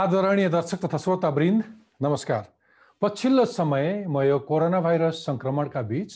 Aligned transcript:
आदरणीय 0.00 0.48
दर्शक 0.48 0.84
तथा 0.84 0.96
श्रोतावृन्द 0.96 1.62
नमस्कार। 2.02 2.44
पछिल्लो 3.02 3.44
समय 3.44 4.04
म 4.08 4.22
यो 4.22 4.38
कोरोना 4.48 4.80
भाइरस 4.80 5.16
सङ्क्रमणका 5.26 5.82
बिच 5.90 6.12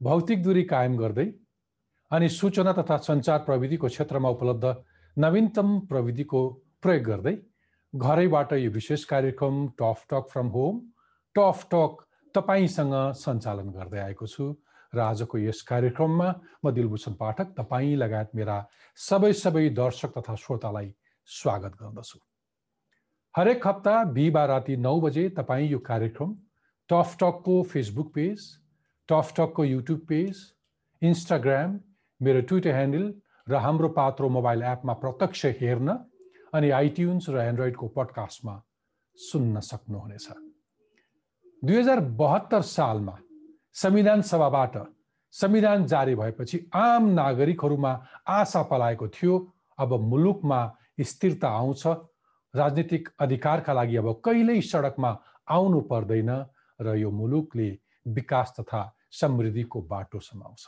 भौतिक 0.00 0.42
दूरी 0.42 0.62
कायम 0.72 0.94
गर्दै 0.98 1.24
अनि 2.10 2.28
सूचना 2.30 2.72
तथा 2.78 2.96
सञ्चार 3.06 3.38
प्रविधिको 3.48 3.88
क्षेत्रमा 3.94 4.28
उपलब्ध 4.36 4.66
नवीनतम 5.16 5.78
प्रविधिको 5.90 6.42
प्रयोग 6.82 7.02
गर्दै 7.08 7.34
घरैबाट 7.94 8.52
यो 8.52 8.70
विशेष 8.78 9.04
कार्यक्रम 9.14 9.66
tough 9.82 10.06
talk 10.14 10.30
from 10.30 10.54
home 10.54 10.78
tough 11.34 11.66
talk 11.74 12.06
तपाईँसँग 12.34 12.94
सञ्चालन 13.24 13.74
गर्दै 13.80 14.00
आएको 14.04 14.30
छु 14.36 14.48
र 14.92 15.04
आजको 15.08 15.42
यस 15.48 15.66
कार्यक्रममा 15.72 16.30
म 16.62 16.76
दिलभूषण 16.78 17.18
पाठक 17.24 17.52
तपाईँ 17.58 17.98
लगायत 18.06 18.40
मेरा 18.42 18.62
सबै 19.10 19.32
सबै 19.42 19.68
दर्शक 19.82 20.18
तथा 20.18 20.40
श्रोतालाई 20.46 20.94
स्वागत 21.28 21.82
गर्दछु। 21.82 22.27
हरेक 23.38 23.66
हप्ता 23.66 23.92
बिहिबार 24.04 24.48
राति 24.48 24.76
नौ 24.76 25.00
बजे 25.00 25.28
तपाईँ 25.30 25.68
यो 25.70 25.78
कार्यक्रम 25.78 26.32
टफ 26.90 27.16
टकको 27.20 27.62
फेसबुक 27.72 28.08
पेज 28.14 28.46
टफ 29.08 29.32
टकको 29.36 29.64
युट्युब 29.64 30.00
पेज 30.08 30.40
इन्स्टाग्राम 31.02 31.78
मेरो 32.20 32.40
ट्विटर 32.48 32.74
ह्यान्डल 32.74 33.04
र 33.48 33.60
हाम्रो 33.66 33.88
पात्रो 33.98 34.28
मोबाइल 34.28 34.62
एपमा 34.72 34.92
प्रत्यक्ष 35.04 35.44
हेर्न 35.60 35.96
अनि 36.54 36.70
आइट्युन्स 36.80 37.28
र 37.30 37.44
एन्ड्रोइडको 37.44 37.88
पडकास्टमा 37.98 38.56
सुन्न 39.18 39.60
सक्नुहुनेछ। 39.70 40.28
दुई 41.62 41.78
हजार 41.78 42.00
बहत्तर 42.18 42.62
सालमा 42.74 43.18
संविधान 43.84 44.22
सभाबाट 44.34 44.82
संविधान 45.34 45.86
जारी 45.86 46.14
भएपछि 46.24 46.64
आम 46.74 47.08
नागरिकहरूमा 47.22 47.98
आशा 48.40 48.62
पलाएको 48.74 49.08
थियो 49.14 49.40
अब 49.78 49.98
मुलुकमा 50.10 50.60
स्थिरता 51.00 51.48
आउँछ 51.62 51.86
राजनीतिक 52.54 53.08
अधिकारका 53.20 53.72
लागि 53.72 53.96
अब 53.96 54.12
कहिल्यै 54.24 54.60
सडकमा 54.62 55.10
आउनु 55.48 55.80
पर्दैन 55.90 56.30
र 56.80 56.94
यो 56.96 57.10
मुलुकले 57.10 57.68
विकास 58.06 58.54
तथा 58.60 58.82
समृद्धिको 59.10 59.80
बाटो 59.82 60.18
समाउँछ। 60.20 60.66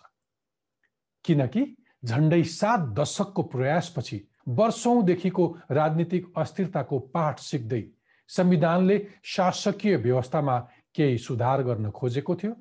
किनकि 1.24 1.62
झन्डै 2.04 2.42
सात 2.42 2.80
दशकको 2.98 3.42
प्रयासपछि 3.42 4.18
वर्षौँदेखिको 4.48 5.44
राजनीतिक 5.70 6.32
अस्थिरताको 6.36 6.98
पाठ 7.14 7.38
सिक्दै 7.40 7.82
संविधानले 8.30 8.96
शासकीय 9.24 9.96
व्यवस्थामा 9.96 10.58
केही 10.94 11.18
सुधार 11.18 11.62
गर्न 11.62 11.90
खोजेको 11.90 12.34
थियो 12.34 12.52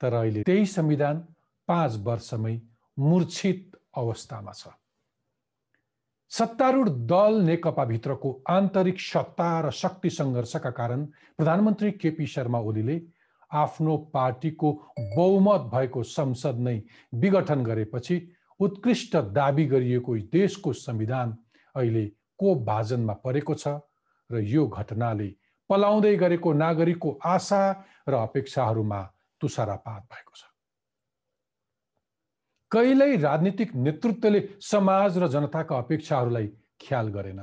तर 0.00 0.14
अहिले 0.14 0.42
त्यही 0.42 0.66
संविधान 0.66 1.16
पाँच 1.68 1.96
वर्षमै 2.06 2.60
मूर्छित 2.98 3.76
अवस्थामा 3.96 4.52
छ। 4.52 4.68
सत्तारूढ 6.30 6.88
दल 7.10 7.40
नेकपाभित्रको 7.42 8.30
आन्तरिक 8.50 9.00
सत्ता 9.00 9.48
र 9.60 9.70
शक्ति 9.72 10.10
सङ्घर्षका 10.10 10.70
कारण 10.70 11.04
प्रधानमन्त्री 11.38 11.90
केपी 11.92 12.26
शर्मा 12.26 12.58
ओलीले 12.60 13.00
आफ्नो 13.50 13.96
पार्टीको 14.14 14.72
बहुमत 15.16 15.70
भएको 15.74 16.02
संसद 16.02 16.58
नै 16.58 16.80
विघटन 17.14 17.62
गरेपछि 17.64 18.16
उत्कृष्ट 18.60 19.16
दावी 19.32 19.66
गरिएको 19.66 20.16
देशको 20.32 20.72
संविधान 20.72 21.36
अहिले 21.74 22.04
को 22.38 22.54
भाजनमा 22.64 23.12
परेको 23.24 23.54
छ 23.54 23.78
र 24.30 24.42
यो 24.46 24.66
घटनाले 24.66 25.28
पलाउँदै 25.70 26.14
गरेको 26.16 26.52
नागरिकको 26.52 27.18
आशा 27.26 27.62
र 28.08 28.14
अपेक्षाहरूमा 28.14 29.00
तुषारापात 29.40 30.02
भएको 30.02 30.34
छ। 30.36 30.55
कहिल्यै 32.72 33.16
राजनीतिक 33.22 33.74
नेतृत्वले 33.86 34.40
समाज 34.68 35.18
र 35.18 35.28
जनताका 35.34 35.78
अपेक्षाहरूलाई 35.78 36.46
ख्याल 36.82 37.08
गरेन 37.08 37.40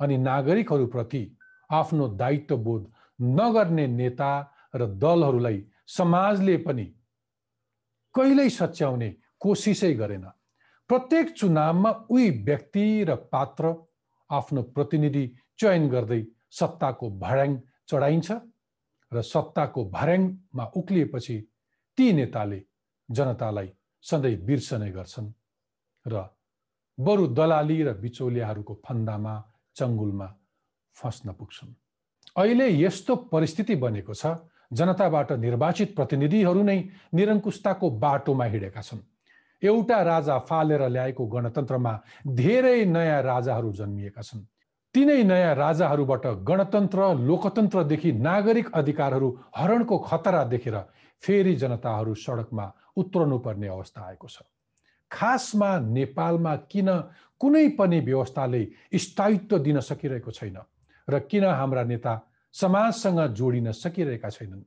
अनि 0.00 0.16
नागरिकहरूप्रति 0.18 1.22
आफ्नो 1.70 2.08
दायित्वबोध 2.22 2.82
नगर्ने 3.38 3.86
नेता 3.94 4.30
र 4.74 4.86
दलहरूलाई 5.04 5.62
समाजले 5.98 6.56
पनि 6.66 6.86
कहिल्यै 8.14 8.48
सच्याउने 8.50 9.08
कोसिसै 9.40 9.92
गरेन। 9.94 10.26
प्रत्येक 10.90 11.32
चुनावमा 11.32 11.90
उही 12.10 12.28
व्यक्ति 12.44 12.84
र 13.04 13.14
पात्र 13.32 13.72
आफ्नो 14.30 14.62
प्रतिनिधि 14.74 15.24
चयन 15.60 15.88
गर्दै 15.88 16.22
सत्ताको 16.58 17.10
भर्याङ 17.24 17.56
चढाइन्छ 17.88 18.28
र 19.12 19.22
सत्ताको 19.32 19.84
भर्याङमा 19.90 20.64
उक्लिएपछि 20.76 21.36
ती 21.98 22.12
नेताले 22.12 22.60
जनतालाई 23.08 23.68
सधैँ 24.04 24.36
बिर्सने 24.46 24.90
गर्छन् 24.90 25.32
र 26.06 26.24
बरु 26.98 27.26
दलाली 27.28 27.82
र 27.82 27.92
बिचौलियाहरूको 27.94 28.74
फन्दामा 28.86 29.34
चङ्गुलमा 29.76 30.28
फस्न 30.96 31.32
पुग्छन्। 31.32 31.74
अहिले 32.36 32.68
यस्तो 32.82 33.16
परिस्थिति 33.32 33.74
बनेको 33.76 34.14
छ 34.14 34.26
जनताबाट 34.72 35.32
निर्वाचित 35.32 35.94
प्रतिनिधिहरू 35.96 36.62
नै 36.62 36.78
निरङ्कुशताको 37.14 37.90
बाटोमा 37.98 38.44
हिँडेका 38.44 38.82
छन्। 38.82 39.00
एउटा 39.62 40.02
राजा 40.02 40.38
फालेर 40.38 40.82
ल्याएको 40.88 41.26
गणतन्त्रमा 41.26 41.92
धेरै 42.26 42.84
नयाँ 42.84 43.22
राजाहरू 43.22 43.72
जन्मिएका 43.72 44.22
छन्। 44.22 44.46
तिनै 44.94 45.22
नयाँ 45.22 45.54
राजाहरूबाट 45.54 46.26
गणतन्त्र 46.48 47.00
लोकतन्त्रदेखि 47.28 48.12
नागरिक 48.12 48.70
अधिकारहरू 48.72 49.28
हरणको 49.56 49.98
खतरा 49.98 50.42
देखेर 50.44 50.76
फेरि 51.22 51.54
जनताहरू 51.54 52.14
सडकमा 52.14 52.66
उत्रनु 52.98 53.38
पर्ने 53.38 53.68
अवस्था 53.68 54.06
आएको 54.06 54.28
छ। 54.28 54.42
खासमा 55.10 55.78
नेपालमा 55.78 56.54
किन 56.70 56.88
कुनै 57.40 57.68
पनि 57.68 58.00
व्यवस्थाले 58.00 58.66
स्थायित्व 58.94 59.58
दिन 59.58 59.80
सकिरहेको 59.80 60.30
छैन 60.30 60.58
र 61.08 61.18
किन 61.20 61.44
हाम्रा 61.44 61.82
नेता 61.84 62.20
समाजसँग 62.52 63.20
जोडिन 63.34 63.72
सकिरहेका 63.72 64.28
छैनन्? 64.28 64.62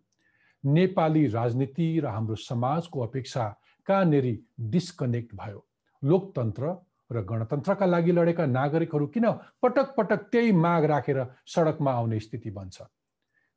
नेपाली 0.63 1.27
राजनीति 1.27 1.99
र 1.99 2.05
हाम्रो 2.05 2.35
समाजको 2.35 3.01
अपेक्षा 3.01 3.43
कहाँनिर 3.87 4.37
डिस्कनेक्ट 4.59 5.35
भयो? 5.35 5.65
लोकतन्त्र 6.03 6.75
र 7.11 7.21
गणतन्त्रका 7.21 7.85
लागि 7.85 8.11
लडेका 8.11 8.45
नागरिकहरू 8.45 9.07
किन 9.07 9.25
पटक 9.61 9.93
पटक 9.97 10.29
त्यही 10.31 10.51
माग 10.51 10.85
राखेर 10.85 11.25
सडकमा 11.45 11.91
आउने 11.91 12.19
स्थिति 12.19 12.49
बन्छ? 12.49 12.81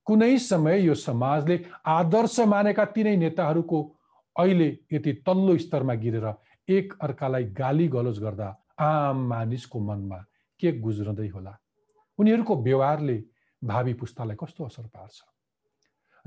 कुनै 0.07 0.39
समय 0.39 0.81
यो 0.81 0.95
समाजले 0.95 1.65
आदर्श 1.87 2.41
मानेका 2.41 2.85
तिनै 2.85 3.17
नेताहरूको 3.17 3.94
अहिले 4.37 4.69
यति 4.93 5.13
तल्लो 5.27 5.57
स्तरमा 5.59 5.95
गिरेर 5.95 6.27
एक 6.69 6.95
अर्कालाई 7.01 7.45
गाली 7.55 7.89
गलोज 7.89 8.19
गर्दा 8.19 8.49
आम 8.81 9.17
मानिसको 9.29 9.81
मनमा 9.81 10.19
के 10.61 10.73
गुज्रदै 10.81 11.29
होला? 11.29 11.55
उनीहरूको 12.19 12.55
व्यवहारले 12.63 13.23
भावी 13.63 13.95
पुस्तालाई 13.95 14.37
कस्तो 14.41 14.65
असर 14.65 14.87
पार्छ? 14.87 15.17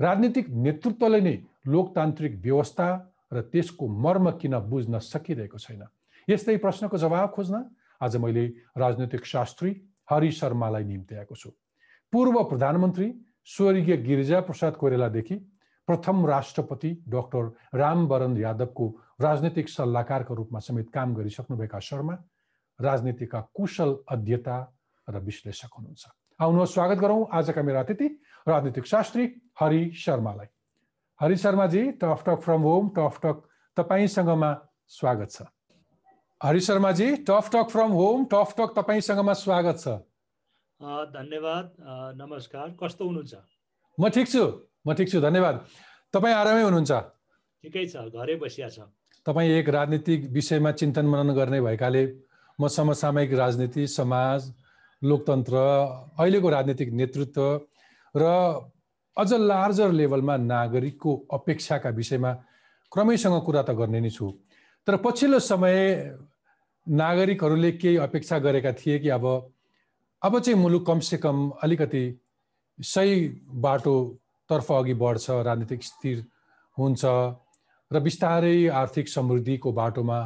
राजनीतिक 0.00 0.48
नेतृत्वले 0.48 1.20
नै 1.20 1.36
लोकतान्त्रिक 1.66 2.34
व्यवस्था 2.40 2.88
र 3.32 3.40
त्यसको 3.52 3.84
मर्म 3.86 4.30
किन 4.40 4.58
बुझ्न 4.68 4.98
सकिरहेको 4.98 5.58
छैन? 5.58 5.82
यस्तै 6.28 6.56
प्रश्नको 6.56 6.96
जवाब 6.96 7.30
खोज्न 7.30 7.64
आज 8.00 8.16
मैले 8.16 8.46
राजनैतिक 8.78 9.24
शास्त्री 9.26 9.70
हरि 10.10 10.30
शर्मालाई 10.32 10.84
निम्त्याएको 10.84 11.34
छु। 11.34 11.50
पूर्व 12.12 12.42
प्रधानमन्त्री 12.44 13.08
स्वर्गीय 13.44 13.96
गिरिजा 13.96 14.40
प्रसाद 14.40 14.76
कोइरालादेखि 14.76 15.36
प्रथम 15.88 16.26
राष्ट्रपति 16.26 16.90
डाक्टर 17.08 17.44
रामवरण 17.74 18.36
यादवको 18.36 18.86
राजनैतिक 19.20 19.68
सल्लाहकारको 19.68 20.34
रूपमा 20.34 20.60
समेत 20.60 20.90
काम 20.94 21.14
गरिसक्नुभएका 21.14 21.78
शर्मा 21.80 22.14
राजनीतिका 22.78 23.40
कुशल 23.56 23.96
अध्यता 24.06 24.56
र 25.08 25.18
विश्लेषक 25.18 25.72
हुनुहुन्छ। 25.72 26.04
आउनुहोस् 26.40 26.74
स्वागत 26.74 26.98
गरौँ 26.98 27.26
आजका 27.32 27.62
मेरा 27.62 27.80
अतिथि 27.80 28.08
राजनीतिक 28.46 28.86
शास्त्री 28.86 29.24
हरि 29.60 29.90
शर्मालाई। 29.96 30.46
Hari 31.20 31.36
Sharmaji 31.36 31.82
tough 31.98 32.22
talk 32.26 32.38
from 32.44 32.60
home 32.62 32.88
tough 32.96 33.18
talk 33.24 33.36
तपाईँसँगमा 33.76 34.50
स्वागत 34.86 35.30
छ। 35.30 35.42
Hari 36.40 36.60
Sharmaji 36.60 37.08
tough 37.26 37.50
talk 37.50 37.68
from 37.70 37.90
home 37.90 38.24
tough 38.30 38.54
talk 38.58 38.70
तपाईँसँगमा 38.76 39.32
स्वागत 39.34 39.76
छ। 39.80 39.88
धन्यवाद। 41.10 41.66
नमस्कार। 42.14 42.76
कस्तो 42.78 43.04
हुनुहुन्छ? 43.04 43.34
म 43.98 44.08
ठिक 44.08 44.28
छु। 44.28 44.67
म 44.86 44.92
ठिक 44.94 45.08
छु 45.10 45.20
धन्यवाद। 45.20 45.56
तपाईँ 46.14 46.34
आरामै 46.34 46.62
हुनुहुन्छ? 46.62 46.92
ठिकै 47.64 47.84
छ 47.92 47.96
घरै 48.14 48.36
बसिया 48.42 48.68
छ। 48.68 48.78
तपाईँ 49.26 49.50
एक 49.58 49.68
राजनीतिक 49.68 50.20
विषयमा 50.32 50.70
चिन्तन 50.80 51.06
मनन 51.06 51.34
गर्ने 51.34 51.60
भएकाले 51.60 52.02
म 52.58 52.68
समसामयिक 52.68 53.32
राजनीति 53.34 53.86
समाज 53.86 54.40
लोकतन्त्र 55.02 55.56
अहिलेको 56.18 56.48
राजनीतिक 56.48 56.88
नेतृत्व 56.92 57.42
र 58.14 58.24
अझ 59.16 59.32
लार्जर 59.32 59.90
लेभलमा 59.92 60.36
नागरिकको 60.36 61.12
अपेक्षाका 61.32 61.90
विषयमा 61.90 62.32
क्रमैसँग 62.92 63.36
कुरा 63.46 63.62
त 63.62 63.70
गर्ने 63.78 64.00
नै 64.00 64.10
छु। 64.10 64.26
तर 64.86 64.96
पछिल्लो 65.04 65.38
समय 65.38 65.76
नागरिकहरूले 66.86 67.70
केही 67.72 67.96
अपेक्षा 68.00 68.38
गरेका 68.38 68.72
थिए 68.72 68.98
कि 68.98 69.08
अब 69.10 69.24
अब 70.22 70.38
चाहिँ 70.40 70.58
मुलुक 70.58 70.86
कमसेकम 70.86 71.36
अलिकति 71.62 72.04
सही 72.78 73.14
बाटोतर्फ 74.48 74.72
अघि 74.72 74.94
बढ्छ 74.94 75.30
राजनीतिक 75.44 75.82
स्थिर 75.82 76.24
हुन्छ 76.78 77.04
र 77.90 78.00
बिस्तारै 78.00 78.68
आर्थिक 78.72 79.08
समृद्धिको 79.08 79.72
बाटोमा 79.72 80.18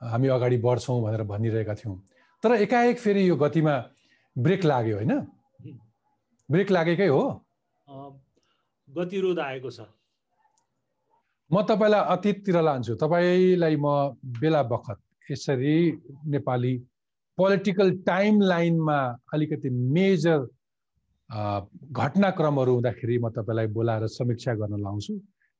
हामी 0.00 0.28
अगाडि 0.28 0.56
बढ्छौँ 0.64 1.00
भनेर 1.02 1.22
भनिरहेका 1.28 1.74
थियौँ। 1.74 1.96
तर 2.42 2.52
एकाएक 2.64 2.98
फेरि 2.98 3.28
यो 3.28 3.36
गतिमा 3.36 3.74
ब्रेक 4.36 4.64
लाग्यो 4.64 4.96
होइन? 4.96 5.12
ब्रेक 6.48 6.70
लागेकै 6.70 7.08
हो? 7.08 7.22
गतिरोध 8.88 9.38
आएको 9.38 9.70
छ। 9.70 9.80
म 11.50 11.62
तपाईँलाई 11.68 12.00
अतीततिर 12.16 12.56
लान्छु। 12.64 12.94
तपाईँलाई 12.96 13.76
म 13.76 14.16
बेला 14.40 14.62
बखत 14.72 14.98
यसरी 15.30 15.76
नेपाली 16.32 16.74
पोलिटिकल 17.38 17.88
टाइम 18.08 18.40
लाइनमा 18.40 19.00
अलिकति 19.32 19.68
मेजर 19.68 20.38
घटनाक्रमहरू 21.30 22.72
हुँदाखेरि 22.74 23.18
म 23.18 23.28
तपाईँलाई 23.30 23.66
बोलाएर 23.70 24.06
समीक्षा 24.08 24.54
गर्न 24.54 24.82
लाउँछु। 24.82 25.14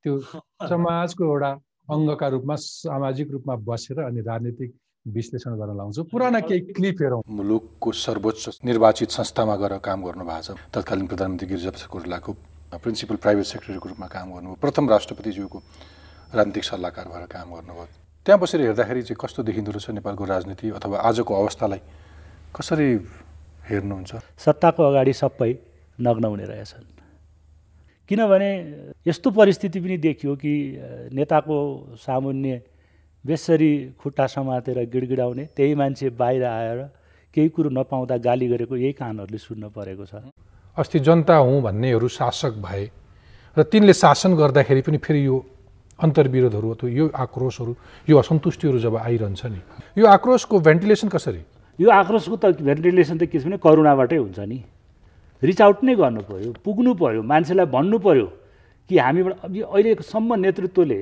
त्यो 0.05 0.19
समाजको 0.71 1.25
एउटा 1.25 1.51
अङ्गका 1.89 2.29
रूपमा 2.29 2.55
सामाजिक 2.59 3.31
रूपमा 3.31 3.55
बसेर 3.63 3.99
अनि 4.03 4.21
राजनीतिक 4.21 4.71
विश्लेषण 5.07 5.53
गर्न 5.59 5.77
लाउँछु। 5.77 6.03
पुराना 6.11 6.41
केही 6.41 6.61
क्लिप 6.75 6.97
हेरौँ। 7.03 7.23
मुलुकको 7.29 7.93
सर्वोच्च 7.93 8.59
निर्वाचित 8.65 9.11
संस्थामा 9.11 9.57
गएर 9.57 9.79
काम 9.79 10.05
गर्नु 10.05 10.25
भएको 10.25 10.55
छ। 10.55 10.59
तत्कालीन 10.75 11.07
प्रधानमन्त्री 11.07 11.49
गिरिजाप्रसाद 11.49 11.89
कोइरालाको 11.89 12.33
प्रिन्सिपल 12.75 13.17
प्राइभेट 13.23 13.47
सेक्रेटरीको 13.47 13.89
रूपमा 13.89 14.07
काम 14.07 14.27
गर्नुभयो। 14.35 14.59
प्रथम 14.61 14.89
राष्ट्रपतिज्यूको 14.91 15.59
राजनीतिक 16.35 16.65
सल्लाहकार 16.65 17.07
भएर 17.09 17.27
काम 17.31 17.47
गर्नुभयो। 17.55 17.87
त्यहाँ 18.27 18.39
बसेर 18.41 18.61
हेर्दाखेरि 18.61 19.03
चाहिँ 19.03 19.19
कस्तो 19.23 19.43
देखिँदो 19.43 19.71
रहेछ 19.71 19.91
नेपालको 19.97 20.25
राजनीति 20.25 20.71
अथवा 20.79 20.99
आजको 20.99 21.33
अवस्थालाई 21.35 21.81
कसरी 22.55 22.89
हेर्नुहुन्छ। 23.69 24.13
सत्ताको 24.39 24.83
अगाडि 24.83 25.13
सबै 25.13 25.53
नग्न 25.99 26.25
हुने 26.25 26.45
रहेछन्। 26.45 26.87
किनभने 28.09 28.51
यस्तो 29.07 29.31
परिस्थिति 29.31 29.81
पनि 29.81 29.97
देखियो 29.99 30.35
कि 30.37 30.55
नेताको 31.15 31.57
सामुन्य 31.97 32.53
बेसरी 33.25 33.73
खुट्टा 34.01 34.27
समातेर 34.27 34.79
गिडगिडाउने 34.91 35.45
त्यही 35.57 35.75
मान्छे 35.75 36.09
बाहिर 36.17 36.45
आएर 36.45 36.79
केही 37.37 37.49
कुरो 37.55 37.71
नपाउँदा 37.71 38.17
गाली 38.17 38.47
गरेको 38.49 38.77
यही 38.77 38.93
कानहरूले 38.99 39.39
सुन्न 39.39 39.69
परेको 39.71 40.05
छ। 40.07 40.15
अस्ति 40.77 40.99
जनता 40.99 41.37
हुँ 41.37 41.63
भन्नेहरू 41.63 42.09
शासक 42.09 42.59
भए 42.59 42.85
र 43.57 43.63
तिनले 43.63 43.93
शासन 43.93 44.35
गर्दाखेरि 44.35 44.83
पनि 44.83 44.99
फेरि 44.99 45.27
यो 45.27 45.37
अन्तर्विरोधहरू 45.99 46.69
अथवा 46.75 46.91
यो 46.91 47.07
आक्रोशहरू 47.15 47.73
यो 48.09 48.17
असन्तुष्टिहरू 48.19 48.79
जब 48.79 48.97
आइरहन्छ 48.97 49.43
नि 49.47 49.61
यो 49.99 50.07
आक्रोशको 50.07 50.59
भेन्टिलेसन 50.59 51.09
कसरी? 51.09 51.43
यो 51.81 51.89
आक्रोशको 51.91 52.37
त 52.37 52.61
भेन्टिलेसन 52.61 53.17
त 53.17 53.25
के 53.25 53.39
छ 53.41 53.45
भने 53.49 53.57
करुणाबाटै 53.65 54.17
हुन्छ 54.21 54.39
नि। 54.45 54.59
रिच 55.43 55.61
आउट 55.65 55.79
नै 55.89 55.95
गर्नु 55.97 56.21
पऱ्यो 56.29 56.51
पुग्नु 56.65 56.93
पऱ्यो 57.01 57.23
मान्छेलाई 57.25 57.67
भन्नु 57.73 57.99
पऱ्यो 58.05 58.27
कि 58.91 58.95
हामीबाट 59.01 59.35
अहिलेसम्म 59.49 60.31
नेतृत्वले 60.45 61.01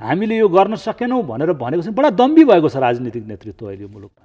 हामीले 0.00 0.36
यो 0.36 0.48
गर्न 0.48 0.74
सकेनौँ 0.76 1.22
भनेर 1.24 1.52
भनेको 1.56 1.82
छ 1.82 1.88
बडा 1.96 2.10
दम्बी 2.20 2.44
भएको 2.50 2.68
छ 2.68 2.76
राजनीतिक 2.84 3.24
नेतृत्व 3.32 3.64
अहिले 3.66 3.86
मुलुकमा। 3.94 4.24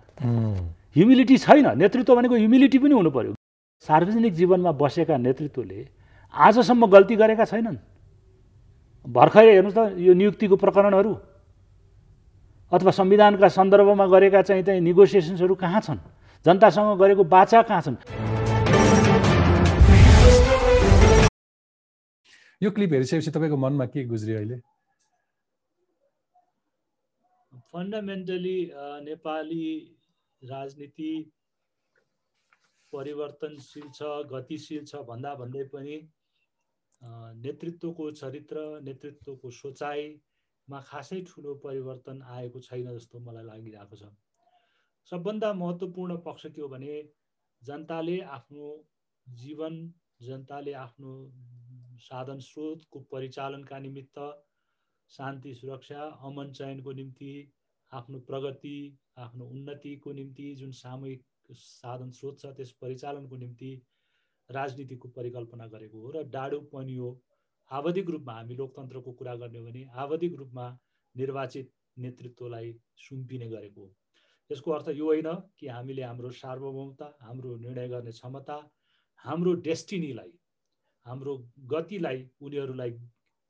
ह्युमिलिटी 0.95 1.35
छैन 1.45 1.67
नेतृत्व 1.79 2.11
भनेको 2.15 2.35
ह्युमिलिटी 2.43 2.77
पनि 2.83 2.93
हुनु 2.99 3.11
पऱ्यो 3.15 3.33
सार्वजनिक 3.87 4.33
जीवनमा 4.39 4.71
बसेका 4.75 5.15
नेतृत्वले 5.27 5.79
आजसम्म 6.33 6.83
गल्ती 6.91 7.15
गरेका 7.15 7.45
छैनन्। 7.51 7.77
भर्खरै 9.07 9.51
हेर्नुहोस् 9.55 9.77
त 9.79 9.79
यो 9.95 10.13
नियुक्तिको 10.19 10.55
प्रकरणहरू। 10.59 11.13
अथवा 12.71 12.91
संविधानका 12.91 13.47
सन्दर्भमा 13.47 14.05
गरेका 14.09 14.41
चाहिँ 14.41 14.63
चाहिँ 14.63 14.81
निगोसिएसन्सहरू 14.81 15.55
कहाँ 15.55 15.81
छन्? 15.81 15.99
जनतासँग 16.45 16.99
गरेको 16.99 17.23
बाचा 17.23 17.61
कहाँ 17.61 17.81
छन्? 17.81 17.97
यो 22.63 22.71
क्लिप 22.71 22.91
हेरिसकेपछि 22.93 23.31
तपाईँको 23.31 23.57
मनमा 23.57 23.85
के 23.93 24.05
गुज्रियो 24.09 24.37
अहिले? 24.37 24.57
फन्डामेन्टली 27.73 28.59
नेपाली 29.05 29.65
राजनीति 30.41 31.13
परिवर्तनशील 32.93 33.87
छ 33.93 34.01
गतिशील 34.31 34.83
छ 34.89 35.05
भन्दा 35.05 35.33
भन्दै 35.35 35.63
पनि 35.69 35.95
नेतृत्वको 37.45 38.11
चरित्र 38.11 38.57
नेतृत्वको 38.83 39.49
सोचाइमा 40.65 40.79
खासै 40.81 41.21
ठुलो 41.21 41.53
परिवर्तन 41.63 42.21
आएको 42.25 42.59
छैन 42.59 42.87
जस्तो 42.89 43.19
मलाई 43.19 43.45
लागिरहेको 43.45 43.95
छ। 43.97 44.09
सबभन्दा 45.11 45.53
महत्त्वपूर्ण 45.53 46.17
पक्ष 46.25 46.45
के 46.47 46.61
हो 46.61 46.67
भने 46.67 46.93
जनताले 47.61 48.19
आफ्नो 48.37 48.69
जीवन 49.27 49.77
जनताले 50.21 50.73
आफ्नो 50.73 51.11
साधन 52.01 52.39
स्रोतको 52.39 52.99
परिचालनका 53.11 53.79
निमित्त 53.79 54.17
शान्ति 55.11 55.53
सुरक्षा 55.53 56.01
अमन 56.29 56.51
चयनको 56.51 56.91
निम्ति 56.93 57.31
आफ्नो 57.91 58.19
प्रगति 58.29 58.77
आफ्नो 59.17 59.45
उन्नतिको 59.47 60.13
निम्ति 60.13 60.53
जुन 60.55 60.71
सामूहिक 60.73 61.23
साधन 61.53 62.09
स्रोत 62.11 62.39
छ 62.39 62.55
त्यस 62.57 62.71
परिचालनको 62.81 63.37
निम्ति 63.37 63.71
राजनीतिको 64.49 65.09
परिकल्पना 65.15 65.67
गरेको 65.67 66.01
हो 66.01 66.11
र 66.11 66.23
डाडु 66.31 66.59
पनियो 66.73 67.13
आवधिक 67.71 68.09
रूपमा 68.09 68.33
हामी 68.33 68.55
लोकतन्त्रको 68.55 69.11
कुरा 69.13 69.35
गर्ने 69.35 69.59
हो 69.59 69.65
भने 69.65 69.83
आवधिक 69.95 70.35
रूपमा 70.35 70.65
निर्वाचित 71.15 71.71
नेतृत्वलाई 71.97 72.73
सुम्पिने 72.97 73.47
गरेको 73.49 73.81
हो। 73.81 73.93
यसको 74.49 74.71
अर्थ 74.71 74.89
यो 74.89 75.05
होइन 75.05 75.33
कि 75.59 75.67
हामीले 75.67 76.03
हाम्रो 76.03 76.29
सार्वभौमता 76.39 77.05
हाम्रो 77.21 77.55
निर्णय 77.57 77.87
गर्ने 77.89 78.11
क्षमता 78.11 78.57
हाम्रो 79.25 79.53
डेस्टिनीलाई 79.67 80.31
हाम्रो 81.05 81.37
गतिलाई 81.71 82.27
उनीहरूलाई 82.41 82.91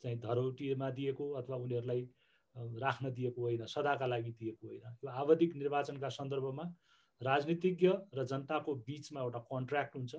चाहिँ 0.04 0.20
धरोटीमा 0.20 0.90
दिएको 0.92 1.32
अथवा 1.42 1.58
उनीहरूलाई 1.58 2.08
राख्न 2.56 3.12
दिएको 3.14 3.42
होइन 3.42 3.66
सदाका 3.66 4.06
लागि 4.06 4.32
दिएको 4.32 4.68
होइन। 4.68 4.96
यो 5.04 5.10
आवधिक 5.12 5.56
निर्वाचनका 5.56 6.10
सन्दर्भमा 6.10 6.64
राजनीतिज्ञ 7.22 7.90
र 8.16 8.24
जनताको 8.26 8.76
बिचमा 8.88 9.22
एउटा 9.22 9.40
कन्ट्र्याक्ट 9.52 9.96
हुन्छ। 9.96 10.16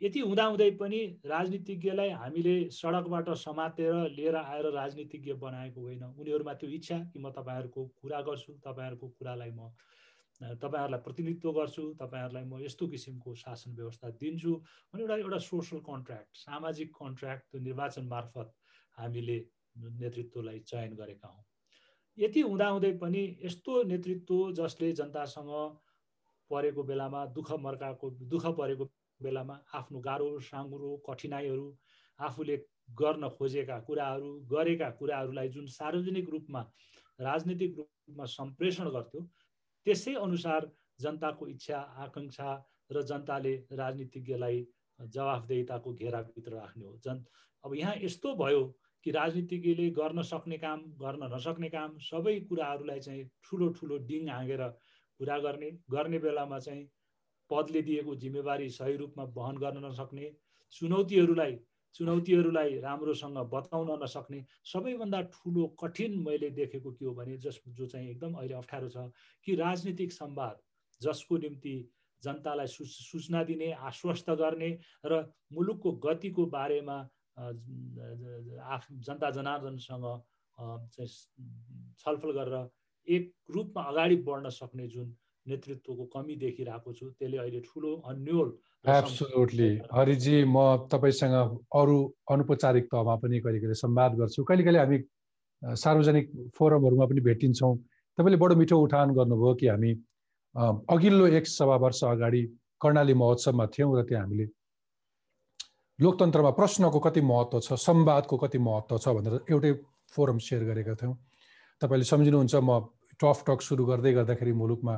यति 0.00 0.20
हुँदाहुँदै 0.20 0.70
पनि 0.80 0.98
राजनीतिज्ञलाई 1.26 2.10
हामीले 2.10 2.54
सडकबाट 2.70 3.28
समातेर 3.36 3.94
लिएर 4.08 4.36
आएर 4.36 4.66
राजनीतिज्ञ 4.72 5.32
बनाएको 5.34 5.80
होइन। 5.80 6.02
उनीहरूमा 6.14 6.52
त्यो 6.54 6.70
इच्छा 6.70 6.98
कि 7.10 7.18
म 7.18 7.30
तपाईँहरूको 7.30 7.84
कुरा 7.98 8.20
गर्छु 8.22 8.52
तपाईँहरूको 8.64 9.08
कुरालाई 9.08 9.50
म 9.50 9.70
तपाईँहरूलाई 10.40 11.00
प्रतिनिधित्व 11.00 11.52
गर्छु 11.52 11.82
तपाईँहरूलाई 11.98 12.44
म 12.44 12.60
यस्तो 12.62 12.86
किसिमको 12.86 13.34
शासन 13.34 13.74
व्यवस्था 13.74 14.10
दिन्छु 14.22 14.52
भने 14.94 15.02
एउटा 15.02 15.16
एउटा 15.16 15.38
सोसल 15.42 15.78
कन्ट्र्याक्ट 15.82 16.36
सामाजिक 16.36 16.94
कन्ट्र्याक्ट 16.94 17.50
त्यो 17.50 17.60
निर्वाचन 17.60 18.06
मार्फत 18.06 18.54
हामीले 18.98 19.38
नेतृत्वलाई 19.98 20.58
चयन 20.60 20.94
गरेका 20.94 21.28
हौँ। 21.28 21.44
यति 22.18 22.40
हुँदाहुँदै 22.40 22.92
पनि 23.02 23.24
यस्तो 23.44 23.82
नेतृत्व 23.82 24.38
जसले 24.52 24.92
जनतासँग 24.92 25.50
परेको 26.50 26.82
बेलामा 26.82 27.26
दुःख 27.34 27.52
मर्काको 27.60 28.10
दुःख 28.30 28.46
परेको 28.58 28.84
बेलामा 29.20 29.56
आफ्नो 29.74 29.98
गाह्रो 30.00 30.28
साँगुरो 30.48 30.90
कठिनाइहरू 31.08 31.66
आफूले 32.18 32.56
गर्न 33.00 33.28
खोजेका 33.36 33.78
कुराहरू 33.86 34.30
गरेका 34.52 34.90
कुराहरूलाई 34.98 35.48
जुन 35.56 35.66
सार्वजनिक 35.74 36.28
रूपमा 36.30 36.62
राजनीतिक 37.18 37.78
रूपमा 37.78 38.24
सम्प्रेषण 38.32 38.90
गर्थ्यो 38.96 39.22
त्यसै 39.86 40.14
अनुसार 40.24 40.70
जनताको 41.00 41.48
इच्छा 41.48 41.78
आकाङ्क्षा 42.04 42.50
र 42.90 43.02
जनताले 43.10 43.54
राजनीतिज्ञलाई 43.80 44.66
जवाफदेहिताको 44.98 45.92
घेराभित्र 45.94 46.52
राख्ने 46.52 46.84
हो। 46.84 46.96
जन 47.04 47.24
अब 47.64 47.74
यहाँ 47.74 47.94
यस्तो 48.02 48.34
भयो 48.36 48.62
कि 49.06 49.10
राजनीतिज्ञले 49.10 49.88
गर्न 49.98 50.22
सक्ने 50.30 50.58
काम 50.58 50.80
गर्न 51.02 51.32
नसक्ने 51.34 51.68
काम 51.70 51.98
सबै 52.06 52.38
कुराहरूलाई 52.48 53.00
चाहिँ 53.00 53.24
ठुलो 53.44 53.68
ठुलो 53.78 53.98
डिङ 54.08 54.28
हाँगेर 54.28 54.62
पुरा 55.20 55.38
गर्ने 55.38 55.70
गर्ने 55.90 56.18
बेलामा 56.18 56.58
चाहिँ 56.66 56.84
पदले 57.50 57.82
दिएको 57.82 58.14
जिम्मेवारी 58.16 58.68
सही 58.72 58.96
रूपमा 58.96 59.24
वहन 59.34 59.58
गर्न 59.58 59.84
नसक्ने 59.84 60.30
चुनौतीहरूलाई 60.72 61.58
चुनौतीहरूलाई 61.94 62.78
राम्रोसँग 62.80 63.38
बताउन 63.50 63.90
नसक्ने 64.02 64.44
सबैभन्दा 64.66 65.20
ठुलो 65.32 65.66
कठिन 65.80 66.18
मैले 66.22 66.50
देखेको 66.54 66.92
के 66.92 67.04
हो 67.04 67.14
भने 67.14 67.36
जस 67.38 67.60
जो 67.70 67.86
चाहिँ 67.86 68.10
एकदम 68.10 68.34
अहिले 68.34 68.54
अप्ठ्यारो 68.56 68.88
छ 68.88 69.10
कि 69.46 69.54
राजनीतिक 69.56 70.12
संवाद 70.12 70.60
जसको 71.00 71.38
निम्ति 71.38 71.76
जनतालाई 72.22 72.66
सूचना 72.66 73.42
दिने 73.44 73.70
आश्वस्त 73.84 74.30
गर्ने 74.36 74.70
र 75.06 75.22
मुलुकको 75.52 75.92
गतिको 76.00 76.46
बारेमा 76.48 76.98
आफ 78.68 78.86
जनता 79.00 79.30
जनार्दनसँग 79.32 80.06
छलफल 81.98 82.32
गरेर 82.32 82.68
एक 83.08 83.32
रूपमा 83.50 83.82
अगाडि 83.84 84.16
बढ्न 84.24 84.50
सक्ने 84.52 84.86
जुन 84.88 85.14
नेतृत्वको 85.48 86.04
कमी 86.14 86.34
देखिरहेको 86.44 86.92
छु। 86.92 87.06
त्यसले 87.18 87.38
अहिले 87.38 87.60
ठुलो 87.68 87.90
अन्यल 88.10 88.48
एब्सोल्युटली 88.84 89.70
हरिजी 89.92 90.36
म 90.44 90.56
तपाईँसँग 90.92 91.36
अरू 91.80 91.96
अनौपचारिक 92.32 92.84
तहमा 92.92 93.14
पनि 93.22 93.40
कहिले 93.40 93.58
कहिले 93.60 93.74
संवाद 93.84 94.12
गर्छु। 94.20 94.44
कहिले 94.44 94.64
कहिले 94.64 94.78
हामी 94.78 94.98
सार्वजनिक 95.62 96.26
फोरमहरूमा 96.56 97.06
पनि 97.06 97.20
भेटिन्छौँ। 97.28 97.74
तपाईँले 98.18 98.38
बडो 98.42 98.54
मिठो 98.60 98.76
उठान 98.78 99.08
गर्नुभयो 99.14 99.54
कि 99.60 99.66
हामी 99.66 99.92
अघिल्लो 100.90 101.26
एक 101.38 101.46
सवा 101.46 101.76
वर्ष 101.84 102.04
अगाडि 102.04 102.42
कर्णाली 102.82 103.14
महोत्सवमा 103.14 103.66
थियौँ 103.74 103.90
र 103.98 104.02
त्यहाँ 104.08 104.24
हामीले 104.24 104.46
लोकतन्त्रमा 105.98 106.50
प्रश्नको 106.58 106.98
कति 107.06 107.20
महत्त्व 107.26 107.60
छ 107.60 107.74
संवादको 107.82 108.36
कति 108.38 108.58
महत्त्व 108.58 108.98
छ 108.98 109.08
भनेर 109.18 109.34
एउटै 109.50 109.72
फोरम 110.14 110.38
सेयर 110.38 110.62
गरेका 110.64 110.94
थियौँ। 110.94 111.14
तपाईँले 111.82 112.04
सम्झिनुहुन्छ 112.10 112.54
म 112.54 112.70
टफ 113.20 113.38
टक 113.46 113.60
सुरु 113.66 113.84
गर्दै 113.86 114.12
गर्दाखेरि 114.14 114.52
मुलुकमा 114.54 114.94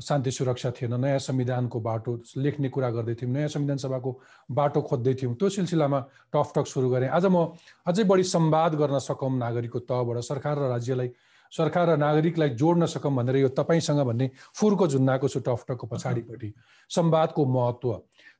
शान्ति 0.00 0.30
सुरक्षा 0.30 0.70
थिएन 0.70 0.94
नयाँ 1.00 1.18
संविधानको 1.18 1.80
बाटो 1.80 2.12
लेख्ने 2.36 2.68
कुरा 2.68 2.90
गर्दै 2.90 3.14
थियौँ 3.14 3.32
नयाँ 3.32 3.48
संविधान 3.48 3.78
सभाको 3.78 4.10
बाटो 4.50 4.80
खोज्दै 4.82 5.14
थियौँ। 5.14 5.34
त्यो 5.34 5.48
सिलसिलामा 5.48 6.00
टकटक 6.34 6.66
सुरु 6.66 6.88
गरेँ। 6.90 7.08
आज 7.08 7.26
म 7.26 7.54
अझै 7.86 8.04
बढी 8.04 8.22
संवाद 8.24 8.74
गर्न 8.74 8.98
सकौँ 8.98 9.30
नागरिकको 9.38 9.78
तहबाट। 9.86 10.18
सरकार 10.24 10.58
र 10.58 10.68
राज्यलाई 10.70 11.10
सरकार 11.52 11.88
र 11.88 11.96
नागरिकलाई 11.96 12.50
जोड्न 12.58 12.86
सकौँ 12.86 13.14
भनेर 13.14 13.36
यो 13.36 13.48
तपाईँसँग 13.54 14.00
भन्ने 14.02 14.30
फुरको 14.58 14.86
झुन्नाएको 14.88 15.28
छु 15.28 15.40
टकटकको 15.40 15.86
पछाडिपट्टि। 15.86 16.52
संवादको 16.90 17.46
महत्त्व। 17.46 17.90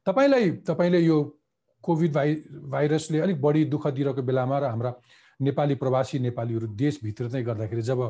तपाईँलाई 0.06 0.50
तपाईँले 0.66 1.00
यो 1.00 1.18
कोभिड 1.84 2.12
भाइ 2.12 2.34
भाइरसले 2.66 3.18
अलिक 3.20 3.40
बढी 3.40 3.64
दुःख 3.70 3.86
दिइरहेको 3.86 4.22
बेलामा 4.22 4.58
र 4.58 4.64
हाम्रा 4.64 4.92
नेपाली 5.40 5.74
प्रवासी 5.74 6.18
नेपालीहरू 6.18 6.66
देशभित्र 6.74 7.24
नै 7.30 7.42
गर्दाखेरि 7.42 7.82
जब 7.82 8.00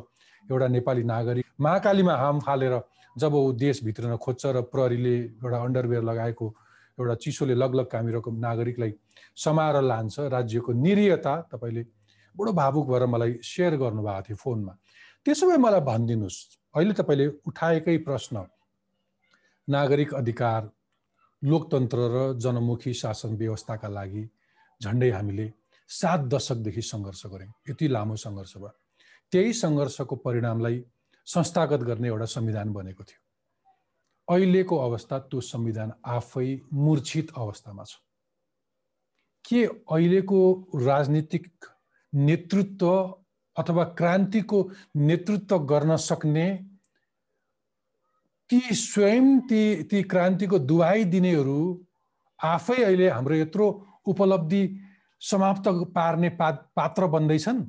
एउटा 0.45 0.69
नेपाली 0.69 1.03
नागरिक 1.05 1.47
महाकालीमा 1.61 2.15
हाम 2.17 2.41
फालेर 2.41 2.73
जब 3.17 3.35
ऊ 3.35 3.53
देशभित्र 3.53 4.17
खोज्छ 4.17 4.47
र 4.47 4.61
प्रहरीले 4.73 5.17
एउटा 5.19 5.59
अन्डरवेयर 5.63 6.03
लगाएको 6.03 6.47
एउटा 6.99 7.15
चिसोले 7.23 7.55
लगलग 7.55 7.87
कामिरहेको 7.87 8.31
नागरिकलाई 8.31 8.93
समाएर 9.37 9.81
लान्छ 9.83 10.19
राज्यको 10.37 10.73
निरीयता 10.73 11.35
तपाईँले 11.53 11.83
बडो 12.35 12.53
भावुक 12.53 12.87
भएर 12.89 13.07
मलाई 13.07 13.33
सेयर 13.43 13.77
गर्नुभएको 13.77 14.23
थियो 14.29 14.37
फोनमा। 14.37 14.73
त्यसो 15.27 15.47
भए 15.49 15.57
मलाई 15.57 15.81
भनिदिनुहोस् 15.81 16.39
अहिले 16.75 16.95
तपाईँले 17.01 17.27
उठाएकै 17.49 17.97
प्रश्न 18.07 18.47
नागरिक 19.69 20.15
अधिकार 20.15 20.71
लोकतन्त्र 21.43 21.99
र 22.15 22.17
जनमुखी 22.39 22.93
शासन 22.95 23.37
व्यवस्थाका 23.37 23.89
लागि 23.89 24.25
झन्डै 24.81 25.11
हामीले 25.11 25.47
सात 25.91 26.21
दशकदेखि 26.33 26.83
सङ्घर्ष 26.83 27.27
गऱ्यौँ। 27.27 27.53
यति 27.69 27.89
लामो 27.89 28.17
सङ्घर्ष 28.17 28.57
भयो। 28.57 28.73
त्यही 29.33 29.53
सङ्घर्षको 29.53 30.17
परिणामलाई 30.17 30.77
संस्थागत 31.27 31.81
गर्ने 31.81 32.09
एउटा 32.09 32.25
संविधान 32.27 32.73
बनेको 32.73 33.05
थियो। 33.05 33.21
अहिलेको 34.29 34.77
अवस्था 34.79 35.19
त्यो 35.19 35.41
संविधान 35.43 35.93
आफै 36.07 36.49
मूर्छित 36.73 37.33
अवस्थामा 37.37 37.85
छ। 37.85 37.97
के 39.45 39.65
अहिलेको 39.65 40.41
राजनीतिक 40.77 41.49
नेतृत्व 42.13 42.89
अथवा 43.57 43.85
क्रान्तिको 43.99 44.59
नेतृत्व 44.97 45.59
गर्न 45.65 45.97
सक्ने 45.97 46.47
ती 48.51 48.61
स्वयं 48.75 49.39
ती 49.41 49.83
ती 49.83 50.03
क्रान्तिको 50.05 50.59
दुहाई 50.61 51.05
दिनेहरू 51.05 51.61
आफै 52.41 52.83
अहिले 52.83 53.09
हाम्रो 53.09 53.35
यत्रो 53.35 53.67
उपलब्धि 54.07 54.63
समाप्त 55.23 55.69
पार्ने 55.95 56.29
पा 56.31 56.51
पात्र 56.77 57.07
बन्दैछन्। 57.07 57.61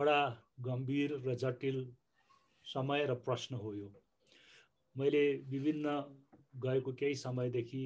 बडा 0.00 0.18
गम्भीर 0.64 1.12
र 1.24 1.34
जटिल 1.36 1.78
समय 2.64 3.06
र 3.06 3.14
प्रश्न 3.20 3.54
हो 3.54 3.72
यो। 3.74 3.88
मैले 4.96 5.24
विभिन्न 5.50 5.96
गएको 6.56 6.92
केही 7.00 7.14
समयदेखि 7.14 7.82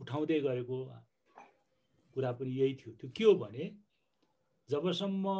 उठाउँदै 0.00 0.38
गरेको 0.40 0.78
कुरा 2.16 2.32
पनि 2.32 2.50
यही 2.50 2.74
थियो। 2.76 2.94
त्यो 3.00 3.10
के 3.16 3.24
हो 3.24 3.34
भने 3.34 3.64
जबसम्म 4.68 5.34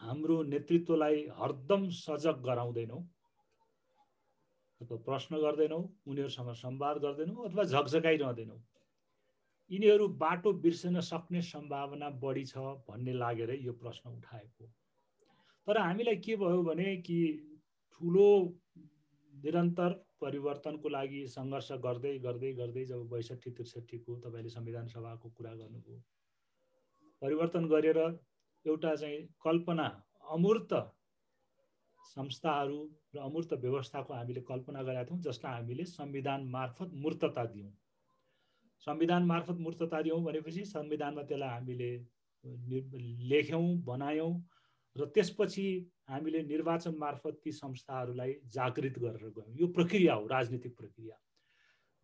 हाम्रो 0.00 0.36
नेतृत्वलाई 0.44 1.26
हरदम 1.40 1.88
सजग 1.98 2.42
गराउँदैनौँ 2.46 3.02
अथवा 4.80 4.96
प्रश्न 5.08 5.42
गर्दैनौँ 5.42 5.82
उनीहरूसँग 6.06 6.52
संवाद 6.54 6.96
गर्दैनौँ 7.04 7.44
अथवा 7.48 7.64
झकझकाइरहँदैनौँ 7.64 8.60
यिनीहरू 9.70 10.06
बाटो 10.20 10.52
बिर्सन 10.64 11.00
सक्ने 11.00 11.40
सम्भावना 11.42 12.08
बढी 12.22 12.44
छ 12.46 12.64
भन्ने 12.88 13.12
लागेर 13.20 13.50
यो 13.66 13.72
प्रश्न 13.82 14.10
उठाएको 14.10 14.66
तर 15.66 15.78
हामीलाई 15.78 16.16
के 16.24 16.36
भयो 16.36 16.62
भने 16.62 16.96
कि 17.06 17.18
ठुलो 17.92 18.26
निरन्तर 19.32 19.92
परिवर्तनको 20.20 20.88
लागि 20.88 21.22
सङ्घर्ष 21.28 21.70
गर्दै 21.86 22.12
गर्दै 22.26 22.50
गर्दै 22.58 22.84
जब 22.90 23.06
बैसठी 23.08 23.50
त्रिसठीको 23.60 24.16
तपाईँले 24.26 24.52
संविधान 24.56 24.86
सभाको 24.94 25.30
कुरा 25.38 25.54
गर्नुभयो 25.54 26.00
परिवर्तन 27.22 27.68
गरेर 27.68 28.00
एउटा 28.00 28.94
चाहिँ 28.96 29.22
कल्पना 29.44 29.86
अमूर्त 30.36 30.74
संस्थाहरू 32.16 32.78
र 33.14 33.18
अमूर्त 33.20 33.52
व्यवस्थाको 33.64 34.14
हामीले 34.14 34.44
कल्पना 34.50 34.82
गरेका 34.82 35.04
थियौँ 35.04 35.20
जसलाई 35.22 35.54
हामीले 35.54 35.84
संविधान 35.92 36.46
मार्फत 36.50 36.94
मूर्तता 37.04 37.44
दियौँ। 37.54 37.72
संविधान 38.86 39.24
मार्फत 39.26 39.58
मूर्तता 39.60 40.00
दियौँ 40.02 40.22
भनेपछि 40.24 40.64
संविधानमा 40.66 41.22
त्यसलाई 41.22 41.48
हामीले 41.48 41.90
लेख्यौँ 43.30 43.66
बनायौँ 43.84 44.32
र 44.96 45.04
त्यसपछि 45.14 45.66
हामीले 46.08 46.42
निर्वाचन 46.42 46.94
मार्फत 46.98 47.40
ती 47.44 47.52
संस्थाहरूलाई 47.52 48.32
जागृत 48.54 48.98
गरेर 48.98 49.28
गयौँ। 49.28 49.54
यो 49.56 49.66
प्रक्रिया 49.76 50.14
हो 50.14 50.26
राजनीतिक 50.26 50.76
प्रक्रिया। 50.76 51.16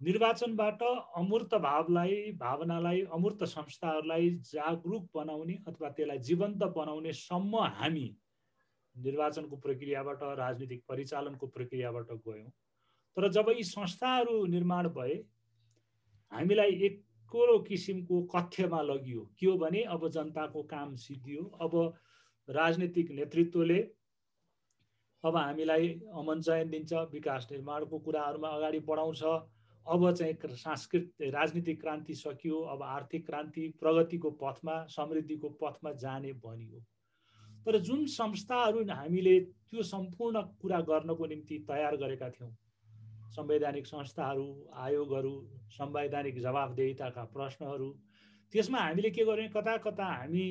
निर्वाचनबाट 0.01 0.83
अमूर्त 1.17 1.55
भावलाई 1.61 2.33
भावनालाई 2.41 3.01
अमूर्त 3.13 3.45
संस्थाहरूलाई 3.45 4.31
जागरुक 4.49 5.09
बनाउने 5.15 5.57
अथवा 5.69 5.89
त्यसलाई 5.91 6.19
जीवन्त 6.29 6.63
बनाउने 6.77 7.13
सम्म 7.13 7.63
हामी 7.77 8.09
निर्वाचनको 8.97 9.57
प्रक्रियाबाट 9.57 10.23
राजनीतिक 10.39 10.83
परिचालनको 10.89 11.47
प्रक्रियाबाट 11.47 12.11
गयौँ। 12.27 12.51
तर 13.17 13.29
जब 13.29 13.49
यी 13.51 13.65
संस्थाहरू 13.65 14.47
निर्माण 14.47 14.89
भए 14.97 15.15
हामीलाई 16.33 16.73
एकरो 16.87 17.59
किसिमको 17.69 18.23
कथ्यमा 18.35 18.81
लगियो। 18.83 19.23
के 19.39 19.47
हो 19.47 19.57
भने 19.59 19.83
अब 19.95 20.09
जनताको 20.11 20.63
काम 20.71 20.95
सिद्धियो। 20.97 21.43
अब 21.61 21.73
राजनीतिक 22.49 23.11
नेतृत्वले 23.13 23.79
अब 25.25 25.37
हामीलाई 25.37 25.89
अमन 26.17 26.41
चयन 26.41 26.71
दिन्छ 26.71 26.93
विकास 27.13 27.49
निर्माणको 27.53 27.99
कुराहरूमा 27.99 28.49
अगाडि 28.49 28.79
बढाउँछ। 28.89 29.23
अब 29.87 30.11
चाहिँ 30.13 30.55
सांस्कृतिक 30.57 31.35
राजनीतिक 31.35 31.81
क्रान्ति 31.81 32.15
सकियो। 32.15 32.61
अब 32.73 32.83
आर्थिक 32.85 33.27
क्रान्ति 33.27 33.69
प्रगतिको 33.81 34.31
पथमा 34.43 34.75
समृद्धिको 34.89 35.49
पथमा 35.63 35.93
जाने 35.99 36.33
भनियो 36.45 36.81
तर 37.67 37.79
जुन 37.81 38.05
संस्थाहरू 38.09 38.85
हामीले 38.91 39.39
त्यो 39.41 39.83
सम्पूर्ण 39.85 40.41
कुरा 40.61 40.81
गर्नको 40.83 41.27
निम्ति 41.27 41.59
तयार 41.69 41.97
गरेका 41.97 42.29
थियौँ 42.31 42.51
संवैधानिक 43.31 43.87
संस्थाहरू 43.87 44.47
आयोगहरू 44.77 45.35
संवैधानिक 45.73 46.41
जवाबदेहिताका 46.41 47.25
प्रश्नहरू। 47.35 47.91
त्यसमा 48.55 48.79
हामीले 48.79 49.11
के 49.11 49.25
गर्यौँ 49.25 49.49
कता 49.51 49.77
कता 49.87 50.05
हामी 50.13 50.47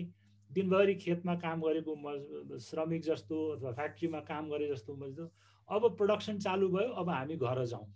दिनभरि 0.50 0.96
खेतमा 0.96 1.36
काम 1.36 1.62
गरेको 1.62 1.94
श्रमिक 2.60 3.02
जस्तो 3.04 3.38
अथवा 3.50 3.72
फ्याक्ट्रीमा 3.72 4.20
काम 4.28 4.50
गरे 4.50 4.68
जस्तो 4.68 4.96
मजदुर 4.96 5.30
अब 5.70 5.96
प्रडक्सन 5.98 6.38
चालु 6.40 6.70
भयो 6.70 6.94
अब 6.96 7.10
हामी 7.10 7.36
घर 7.38 7.66
जाउँ। 7.66 7.88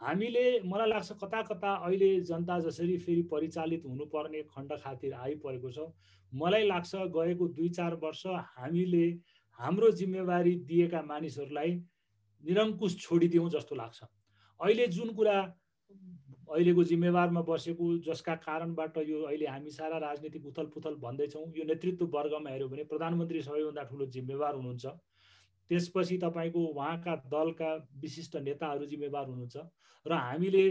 हामीले 0.00 0.44
मलाई 0.64 0.88
लाग्छ 0.88 1.12
कता 1.22 1.42
कता 1.42 1.74
अहिले 1.76 2.08
जनता 2.24 2.58
जसरी 2.60 2.96
फेरि 2.98 3.22
परिचालित 3.32 3.82
हुनुपर्ने 3.86 4.42
खण्ड 4.48 4.72
खातिर 4.84 5.14
आइपरेको 5.14 5.70
छ। 5.70 5.92
मलाई 6.32 6.66
लाग्छ 6.66 6.94
गएको 7.16 7.48
दुई 7.58 7.68
चार 7.76 7.94
वर्ष 8.02 8.26
हामीले 8.56 9.06
हाम्रो 9.58 9.90
जिम्मेवारी 9.92 10.54
दिएका 10.64 11.02
मानिसहरूलाई 11.04 11.80
निरङ्कुश 12.44 12.96
छोडिदिउँ 12.98 13.48
जस्तो 13.50 13.74
लाग्छ। 13.76 13.98
अहिले 14.60 14.86
जुन 14.88 15.12
कुरा 15.14 15.36
अहिलेको 16.50 16.82
जिम्मेवारमा 16.84 17.40
बसेको 17.48 17.86
जसका 18.06 18.34
कारणबाट 18.44 18.96
यो 19.08 19.18
अहिले 19.24 19.46
हामी 19.46 19.70
सारा 19.70 19.98
राजनीतिक 20.04 20.46
उथल 20.46 20.66
पुथल 20.74 20.94
भन्दैछौँ 21.04 21.46
यो 21.56 21.64
नेतृत्व 21.64 22.06
वर्गमा 22.14 22.50
हेऱ्यो 22.50 22.68
भने 22.68 22.84
प्रधानमन्त्री 22.90 23.42
सबैभन्दा 23.42 23.82
ठुलो 23.90 24.06
जिम्मेवार 24.16 24.54
हुनुहुन्छ। 24.54 24.86
त्यसपछि 25.70 26.16
तपाईँको 26.18 26.60
उहाँका 26.66 27.14
दलका 27.30 27.70
विशिष्ट 28.02 28.36
नेताहरू 28.42 28.86
जिम्मेवार 28.86 29.26
हुनुहुन्छ 29.26 29.56
र 30.06 30.12
हामीले 30.12 30.64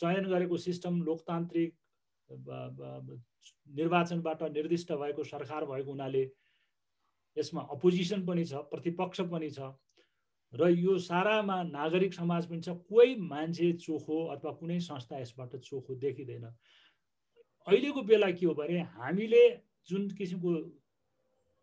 चयन 0.00 0.24
गरेको 0.32 0.56
सिस्टम 0.58 1.02
लोकतान्त्रिक 1.04 1.70
निर्वाचनबाट 3.70 4.42
निर्दिष्ट 4.56 4.92
भएको 5.02 5.24
सरकार 5.26 5.64
भएको 5.66 5.90
हुनाले 5.90 6.24
यसमा 7.36 7.60
अपोजिसन 7.72 8.26
पनि 8.26 8.44
छ 8.44 8.52
प्रतिपक्ष 8.70 9.20
पनि 9.30 9.50
छ 9.50 9.70
र 10.52 10.68
यो 10.68 10.98
सारामा 10.98 11.62
नागरिक 11.62 12.14
समाज 12.14 12.46
पनि 12.46 12.60
छ। 12.60 12.74
कोही 12.90 13.14
मान्छे 13.22 13.72
चोखो 13.78 14.16
अथवा 14.34 14.52
कुनै 14.58 14.78
संस्था 14.82 15.18
यसबाट 15.20 15.56
चोखो 15.62 15.94
देखिँदैन। 15.94 16.44
अहिलेको 17.66 18.02
बेला 18.02 18.30
के 18.34 18.46
हो 18.46 18.54
भने 18.54 18.80
हामीले 18.98 19.42
जुन 19.88 20.08
किसिमको 20.18 20.50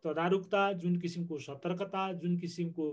तदारुकता 0.05 0.61
जुन 0.79 0.95
किसिमको 0.99 1.37
सतर्कता 1.39 2.11
जुन 2.23 2.37
किसिमको 2.39 2.85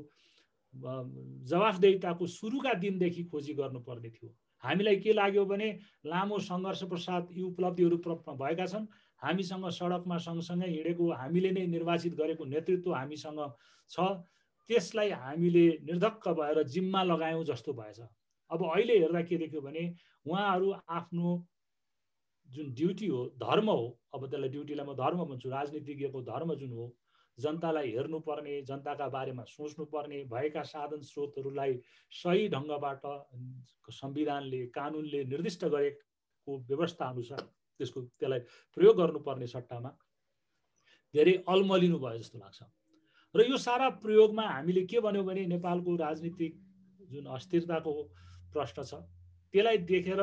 जवाफदेहिताको 0.75 2.27
सुरुका 2.27 2.73
दिनदेखि 2.83 3.25
खोजी 3.31 3.55
गर्नुपर्ने 3.55 4.11
थियो। 4.11 4.31
हामीलाई 4.65 4.97
के 4.97 5.13
लाग्यो 5.13 5.45
भने 5.47 5.69
लामो 6.07 6.39
सङ्घर्ष 6.43 6.83
पश्चात 6.91 7.29
यी 7.33 7.43
उपलब्धिहरू 7.43 7.97
भएका 8.35 8.67
छन्। 8.67 8.87
हामीसँग 9.25 9.69
सडकमा 9.79 10.19
सँगसँगै 10.27 10.69
हिँडेको 10.69 11.11
हामीले 11.13 11.51
नै 11.53 11.67
निर्वाचित 11.77 12.15
गरेको 12.21 12.45
नेतृत्व 12.55 12.95
हामीसँग 12.95 13.41
छ। 13.91 13.97
त्यसलाई 14.71 15.11
हामीले 15.23 15.65
निर्धक्क 15.89 16.29
भएर 16.41 16.63
जिम्मा 16.75 17.03
लगायौँ 17.05 17.45
जस्तो 17.45 17.73
भएछ। 17.81 18.01
अब 18.51 18.63
अहिले 18.65 18.99
हेर्दा 18.99 19.23
के 19.29 19.37
देख्यो 19.39 19.61
भने 19.61 19.85
उहाँहरू 20.27 20.71
आफ्नो 20.99 21.31
जुन 22.49 22.73
ड्युटी 22.75 23.07
हो 23.09 23.25
धर्म 23.41 23.69
हो 23.71 23.87
अब 24.15 24.27
त्यसलाई 24.31 24.49
ड्युटीलाई 24.49 24.87
म 24.87 24.95
धर्म 24.95 25.25
भन्छु 25.25 25.51
राजनीतिज्ञको 25.51 26.23
धर्म 26.23 26.55
जुन 26.55 26.73
हो 26.73 26.87
जनतालाई 27.39 27.91
हेर्नुपर्ने 27.93 28.61
जनताका 28.63 29.09
बारेमा 29.09 29.45
सोच्नुपर्ने 29.45 30.23
भएका 30.33 30.63
साधन 30.63 31.01
स्रोतहरूलाई 31.03 31.73
सही 32.13 32.49
ढङ्गबाट 32.49 33.03
संविधानले 33.93 34.61
कानुनले 34.77 35.25
निर्दिष्ट 35.33 35.65
गरेको 35.75 36.59
व्यवस्था 36.69 37.09
अनुसार 37.09 37.43
त्यसको 37.79 38.03
त्यसलाई 38.21 38.41
प्रयोग 38.77 38.97
गर्नुपर्ने 38.97 39.47
सट्टामा 39.55 39.91
धेरै 41.15 41.35
अल्मलिनु 41.49 41.99
भयो 41.99 42.19
जस्तो 42.19 42.39
लाग्छ। 42.39 42.63
र 43.35 43.47
यो 43.51 43.57
सारा 43.59 43.89
प्रयोगमा 44.03 44.47
हामीले 44.49 44.83
के 44.87 45.01
भन्यो 45.01 45.23
भने 45.25 45.47
नेपालको 45.55 45.97
राजनीतिक 45.97 46.53
जुन 47.13 47.27
अस्थिरताको 47.37 47.93
प्रश्न 48.55 48.83
छ 48.85 49.03
त्यसलाई 49.55 49.79
देखेर 49.91 50.21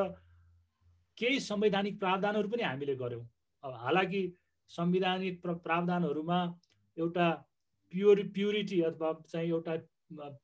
केही 1.18 1.40
संवैधानिक 1.40 2.00
प्रावधानहरू 2.00 2.50
पनि 2.50 2.64
हामीले 2.64 2.96
गऱ्यौँ 2.96 3.24
अब 3.64 3.74
हालाकि 3.84 4.22
संविधानिक 4.72 5.42
प्रावधानहरूमा 5.44 6.40
एउटा 6.98 7.28
प्योर 7.94 8.24
प्युरिटी 8.36 8.82
अथवा 8.90 9.12
चाहिँ 9.32 9.50
एउटा 9.50 9.76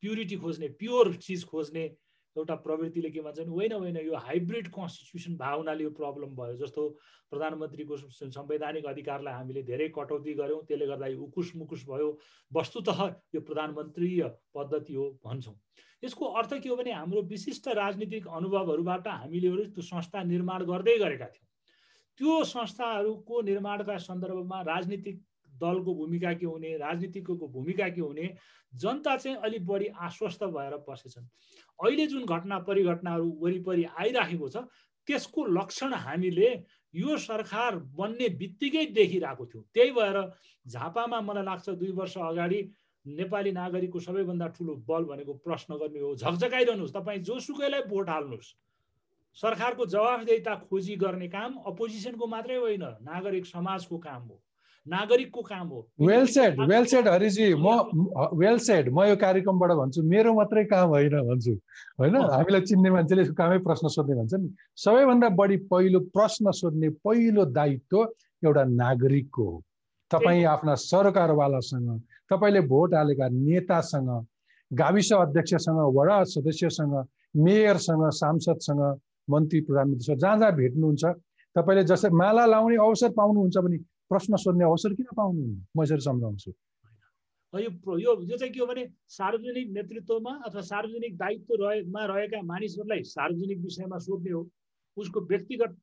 प्युरिटी 0.01 0.37
खोज्ने 0.43 0.67
प्योर 0.79 1.13
चिज 1.23 1.45
खोज्ने 1.51 1.85
एउटा 2.38 2.56
प्रवृत्तिले 2.65 3.10
के 3.12 3.22
भन्छ 3.22 3.39
भने 3.39 3.53
होइन 3.53 3.74
होइन 3.74 3.98
यो 4.06 4.15
हाइब्रिड 4.27 4.67
कन्स्टिट्युसन 4.77 5.38
भएको 5.38 5.58
हुनाले 5.58 5.84
यो 5.84 5.91
प्रब्लम 6.00 6.36
भयो 6.39 6.58
जस्तो 6.58 6.88
प्रधानमन्त्रीको 7.32 7.98
संवैधानिक 8.32 8.86
अधिकारलाई 8.86 9.34
हामीले 9.34 9.63
धेरै 9.70 9.88
कटौती 9.96 10.34
गऱ्यौँ 10.41 10.62
त्यसले 10.67 10.88
गर्दा 10.88 11.08
यो 11.08 11.20
उकुस 11.24 11.51
मुकुस 11.56 11.86
भयो 11.89 12.10
वस्तुत 12.51 12.89
यो 13.36 13.41
प्रधानमन्त्रीय 13.41 14.24
पद्धति 14.56 14.94
हो 14.94 15.10
भन्छौँ। 15.25 15.56
यसको 16.03 16.25
अर्थ 16.39 16.53
के 16.63 16.70
हो 16.70 16.75
भने 16.75 16.91
हाम्रो 16.94 17.22
विशिष्ट 17.29 17.67
राजनीतिक 17.75 18.27
अनुभवहरूबाट 18.39 19.08
हामीले 19.08 19.50
त्यो 19.65 19.82
संस्था 19.84 20.24
निर्माण 20.24 20.65
गर्दै 20.65 20.98
गरेका 20.98 21.25
थियौँ। 21.27 21.46
त्यो 22.20 22.44
संस्थाहरूको 22.46 23.41
निर्माणका 23.41 23.98
सन्दर्भमा 24.03 24.62
राजनीतिक 24.67 25.17
दलको 25.61 25.95
भूमिका 25.95 26.33
के 26.33 26.45
हुने 26.45 26.75
राजनीतिज्ञको 26.77 27.47
भूमिका 27.47 27.89
के 27.89 28.01
हुने 28.01 28.33
जनता 28.73 29.15
चाहिँ 29.17 29.37
अलिक 29.37 29.65
बढी 29.67 29.87
आश्वस्त 29.87 30.43
भएर 30.45 30.77
बसेछन्। 30.89 31.27
अहिले 31.79 32.07
जुन 32.07 32.25
घटना 32.25 32.59
परिघटनाहरू 32.67 33.37
वरिपरि 33.41 33.85
आइराखेको 33.99 34.49
छ 34.49 34.67
त्यसको 35.07 35.45
लक्षण 35.45 35.93
हामीले 35.95 36.49
यो 36.93 37.17
सरकार 37.17 37.75
बन्ने 37.95 38.27
बित्तिकै 38.37 38.85
देखिरहेको 38.91 39.45
थियौँ। 39.45 39.63
त्यही 39.73 39.91
भएर 39.91 40.17
झापामा 40.65 41.19
मलाई 41.21 41.43
लाग्छ 41.43 41.69
दुई 41.69 41.91
वर्ष 41.95 42.17
अगाडि 42.17 42.61
नेपाली 43.05 43.51
नागरिकको 43.51 43.99
सबैभन्दा 43.99 44.47
ठुलो 44.51 44.75
बल 44.83 45.03
भनेको 45.05 45.33
प्रश्न 45.39 45.75
गर्ने 45.79 45.99
हो। 45.99 46.15
झकझकाइरहनुहोस् 46.15 46.93
तपाईँ 46.93 47.19
जोसुकैलाई 47.23 47.81
भोट 47.87 48.09
हाल्नुहोस्। 48.09 48.53
सरकारको 49.37 49.85
जवाफदेहिता 49.85 50.55
खोजी 50.67 50.95
गर्ने 50.97 51.27
काम 51.29 51.55
अपोजिसनको 51.71 52.27
मात्रै 52.27 52.55
होइन 52.57 52.83
नागरिक 53.07 53.45
समाजको 53.45 53.97
काम 53.97 54.21
हो। 54.23 54.41
नागरिकको 54.87 55.41
काम 55.41 55.67
हो। 55.67 55.79
Well 56.01 56.25
said 56.27 56.59
well 56.69 56.85
said 56.85 57.07
Hariji 57.07 57.53
म 57.55 57.67
वेल 58.33 58.57
सेड 58.67 58.89
म 58.89 59.03
यो 59.03 59.15
कार्यक्रमबाट 59.15 59.71
भन्छु 59.79 60.03
मेरो 60.03 60.33
मात्रै 60.33 60.63
काम 60.65 60.89
होइन 60.89 61.15
भन्छु। 61.29 61.53
होइन 62.00 62.15
हामीलाई 62.15 62.61
चिन्ने 62.69 62.89
मान्छेले 62.89 63.23
कामै 63.39 63.57
प्रश्न 63.67 63.87
सोध्ने 63.95 64.15
भन्छ 64.15 64.33
नि। 64.33 64.50
सबैभन्दा 64.83 65.29
बढी 65.39 65.57
पहिलो 65.71 66.00
प्रश्न 66.15 66.51
सोध्ने 66.59 66.89
पहिलो 67.03 67.45
दायित्व 67.51 67.97
एउटा 68.45 68.63
नागरिकको 68.63 69.43
हो। 69.43 69.63
तपाईँ 70.11 70.43
आफ्ना 70.45 70.75
सरकारवालासँग 70.75 71.89
तपाईँले 72.31 72.61
भोट 72.71 72.93
हालेका 72.93 73.27
नेतासँग 73.29 74.09
गाविस 74.71 75.11
अध्यक्षसँग 75.13 75.79
वडा 75.97 76.23
सदस्यसँग 76.31 76.95
मेयरसँग 77.35 78.09
सांसदसँग 78.13 78.81
मन्त्री 79.27 79.59
प्रधानमन्त्रीसँग 79.61 80.19
जहाँ 80.19 80.37
जहाँ 80.39 80.55
भेट्नुहुन्छ 80.55 81.05
तपाईँले 81.55 81.83
जसरी 81.83 82.15
माला 82.15 82.45
लाउने 82.45 82.75
अवसर 82.77 83.11
पाउनुहुन्छ 83.11 83.57
भने 83.57 83.77
प्रश्न 84.11 84.35
सोध्ने 84.43 84.63
अवसर 84.65 84.93
किन 84.93 85.07
पाउनुहुन्न 85.15 85.65
म 85.77 85.83
यसरी 85.83 86.03
सम्झाउँछु 86.07 86.51
यो 87.53 87.70
यो 88.00 88.37
चाहिँ 88.37 88.53
के 88.53 88.59
हो 88.59 88.65
भने 88.67 88.83
सार्वजनिक 89.09 89.67
नेतृत्वमा 89.72 90.31
अथवा 90.48 90.61
सार्वजनिक 90.70 91.17
दायित्व 91.17 91.53
रहेमा 91.63 92.05
रहेका 92.11 92.41
मानिसहरूलाई 92.43 93.03
सार्वजनिक 93.07 93.59
विषयमा 93.59 93.98
सोध्ने 94.05 94.31
हो। 94.31 94.41
उसको 94.98 95.22
व्यक्तिगत 95.31 95.75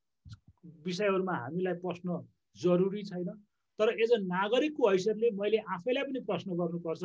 विषयहरूमा 0.86 1.34
हामीलाई 1.36 1.74
प्रश्न 1.84 2.20
जरुरी 2.56 3.02
छैन। 3.02 3.28
तर 3.78 3.88
एज 4.02 4.10
अ 4.12 4.18
नागरिकको 4.22 4.88
हैसियतले 4.88 5.30
मैले 5.40 5.58
आफैलाई 5.76 6.04
पनि 6.04 6.20
प्रश्न 6.28 6.48
गर्नुपर्छ 6.60 7.02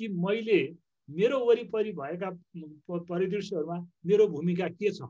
कि 0.00 0.08
मैले 0.24 0.60
मेरो 1.08 1.38
वरिपरि 1.46 1.92
भएका 1.92 2.30
परिदृश्यहरूमा 3.10 3.78
मेरो 4.06 4.26
भूमिका 4.28 4.68
के 4.68 4.90
छ? 4.90 5.00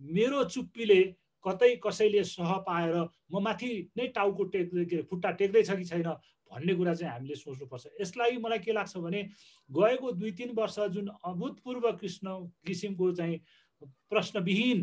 मेरो 0.00 0.44
चुप्पीले 0.44 1.00
कतै 1.44 1.70
कसैले 1.84 2.24
सह 2.24 2.52
पाएर 2.66 2.94
म 3.32 3.42
माथि 3.42 3.70
नै 3.96 4.06
टाउको 4.16 4.44
टेक्दै 4.54 4.84
के 4.84 5.02
खुट्टा 5.08 5.30
टेक्दैछ 5.38 5.70
कि 5.70 5.84
छैन 5.84 6.08
भन्ने 6.50 6.74
कुरा 6.74 6.94
चाहिँ 6.94 7.12
हामीले 7.12 7.34
सोच्नुपर्छ। 7.34 7.86
यसलाई 8.00 8.36
मलाई 8.40 8.58
के 8.58 8.72
लाग्छ 8.72 8.96
भने 8.96 9.22
गएको 9.70 10.12
दुई 10.12 10.30
तिन 10.32 10.50
वर्ष 10.56 10.78
जुन 10.96 11.06
अभूतपूर्व 11.24 11.92
कृष्ण 12.00 12.26
किसिमको 12.66 13.12
चाहिँ 13.12 13.36
प्रश्नविहीन 14.10 14.78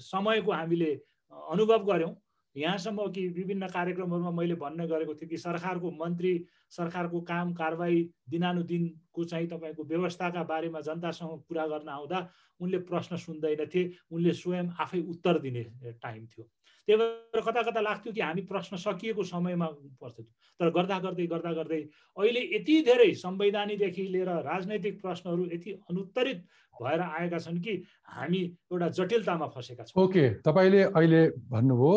समयको 0.00 0.52
हामीले 0.52 0.92
अनुभव 1.32 1.84
गऱ्यौँ 1.84 2.12
यहाँसम्म 2.58 3.06
कि 3.12 3.26
विभिन्न 3.28 3.66
कार्यक्रमहरूमा 3.68 4.30
मैले 4.30 4.54
भन्ने 4.54 4.86
गरेको 4.88 5.14
थिएँ 5.14 5.28
कि 5.30 5.36
सरकारको 5.38 5.90
मन्त्री 6.00 6.32
सरकारको 6.70 7.20
काम 7.30 7.52
कारवाही 7.54 8.02
दिनानुदिनको 8.30 9.24
चाहिँ 9.24 9.46
तपाईँको 9.48 9.84
व्यवस्थाका 9.84 10.42
बारेमा 10.44 10.80
जनतासँग 10.80 11.42
कुरा 11.48 11.66
गर्न 11.66 11.88
आउँदा 11.88 12.28
उनले 12.60 12.78
प्रश्न 12.90 13.16
सुन्दैनथे 13.16 13.82
उनले 14.12 14.32
स्वयं 14.34 14.68
आफै 14.80 15.00
उत्तर 15.00 15.38
दिने 15.38 15.62
टाइम 16.02 16.26
थियो। 16.26 16.44
त्यही 16.88 16.98
भएर 16.98 17.40
कता 17.46 17.62
कता 17.62 17.80
लाग्थ्यो 17.80 18.12
कि 18.12 18.20
हामी 18.20 18.42
प्रश्न 18.42 18.76
सकिएको 18.76 19.22
समयमा 19.22 19.66
पर्थ्यो। 20.00 20.24
तर 20.60 20.70
गर्दा 20.72 20.98
गर्दै 20.98 21.26
गर्दा 21.26 21.52
गर्दै 21.52 21.80
अहिले 22.16 22.40
यति 22.54 22.80
धेरै 22.82 23.12
संवैधानिकदेखि 23.14 24.02
लिएर 24.08 24.30
राजनैतिक 24.44 25.00
प्रश्नहरू 25.02 25.44
यति 25.52 25.72
अनुत्तरित 25.90 26.38
भएर 26.74 27.00
आएका 27.00 27.38
छन् 27.38 27.60
कि 27.60 27.82
हामी 28.08 28.40
एउटा 28.72 28.88
जटिलतामा 28.98 29.46
फँसेका 29.54 29.84
छौँ। 29.84 30.04
ओके 30.04 30.28
तपाईँले 30.42 30.82
अहिले 30.82 31.22
भन्नुभयो 31.52 31.92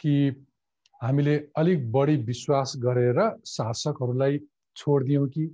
कि 0.00 0.14
हामीले 1.00 1.36
अलिक 1.56 1.90
बढी 1.92 2.16
विश्वास 2.24 2.72
गरेर 2.78 3.20
शासकहरूलाई 3.46 4.38
छोडिदियौँ 4.76 5.26
कि 5.28 5.46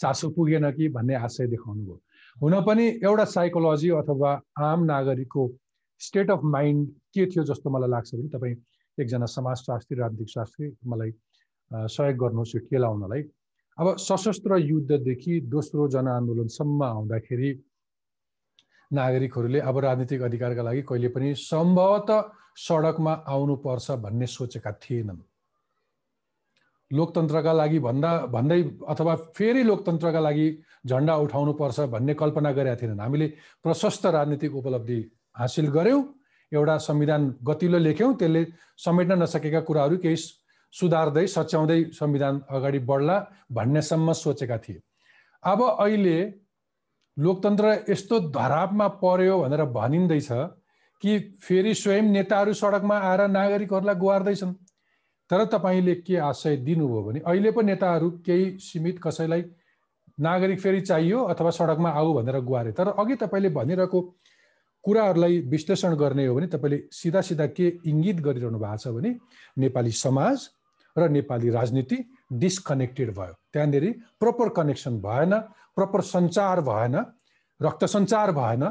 चासो 0.00 0.30
पुगेन 0.30 0.70
कि 0.72 0.88
भन्ने 0.90 1.14
आशय 1.16 1.46
देखाउनु 1.46 1.84
भयो 1.84 2.00
हुन 2.36 2.60
पनि 2.62 2.86
एउटा 3.04 3.24
साइकोलोजी 3.30 3.90
अथवा 3.96 4.30
आम 4.62 4.84
नागरिकको 4.84 5.50
स्टेट 6.00 6.30
अफ 6.30 6.40
माइन्ड 6.54 6.88
के 7.14 7.26
थियो 7.26 7.44
जस्तो 7.44 7.70
मलाई 7.70 7.90
लाग्छ 7.90 8.14
भने 8.14 8.28
तपाईँ 8.28 8.56
एकजना 8.98 9.26
समाजशास्त्री 9.28 9.98
राजनीतिक 9.98 10.28
शास्त्री 10.28 10.72
मलाई 10.86 11.12
सहयोग 11.70 12.16
गर्नुहोस् 12.18 12.54
यो 12.56 12.60
केलाउनलाई 12.70 13.22
अब 13.78 13.96
सशस्त्र 13.98 14.58
युद्धदेखि 14.60 15.40
दोस्रो 15.50 15.88
जनआन्दोलनसम्म 15.90 16.82
आउँदाखेरि 16.84 17.50
नागरिकहरूले 18.90 19.60
अब 19.62 19.78
राजनीतिक 19.80 20.22
अधिकारका 20.22 20.62
लागि 20.62 20.82
कहिले 20.88 21.08
पनि 21.08 21.34
सम्भवतः 21.40 22.20
सडकमा 22.56 23.12
आउनुपर्छ 23.28 23.90
भन्ने 24.04 24.26
सोचेका 24.26 24.72
थिएनन्। 24.82 25.22
लोकतन्त्रका 26.90 27.52
लागि 27.52 27.78
भन्दा 27.78 28.10
भन्दै 28.30 28.60
अथवा 28.88 29.14
फेरि 29.36 29.62
लोकतन्त्रका 29.62 30.20
लागि 30.20 30.46
झन्डा 30.86 31.14
उठाउनुपर्छ 31.16 31.80
भन्ने 31.94 32.14
कल्पना 32.14 32.52
गरेका 32.52 32.76
थिएनन्। 32.80 33.00
हामीले 33.00 33.26
प्रशस्त 33.64 34.06
राजनीतिक 34.06 34.54
उपलब्धि 34.54 35.00
हासिल 35.36 35.68
गऱ्यौँ 35.70 36.02
एउटा 36.52 36.76
संविधान 36.78 37.22
गतिलो 37.42 37.78
लेख्यौँ 37.78 38.14
त्यसले 38.14 38.42
समेट्न 38.78 39.12
नसकेका 39.22 39.60
कुराहरू 39.60 39.96
केही 39.98 40.16
सुधार्दै 40.74 41.26
सच्याउँदै 41.26 41.82
संविधान 41.92 42.40
अगाडि 42.50 42.78
बढ्ला 42.78 43.16
भन्नेसम्म 43.52 44.12
सोचेका 44.14 44.58
थिए। 44.58 44.80
अब 45.42 45.60
अहिले 45.62 46.18
लोकतन्त्र 47.16 47.66
यस्तो 47.88 48.18
धरापमा 48.30 48.88
पर्यो 49.02 49.38
भनेर 49.42 49.64
भनिँदैछ 49.70 50.30
कि 51.04 51.18
फेरि 51.42 51.74
स्वयं 51.74 52.02
नेताहरू 52.12 52.52
सडकमा 52.54 52.96
आएर 52.98 53.26
नागरिकहरूलाई 53.28 53.94
गुहार्दैछन्। 53.94 54.52
तर 55.30 55.44
तपाईँले 55.52 55.94
के 56.00 56.16
आशय 56.16 56.56
दिनुभयो 56.64 57.02
भने 57.02 57.20
अहिले 57.20 57.50
पो 57.50 57.60
नेताहरू 57.60 58.10
केही 58.24 58.44
सीमित 58.58 59.00
कसैलाई 59.04 59.44
नागरिक 60.18 60.60
फेरि 60.60 60.80
चाहियो 60.80 61.22
अथवा 61.24 61.50
सडकमा 61.50 61.90
आऊ 61.90 62.12
भनेर 62.14 62.40
गुहारे। 62.40 62.72
तर 62.72 62.88
अघि 62.88 63.14
तपाईँले 63.20 63.48
भनिरहेको 63.50 64.00
कुराहरूलाई 64.84 65.38
विश्लेषण 65.48 65.94
गर्ने 65.96 66.26
हो 66.26 66.34
भने 66.34 66.46
तपाईँले 66.46 66.78
सिधा 66.92 67.20
सिधा 67.20 67.46
के 67.52 67.66
इङ्गित 67.84 68.20
गरिरहनु 68.20 68.58
भएको 68.58 68.76
छ 68.76 68.88
भने 68.88 69.10
नेपाली 69.58 69.90
समाज 69.92 70.48
र 70.96 71.08
नेपाली 71.08 71.50
राजनीति 71.50 71.98
डिस्कनेक्टेड 72.32 73.10
भयो। 73.12 73.34
त्यहाँनिर 73.52 73.84
प्रपर 74.20 74.48
कनेक्सन 74.56 74.98
भएन 75.00 75.32
प्रपर 75.76 76.00
सञ्चार 76.04 76.60
भएन 76.60 76.96
रक्त 77.64 77.84
सञ्चार 77.86 78.32
भएन 78.32 78.64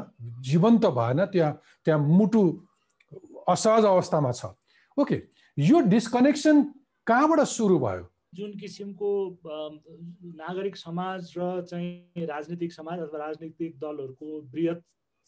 जीवन्त 0.48 0.86
भएन 0.98 1.24
त्यहाँ 1.26 1.52
त्यहाँ 1.84 2.00
मुटु 2.00 2.42
असहज 3.48 3.84
अवस्थामा 3.84 4.32
छ। 4.32 4.46
ओके 4.96 5.22
यो 5.56 5.80
डिस्कनेक्सन 5.88 6.62
कहाँबाट 7.06 7.40
सुरु 7.48 7.78
भयो? 7.78 8.04
जुन 8.34 8.52
किसिमको 8.58 9.10
नागरिक 10.38 10.76
समाज 10.76 11.32
र 11.38 11.62
चाहिँ 11.70 12.26
राजनीतिक 12.26 12.72
समाज 12.72 13.00
अथवा 13.00 13.18
राजनीतिक 13.18 13.78
दलहरूको 13.78 14.40
वृहत 14.52 14.82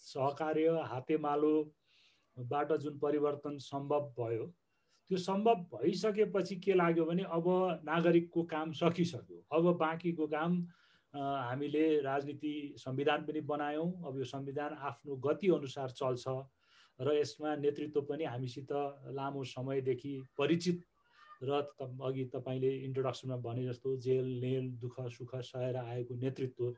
सहकार्य 0.04 0.82
हातेमालो 0.90 1.54
बाट 2.36 2.72
जुन 2.82 2.98
परिवर्तन 2.98 3.58
सम्भव 3.62 4.12
भयो 4.18 4.46
त्यो 5.10 5.18
सम्भव 5.18 5.54
भइसकेपछि 5.74 6.56
के 6.56 6.74
लाग्यो 6.74 7.04
भने 7.04 7.22
अब 7.30 7.46
नागरिकको 7.86 8.42
काम 8.50 8.72
सकिसक्यो। 8.74 9.38
अब 9.54 9.76
बाँकीको 9.78 10.26
काम 10.26 10.60
हामीले 11.16 11.84
राजनीति 12.02 12.74
संविधान 12.78 13.22
पनि 13.24 13.40
बनायौँ। 13.42 13.88
अब 14.06 14.18
यो 14.18 14.24
संविधान 14.26 14.76
आफ्नो 14.80 15.16
गति 15.24 15.48
अनुसार 15.50 15.90
चल्छ 15.90 16.26
र 16.98 17.14
यसमा 17.16 17.54
नेतृत्व 17.56 18.00
पनि 18.02 18.24
हामीसित 18.24 18.72
लामो 19.12 19.44
समयदेखि 19.46 20.12
परिचित 20.38 20.84
र 21.42 21.60
अघि 22.02 22.24
तपाईँले 22.34 22.70
इन्ट्रोडक्सनमा 22.84 23.36
भने 23.44 23.66
जस्तो 23.66 23.96
जेल 24.00 24.26
नेल 24.40 24.70
दुःख 24.80 25.00
सुख 25.12 25.34
सहेर 25.36 25.76
आएको 25.76 26.14
नेतृत्व 26.16 26.72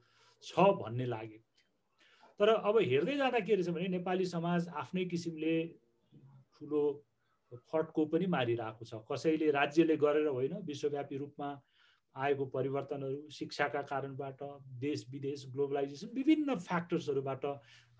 छ 0.45 0.59
भन्ने 0.83 1.07
लागेको 1.07 1.45
थियो 1.55 2.37
तर 2.41 2.49
अब 2.49 2.79
हेर्दै 2.81 3.17
जाँदा 3.17 3.41
के 3.41 3.55
रहेछ 3.55 3.69
भने 3.69 3.89
नेपाली 3.89 4.27
समाज 4.27 4.69
आफ्नै 4.77 5.05
किसिमले 5.05 5.55
ठुलो 6.59 6.83
फड्को 7.73 8.05
पनि 8.07 8.27
मारिरहेको 8.27 8.85
छ। 8.85 8.95
कसैले 9.11 9.51
राज्यले 9.51 9.97
गरेर 9.97 10.27
होइन 10.29 10.55
विश्वव्यापी 10.67 11.17
रूपमा 11.17 11.49
आएको 12.17 12.45
परिवर्तनहरू 12.55 13.29
शिक्षाका 13.31 13.83
कारणबाट 13.83 14.43
देश 14.81 15.05
विदेश 15.11 15.45
ग्लोबलाइजेसन 15.53 16.09
विभिन्न 16.15 16.55
फ्याक्टर्सहरूबाट 16.59 17.45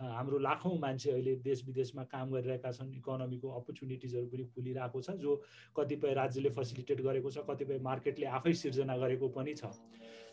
हाम्रो 0.01 0.39
लाखौँ 0.39 0.79
मान्छे 0.79 1.11
अहिले 1.11 1.35
देश 1.43 1.65
विदेशमा 1.67 2.03
काम 2.05 2.31
गरिरहेका 2.31 2.73
छन्। 2.73 2.95
इकोनोमीको 2.97 3.49
अपर्च्युनिटिजहरू 3.61 4.27
पनि 4.27 4.45
खुलिरहेको 4.55 5.01
छ 5.03 5.11
जो 5.19 5.35
कतिपय 5.77 6.15
राज्यले 6.15 6.51
फेसिलिटेट 6.51 7.01
गरेको 7.03 7.31
छ 7.31 7.45
कतिपय 7.51 7.79
मार्केटले 7.83 8.27
आफै 8.39 8.53
सिर्जना 8.63 8.97
गरेको 8.97 9.29
पनि 9.37 9.55
छ। 9.55 9.71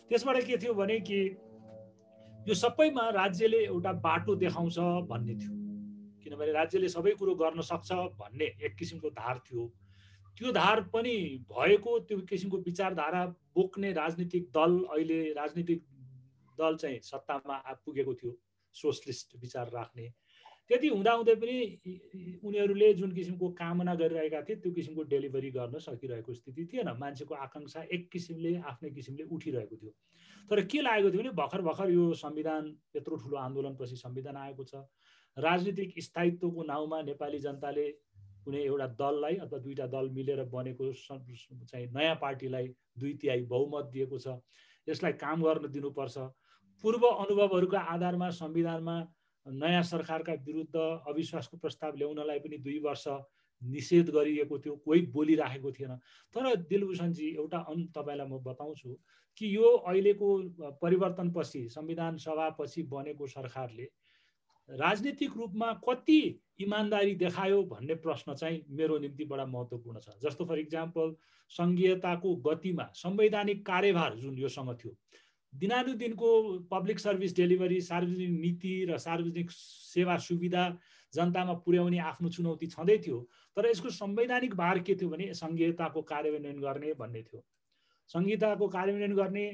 त्यसबाट 0.09 0.43
के 0.45 0.57
थियो 0.57 0.73
भने 0.73 0.99
कि 1.01 1.19
यो 2.47 2.53
सबैमा 2.55 3.09
राज्यले 3.11 3.59
एउटा 3.65 3.91
बाटो 4.01 4.35
देखाउँछ 4.35 4.77
भन्ने 5.09 5.35
थियो। 5.35 5.53
किनभने 6.23 6.51
राज्यले 6.51 6.89
सबै 6.89 7.11
कुरो 7.17 7.33
गर्न 7.35 7.61
सक्छ 7.61 7.91
भन्ने 8.17 8.45
एक 8.65 8.75
किसिमको 8.75 9.09
धार 9.13 9.41
थियो। 9.45 9.63
त्यो 10.37 10.51
धार 10.51 10.81
पनि 10.93 11.15
भएको 11.51 11.99
त्यो 12.07 12.17
किसिमको 12.29 12.57
विचारधारा 12.65 13.25
बोक्ने 13.55 13.91
राजनीतिक 13.93 14.49
दल 14.57 14.73
अहिले 14.93 15.21
राजनीतिक 15.33 15.83
दल 16.57 16.75
चाहिँ 16.77 16.99
सत्तामा 17.03 17.57
पुगेको 17.85 18.13
थियो 18.13 18.37
सोसलिस्ट 18.75 19.35
विचार 19.41 19.69
राख्ने। 19.73 20.07
त्यति 20.69 20.87
हुँदाहुँदै 20.87 21.35
पनि 21.35 21.55
उनीहरूले 22.43 22.93
जुन 22.93 23.11
किसिमको 23.15 23.49
कामना 23.53 23.95
गरिरहेका 23.95 24.41
थिए 24.41 24.55
त्यो 24.55 24.71
किसिमको 24.73 25.03
डेलिभरी 25.13 25.51
गर्न 25.51 25.79
सकिरहेको 25.79 26.33
स्थिति 26.33 26.65
थिएन। 26.73 26.89
मान्छेको 26.99 27.35
आकाङ्क्षा 27.35 27.83
एक 27.95 28.09
किसिमले 28.11 28.55
आफ्नै 28.65 28.89
किसिमले 28.89 29.23
उठिरहेको 29.31 29.75
थियो। 29.77 29.91
तर 30.49 30.61
के 30.65 30.81
लागेको 30.81 31.11
थियो 31.11 31.21
भने 31.21 31.31
भर्खर 31.37 31.61
भर्खर 31.61 31.89
यो 31.91 32.13
संविधान 32.13 32.75
यत्रो 32.95 33.15
ठुलो 33.23 33.37
आन्दोलनपछि 33.37 33.95
संविधान 33.95 34.37
आएको 34.37 34.63
छ। 34.63 34.83
राजनीतिक 35.37 35.93
स्थायित्वको 35.99 36.63
नाउँमा 36.63 37.01
नेपाली 37.01 37.39
जनताले 37.39 37.85
कुनै 38.45 38.61
एउटा 38.63 38.87
दललाई 39.01 39.35
अथवा 39.41 39.59
दुईवटा 39.59 39.87
दल 39.89 40.09
मिलेर 40.13 40.43
बनेको 40.53 40.91
चाहिँ 40.93 41.87
नयाँ 41.93 42.15
पार्टीलाई 42.21 42.67
दुई 42.99 43.13
तिहाई 43.21 43.41
बहुमत 43.49 43.85
दिएको 43.93 44.19
छ। 44.19 44.37
यसलाई 44.87 45.13
काम 45.17 45.43
गर्न 45.43 45.71
दिनुपर्छ। 45.71 46.17
पूर्व 46.83 47.05
अनुभवहरूका 47.07 47.79
आधारमा 47.79 48.29
संविधानमा 48.29 48.97
नयाँ 49.45 49.83
सरकारका 49.83 50.33
विरुद्ध 50.45 50.75
अविश्वासको 51.09 51.57
प्रस्ताव 51.57 51.95
ल्याउनलाई 51.97 52.39
पनि 52.39 52.57
दुई 52.57 52.79
वर्ष 52.85 53.07
निषेध 53.61 54.09
गरिएको 54.09 54.59
थियो 54.59 54.75
कोही 54.85 55.01
बोलिराखेको 55.09 55.71
थिएन। 55.71 55.95
तर 56.35 56.55
दिलभूषणजी 56.69 57.27
एउटा 57.35 57.59
अन 57.69 57.85
तपाईँलाई 57.95 58.27
म 58.27 58.37
बताउँछु 58.45 58.93
कि 59.37 59.55
यो 59.55 59.69
अहिलेको 59.89 60.29
परिवर्तनपछि 60.81 61.67
संविधान 61.69 62.17
सभापछि 62.17 62.83
बनेको 62.93 63.27
सरकारले 63.27 63.89
राजनीतिक 64.69 65.37
रूपमा 65.37 65.71
कति 65.87 66.19
इमान्दारी 66.59 67.15
देखायो 67.15 67.61
भन्ने 67.63 67.95
प्रश्न 67.95 68.33
चाहिँ 68.33 68.61
मेरो 68.71 68.97
निम्ति 68.99 69.25
बडा 69.25 69.45
महत्त्वपूर्ण 69.45 69.99
छ। 69.99 70.09
जस्तो 70.23 70.45
फर 70.45 70.59
इक्जाम्पल 70.59 71.15
सङ्घीयताको 71.51 72.35
गतिमा 72.45 72.89
संवैधानिक 72.95 73.65
कार्यभार 73.65 74.15
जुन 74.17 74.37
योसँग 74.37 74.73
थियो 74.83 74.95
दिनानुदिनको 75.53 76.29
पब्लिक 76.71 76.99
सर्भिस 76.99 77.35
डेलिभरी 77.35 77.81
सार्वजनिक 77.81 78.29
नीति 78.29 78.73
र 78.89 78.97
सार्वजनिक 78.97 79.51
सेवा 79.51 80.17
सुविधा 80.17 80.63
जनतामा 81.13 81.53
पुर्याउने 81.65 81.99
आफ्नो 82.11 82.29
चुनौती 82.29 82.67
छँदै 82.67 82.97
थियो 83.05 83.19
तर 83.57 83.69
यसको 83.69 83.89
संवैधानिक 83.89 84.55
भार 84.55 84.79
के 84.79 84.95
थियो 84.95 85.09
भने 85.09 85.33
सङ्घीयताको 85.33 86.01
कार्यान्वयन 86.01 86.59
गर्ने 86.59 86.93
भन्ने 86.93 87.21
थियो। 87.23 87.43
संहिताको 88.09 88.67
कार्यान्वयन 88.67 89.13
गर्ने 89.15 89.45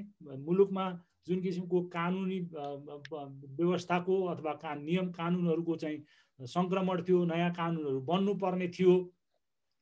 मुलुकमा 0.47 0.85
जुन 1.27 1.41
किसिमको 1.41 1.81
कानुनी 1.93 2.39
व्यवस्थाको 2.49 4.21
अथवा 4.25 4.53
का 4.63 4.73
नियम 4.75 5.11
कानुनहरूको 5.11 5.75
चाहिँ 5.75 6.03
सङ्क्रमण 6.39 7.03
थियो 7.03 7.23
नयाँ 7.25 7.51
कानुनहरू 7.53 8.01
बन्नुपर्ने 8.01 8.67
थियो 8.77 8.95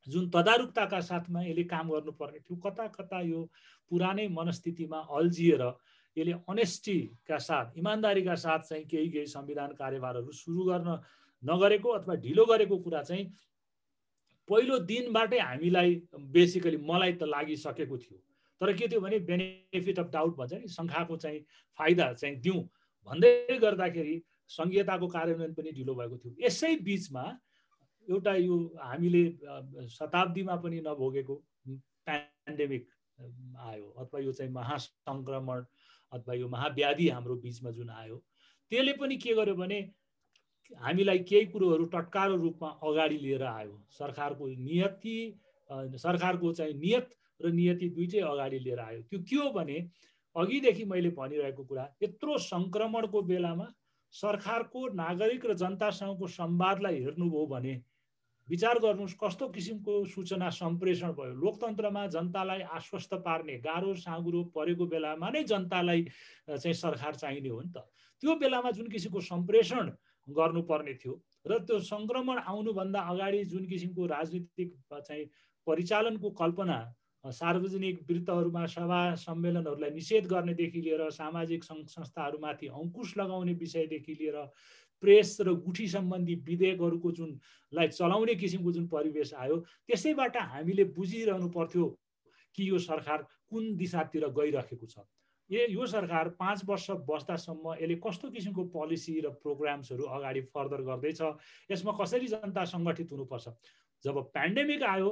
जुन 0.08 0.30
तदारुकताका 0.30 1.00
साथमा 1.02 1.44
यसले 1.44 1.64
काम 1.64 1.90
गर्नुपर्ने 1.90 2.40
थियो 2.40 2.58
कता 2.66 2.88
कता 2.88 3.22
यो 3.22 3.44
पुरानै 3.92 4.28
मनस्थितिमा 4.28 5.00
अल्झिएर 5.12 5.64
यसले 6.18 6.32
अनेस्टीका 6.50 7.38
साथ 7.38 7.78
इमान्दारीका 7.78 8.36
साथ 8.36 8.60
चाहिँ 8.70 8.86
केही 8.86 9.10
केही 9.10 9.26
संविधान 9.28 9.74
कार्यभारहरू 9.74 10.32
सुरु 10.32 10.64
गर्न 10.66 11.00
नगरेको 11.44 11.90
अथवा 11.90 12.16
ढिलो 12.16 12.46
गरेको 12.46 12.78
कुरा 12.78 13.02
चाहिँ 13.04 13.26
पहिलो 14.48 14.80
दिनबाटै 14.90 15.40
हामीलाई 15.40 16.02
बेसिकली 16.34 16.78
मलाई 16.84 17.14
त 17.14 17.24
लागिसकेको 17.24 17.98
थियो। 17.98 18.18
तर 18.62 18.74
के 18.74 18.88
थियो 18.88 19.02
भने 19.02 19.20
बेनिफिट 19.30 20.00
अफ 20.00 20.10
डाउट 20.12 20.36
भन्छ 20.38 20.54
नि 20.54 20.68
शङ्खाको 20.68 21.18
चाहिँ 21.18 21.40
फाइदा 21.80 22.14
चाहिँ 22.14 22.36
दिउँ। 22.42 22.64
भन्दै 23.08 23.58
गर्दाखेरि 23.62 24.16
सङ्घीयताको 24.50 25.08
कार्यान्वयन 25.08 25.54
पनि 25.54 25.72
ढिलो 25.72 25.94
भएको 25.96 26.18
थियो। 26.18 26.34
यसै 26.46 26.76
बिचमा 26.88 27.24
एउटा 28.08 28.34
यो 28.36 28.56
हामीले 28.82 29.24
शताब्दीमा 29.96 30.56
पनि 30.64 30.80
नभोगेको 30.88 31.36
पेन्डेमिक 32.10 32.88
आयो 33.70 33.88
अथवा 34.02 34.20
यो 34.20 34.32
चाहिँ 34.34 34.52
महासङ्क्रमण 34.52 35.64
अथवा 36.12 36.34
यो 36.34 36.48
महाव्याधि 36.50 37.08
हाम्रो 37.10 37.36
बिचमा 37.46 37.72
जुन 37.72 37.90
आयो 37.90 38.18
त्यसले 38.72 38.94
पनि 39.00 39.16
के 39.24 39.34
गर्यो 39.36 39.56
भने 39.56 39.80
हामीलाई 40.72 41.20
केही 41.30 41.46
कुरोहरू 41.54 41.86
टटकारो 41.94 42.36
रूपमा 42.36 42.70
अगाडि 42.84 43.18
लिएर 43.18 43.44
आयो। 43.44 43.76
सरकारको 43.98 44.48
नियति 44.48 45.18
सरकारको 45.70 46.52
चाहिँ 46.54 46.74
नियत 46.74 47.10
र 47.42 47.52
नियति 47.52 47.90
दुइटै 47.96 48.20
अगाडि 48.20 48.60
लिएर 48.60 48.80
आयो। 48.80 49.02
त्यो 49.10 49.20
के 49.30 49.36
हो 49.36 49.50
भने 49.52 49.78
अघिदेखि 50.36 50.84
मैले 50.86 51.10
भनिरहेको 51.18 51.64
कुरा 51.64 51.86
यत्रो 52.04 52.38
सङ्क्रमणको 52.38 53.22
बेलामा 53.22 53.68
सरकारको 54.14 54.88
नागरिक 54.94 55.46
र 55.46 55.54
जनतासँगको 55.54 56.28
संवादलाई 56.28 57.00
हेर्नुभयो 57.04 57.46
भने 57.46 57.74
विचार 58.48 58.80
गर्नुहोस् 58.82 59.14
कस्तो 59.22 59.48
किसिमको 59.54 59.94
सूचना 60.10 60.50
सम्प्रेषण 60.50 61.12
भयो। 61.14 61.34
लोकतन्त्रमा 61.38 62.06
जनतालाई 62.10 62.62
आश्वस्त 62.78 63.14
पार्ने 63.22 63.58
गाह्रो 63.62 63.94
साँगुरो 63.94 64.44
परेको 64.56 64.86
बेलामा 64.90 65.30
नै 65.30 65.44
जनतालाई 65.46 66.02
चाहिँ 66.50 66.74
सरकार 66.74 67.16
चाहिने 67.16 67.50
हो 67.50 67.62
नि 67.62 67.70
त। 67.70 67.86
त्यो 68.24 68.36
बेलामा 68.36 68.72
जुन 68.74 68.88
किसिमको 68.90 69.22
सम्प्रेषण 69.22 69.92
गर्नुपर्ने 70.28 70.94
थियो 70.98 71.14
र 71.46 71.60
त्यो 71.62 71.80
सङ्क्रमण 71.94 72.38
आउनुभन्दा 72.50 73.00
अगाडि 73.14 73.44
जुन 73.54 73.66
किसिमको 73.70 74.06
राजनीतिक 74.06 74.70
चाहिँ 74.90 75.26
परिचालनको 75.68 76.30
कल्पना 76.42 76.78
सार्वजनिक 77.26 78.00
वृत्तहरूमा 78.10 78.66
सभा 78.66 79.00
सम्मेलनहरूलाई 79.16 79.90
निषेध 79.92 80.28
गर्नेदेखि 80.28 80.82
लिएर 80.82 81.10
सामाजिक 81.12 81.64
सङ्घ 81.64 81.86
संस्थाहरूमाथि 81.88 82.68
अङ्कुश 82.74 83.18
लगाउने 83.18 83.54
विषयदेखि 83.54 84.14
लिएर 84.20 84.38
प्रेस 85.04 85.38
र 85.42 85.54
गुठी 85.66 85.88
सम्बन्धी 85.88 86.36
विधेयकहरूको 86.48 87.12
जुनलाई 87.12 87.88
चलाउने 87.88 88.36
किसिमको 88.36 88.72
जुन 88.72 88.88
परिवेश 88.88 89.34
आयो 89.34 89.58
त्यसैबाट 89.88 90.38
हामीले 90.38 90.84
बुझिरहनु 90.96 91.50
पर्थ्यो 91.50 91.88
कि 92.56 92.70
यो 92.70 92.78
सरकार 92.80 93.26
कुन 93.50 93.76
दिशातिर 93.78 94.28
गइरहेको 94.40 94.86
छ। 94.86 95.00
ए 95.50 95.68
यो 95.72 95.86
सरकार 95.88 96.30
पाँच 96.40 96.64
वर्ष 96.66 96.90
बस्दासम्म 97.08 97.74
यसले 97.74 97.96
कस्तो 98.06 98.30
किसिमको 98.32 98.64
पोलिसी 98.76 99.20
र 99.20 99.30
प्रोग्राम्सहरू 99.44 100.04
अगाडि 100.18 100.42
फर्दर 100.54 100.82
गर्दैछ 100.90 101.22
यसमा 101.72 101.92
कसरी 102.02 102.28
जनता 102.28 102.64
सङ्गठित 102.74 103.12
हुनुपर्छ? 103.12 103.48
जब 104.04 104.16
पेन्डेमिक 104.36 104.84
आयो 104.84 105.10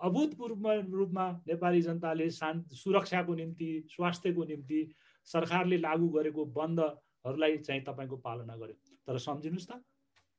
अभूतपूर्व 0.00 0.70
रूपमा 0.94 1.26
नेपाली 1.48 1.82
जनताले 1.82 2.30
शान् 2.30 2.62
सुरक्षाको 2.72 3.34
निम्ति 3.34 3.68
स्वास्थ्यको 3.90 4.44
निम्ति 4.44 4.80
सरकारले 5.28 5.78
लागू 5.78 6.08
गरेको 6.08 6.44
बन्दहरूलाई 6.44 7.56
चाहिँ 7.58 7.82
तपाईँको 7.82 8.16
पालना 8.16 8.56
गर्यो। 8.56 8.76
तर 9.06 9.18
सम्झिनुहोस् 9.18 9.68
त 9.70 9.82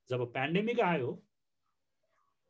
जब 0.10 0.26
पेन्डेमिक 0.34 0.80
आयो 0.80 1.10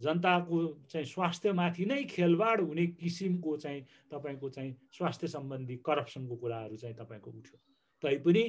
जनताको 0.01 0.57
चाहिँ 0.91 1.05
स्वास्थ्यमाथि 1.05 1.85
नै 1.85 2.03
खेलवाड 2.03 2.61
हुने 2.61 2.85
किसिमको 3.01 3.57
चाहिँ 3.57 3.81
तपाईँको 4.11 4.49
चाहिँ 4.49 4.75
स्वास्थ्य 4.93 5.27
सम्बन्धी 5.27 5.75
करप्सनको 5.85 6.35
कुराहरू 6.35 6.75
चाहिँ 6.77 6.95
तपाईँको 6.95 7.31
उठ्यो। 7.31 7.57
तैपनि 8.03 8.43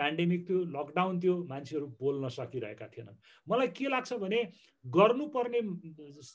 पेन्डेमिक 0.00 0.48
थियो 0.48 0.64
लकडाउन 0.76 1.20
थियो 1.20 1.36
मान्छेहरू 1.52 1.86
बोल्न 2.00 2.28
सकिरहेका 2.36 2.86
थिएनन्। 2.88 3.16
मलाई 3.48 3.68
के 3.78 3.88
लाग्छ 3.88 4.12
भने 4.24 4.42
गर्नुपर्ने 4.84 5.60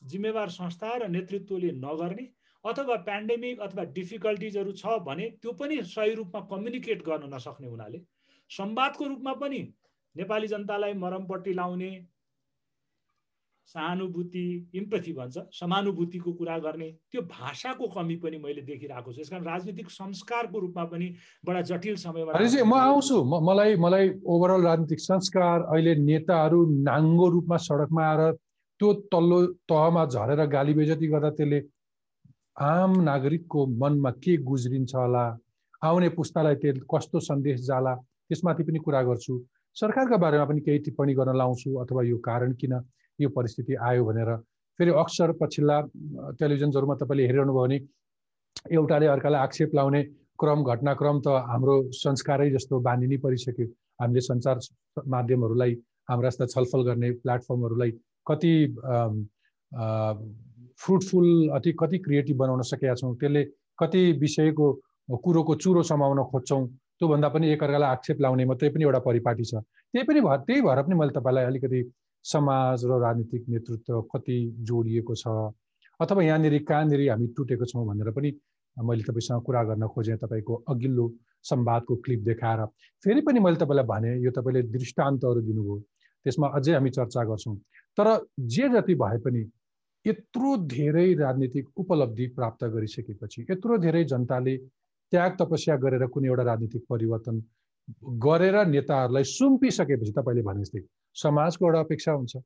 जिम्मेवार 0.10 0.50
संस्था 0.56 0.96
र 0.96 1.08
नेतृत्वले 1.10 1.72
नगर्ने 1.84 2.28
अथवा 2.66 2.96
पेन्डेमिक 3.08 3.60
अथवा 3.62 3.84
डिफिकल्टिजहरू 3.96 4.72
छ 4.74 5.00
भने 5.08 5.30
त्यो 5.42 5.52
पनि 5.60 5.82
सही 5.86 6.14
रूपमा 6.16 6.42
कम्युनिकेट 6.52 7.04
गर्न 7.06 7.34
नसक्ने 7.34 7.68
हुनाले 7.68 8.00
संवादको 8.52 9.08
रूपमा 9.08 9.34
पनि 9.42 9.60
नेपाली 10.16 10.48
जनतालाई 10.48 10.94
मरमपट्टि 11.04 11.54
लाउने 11.54 11.90
सहानुभूति 13.66 14.46
इम्पथी 14.76 15.14
भन्छ 15.14 15.38
समानुभूतिको 15.60 16.32
कुरा 16.40 16.58
गर्ने 16.66 16.90
त्यो 17.12 17.22
भाषाको 17.22 17.88
कमी 17.96 18.16
पनि 18.24 18.38
मैले 18.38 18.62
देखिरहेको 18.62 19.14
छु। 19.14 19.22
यसकारण 19.22 19.46
राजनीतिक 19.46 19.90
संस्कारको 19.90 20.60
रूपमा 20.60 20.84
पनि 20.94 21.08
बडा 21.46 21.62
जटिल 21.70 21.96
समयमा 21.98 22.32
म 22.64 22.74
आउँछु। 22.74 23.18
मलाई 23.50 23.76
मलाई 23.82 24.10
ओभरअल 24.22 24.62
राजनीतिक 24.66 25.00
संस्कार 25.00 25.62
अहिले 25.74 25.96
नेताहरू 26.06 26.60
नाङ्गो 26.86 27.30
रूपमा 27.36 27.58
सडकमा 27.58 28.04
आएर 28.06 28.32
त्यो 28.80 28.94
तल्लो 29.12 29.40
तहमा 29.72 30.06
झरेर 30.06 30.46
गाली 30.52 30.74
बेजती 30.74 31.08
गर्दा 31.08 31.30
त्यसले 31.34 31.60
आम 32.62 32.92
नागरिकको 33.02 33.66
मनमा 33.82 34.12
के 34.24 34.38
गुज्रिन्छ 34.46 34.96
होला 34.96 35.26
आउने 35.84 36.10
पुस्तालाई 36.18 36.56
त्यो 36.62 36.74
कस्तो 36.94 37.20
सन्देश 37.20 37.60
जाला 37.68 37.94
त्यसमाथि 38.30 38.64
पनि 38.64 38.80
कुरा 38.86 39.02
गर्छु। 39.10 39.34
सरकारका 39.76 40.18
बारेमा 40.18 40.46
पनि 40.50 40.62
केही 40.66 40.80
टिप्पणी 40.86 41.14
गर्न 41.14 41.36
लाउँछु 41.36 41.70
अथवा 41.84 42.04
यो 42.04 42.18
कारण 42.28 42.54
किन? 42.62 42.74
यो 43.20 43.30
परिस्थिति 43.30 43.74
आयो 43.90 44.06
भनेर 44.06 44.36
फेरि 44.80 44.92
अक्सर 45.04 45.32
पछिल्ला 45.42 45.80
टेलिभिजन्सहरूमा 46.40 46.96
तपाईँले 47.02 47.26
हेरिरहनु 47.26 47.54
भयो 47.54 47.64
भने 47.64 47.78
एउटाले 48.76 49.08
अर्कालाई 49.08 49.42
आक्षेप 49.42 49.76
लाउने 49.76 50.02
क्रम 50.40 50.64
घटनाक्रम 50.64 51.20
त 51.26 51.28
हाम्रो 51.50 51.76
संस्कारै 51.96 52.50
जस्तो 52.52 52.80
बानी 52.88 53.08
नै 53.08 53.18
परिसक्यो। 53.24 53.68
हामीले 54.02 54.22
सञ्चार 54.22 54.60
माध्यमहरूलाई 55.08 55.74
हाम्रा 56.10 56.30
जस्ता 56.30 56.46
छलफल 56.54 56.82
गर्ने 56.84 57.12
प्लेटफर्महरूलाई 57.24 57.92
कति 58.28 58.54
फ्रुटफुल 60.80 61.28
अति 61.56 61.72
कति 61.80 61.98
क्रिएटिभ 62.06 62.38
बनाउन 62.38 62.62
सकेका 62.68 62.96
छौँ 62.96 63.16
त्यसले 63.16 63.44
कति 63.80 64.02
विषयको 64.20 64.68
कुरोको 65.24 65.56
चुरो 65.56 65.84
समाउन 65.84 66.24
खोज्छौँ 66.32 66.66
त्योभन्दा 67.00 67.30
पनि 67.30 67.50
एकअर्कालाई 67.54 67.90
आक्षेप 67.90 68.22
लाउने 68.22 68.46
मात्रै 68.46 68.70
पनि 68.76 68.84
एउटा 68.84 69.00
परिपाटी 69.08 69.44
छ। 69.44 69.56
त्यही 69.56 70.04
पनि 70.04 70.22
भएर 70.22 70.40
त्यही 70.48 70.62
भएर 70.62 70.82
पनि 70.84 70.96
मैले 70.96 71.12
तपाईँलाई 71.16 71.46
अलिकति 71.46 71.80
समाज 72.26 72.86
र 72.86 73.00
राजनीतिक 73.02 73.50
नेतृत्व 73.50 74.02
कति 74.14 74.38
जोडिएको 74.62 75.16
छ? 75.16 75.28
अथवा 76.00 76.24
यहाँनिर 76.24 76.58
कहाँनिर 76.64 77.10
हामी 77.10 77.28
टुटेको 77.38 77.66
छौँ 77.66 77.86
भनेर 77.88 78.12
पनि 78.12 78.32
मैले 78.78 79.04
तपाईँसँग 79.04 79.44
कुरा 79.44 79.64
गर्न 79.64 79.88
खोजेँ 79.88 80.18
तपाईँको 80.18 80.54
अघिल्लो 80.68 81.06
संवादको 81.46 81.96
क्लिप 81.96 82.22
देखाएर। 82.22 82.66
फेरि 83.06 83.22
पनि 83.22 83.40
मैले 83.40 83.58
तपाईँलाई 83.58 83.86
भने 83.86 84.12
यो 84.24 84.32
तपाईँले 84.32 84.62
दृष्टान्तहरू 84.70 85.42
दिनुभयो। 85.42 85.78
त्यसमा 86.26 86.48
अझै 86.50 86.74
हामी 86.74 86.90
चर्चा 86.90 87.24
गर्छौँ। 87.24 87.56
तर 87.98 88.08
जे 88.54 88.70
जति 88.70 88.96
भए 88.96 89.18
पनि 89.26 89.42
यत्रो 90.06 90.56
धेरै 90.68 91.14
राजनीतिक 91.14 91.66
उपलब्धि 91.78 92.28
प्राप्त 92.36 92.64
गरिसकेपछि 92.74 93.46
यत्रो 93.50 93.78
धेरै 93.78 94.04
जनताले 94.04 94.58
त्याग 95.12 95.38
तपस्या 95.40 95.76
गरेर 95.78 96.06
कुनै 96.08 96.28
एउटा 96.28 96.44
राजनीतिक 96.44 96.84
परिवर्तन 96.90 97.42
गरेर 98.20 98.56
नेताहरूलाई 98.66 99.24
सुम्पिसकेपछि 99.30 100.12
तपाईँले 100.12 100.42
भने 100.42 100.62
जस्तै 100.62 100.82
समाजको 101.16 101.66
एउटा 101.66 101.80
अपेक्षा 101.80 102.12
हुन्छ। 102.12 102.38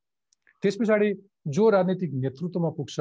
त्यस 0.63 0.75
पछाडि 0.81 1.09
जो 1.47 1.69
राजनीतिक 1.69 2.13
नेतृत्वमा 2.13 2.69
पुग्छ 2.77 2.99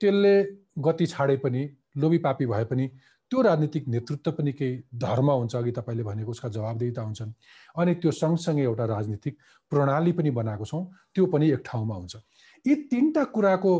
त्यसले 0.00 0.34
गति 0.78 1.06
छाडे 1.06 1.36
पनि 1.44 1.62
लोभीपापी 1.96 2.46
भए 2.46 2.64
पनि 2.70 2.86
त्यो 3.30 3.40
राजनीतिक 3.42 3.88
नेतृत्व 3.88 4.30
पनि 4.32 4.52
केही 4.52 4.76
धर्म 4.96 5.30
हुन्छ 5.30 5.54
अघि 5.56 5.70
तपाईँले 5.78 6.02
भनेको 6.02 6.30
उसका 6.30 6.48
जवाबदेता 6.48 7.02
हुन्छन्। 7.02 7.32
अनि 7.76 7.94
त्यो 8.00 8.10
सँगसँगै 8.10 8.62
एउटा 8.62 8.84
राजनीतिक 8.84 9.34
प्रणाली 9.72 10.12
पनि 10.12 10.30
बनाएको 10.30 10.64
छौँ 10.64 10.82
त्यो 11.14 11.26
पनि 11.26 11.50
एक 11.52 11.62
ठाउँमा 11.66 11.94
हुन्छ। 11.94 12.16
यी 12.64 12.74
तिनवटा 12.88 13.24
कुराको 13.34 13.72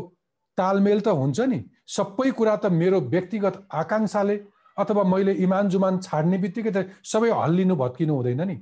तालमेल 0.57 0.99
त 1.01 1.07
हुन्छ 1.07 1.39
नि। 1.39 1.59
सबै 1.87 2.29
कुरा 2.31 2.55
त 2.55 2.65
मेरो 2.71 2.99
व्यक्तिगत 3.09 3.55
आकाङ्क्षाले 3.73 4.35
अथवा 4.77 5.03
मैले 5.03 5.33
इमान 5.45 5.69
जुमान 5.69 5.99
छाड्ने 5.99 6.37
बित्तिकै 6.37 6.71
त 6.71 6.79
सबै 7.03 7.29
हल्लिनु 7.31 7.75
भत्किनु 7.75 8.13
हुँदैन 8.15 8.41
नि। 8.43 8.57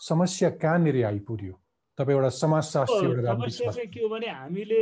समस्या 0.00 0.50
कहाँनिर 0.62 1.04
आइपुग्यो? 1.06 1.54
तपाईँ 1.98 2.16
एउटा 2.16 2.28
समाजशास्त्री 2.28 3.08
समस्या 3.26 3.70
चाहिँ 3.72 3.88
के 3.88 4.00
हो 4.00 4.08
भने 4.08 4.28
हामीले 4.28 4.80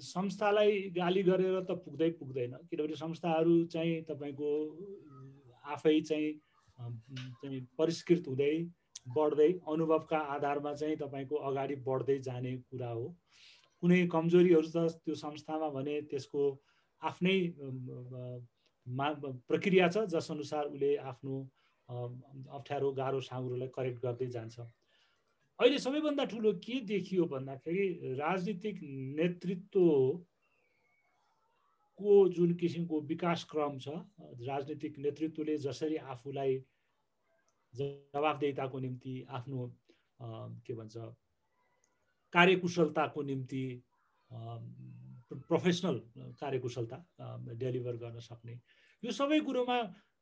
संस्थालाई 0.00 0.72
गाली 0.96 1.22
गरेर 1.22 1.60
त 1.68 1.76
पुग्दै 1.84 2.10
पुग्दैन। 2.16 2.52
किनभने 2.70 2.96
संस्थाहरू 2.96 3.64
चाहिँ 3.68 4.02
तपाईँको 4.08 4.50
आफै 5.72 6.00
चाहिँ 6.00 6.32
चाहिँ 7.42 7.60
परिष्कृत 7.78 8.24
हुँदै 8.28 8.54
बढ्दै 9.16 9.50
अनुभवका 9.68 10.18
आधारमा 10.34 10.72
चाहिँ 10.74 10.96
तपाईँको 10.96 11.36
अगाडि 11.36 11.74
बढ्दै 11.84 12.18
जाने 12.24 12.56
कुरा 12.72 12.88
हो। 12.88 13.04
कुनै 13.82 14.06
कमजोरीहरू 14.08 14.68
त 14.72 14.96
त्यो 15.04 15.14
संस्थामा 15.14 15.68
भने 15.76 16.00
त्यसको 16.08 16.42
आफ्नै 17.02 17.36
मा 18.86 19.06
प्रक्रिया 19.48 19.88
छ 19.92 20.08
जसअनुसार 20.08 20.64
उसले 20.72 20.96
आफ्नो 21.12 21.34
अप्ठ्यारो 21.88 22.88
गाह्रो 22.92 23.20
साँग्रोलाई 23.22 23.68
करेक्ट 23.74 23.98
गर्दै 24.02 24.26
जान्छ। 24.36 24.56
अहिले 25.58 25.78
सबैभन्दा 25.78 26.24
ठुलो 26.30 26.52
के 26.60 26.80
देखियो 26.84 27.24
भन्दाखेरि 27.26 27.86
राजनीतिक 28.18 28.76
नेतृत्वको 29.18 30.24
जुन 32.36 32.50
किसिमको 32.60 32.96
विकास 33.12 33.44
क्रम 33.50 33.78
छ 33.78 33.88
राजनीतिक 34.44 34.98
नेतृत्वले 34.98 35.54
जसरी 35.58 35.96
आफूलाई 36.12 36.52
जवाबदेताको 37.74 38.78
निम्ति 38.78 39.14
आफ्नो 39.30 39.60
के 40.66 40.72
भन्छ 40.74 40.96
कार्यकुशलताको 42.32 43.20
निम्ति 43.22 43.64
प्रोफेसनल 45.48 45.96
कार्यकुशलता 46.40 46.98
डेलिभर 47.56 47.96
गर्न 47.96 48.18
सक्ने। 48.20 48.54
यो 49.02 49.10
सबै 49.12 49.40
कुरोमा 49.40 49.78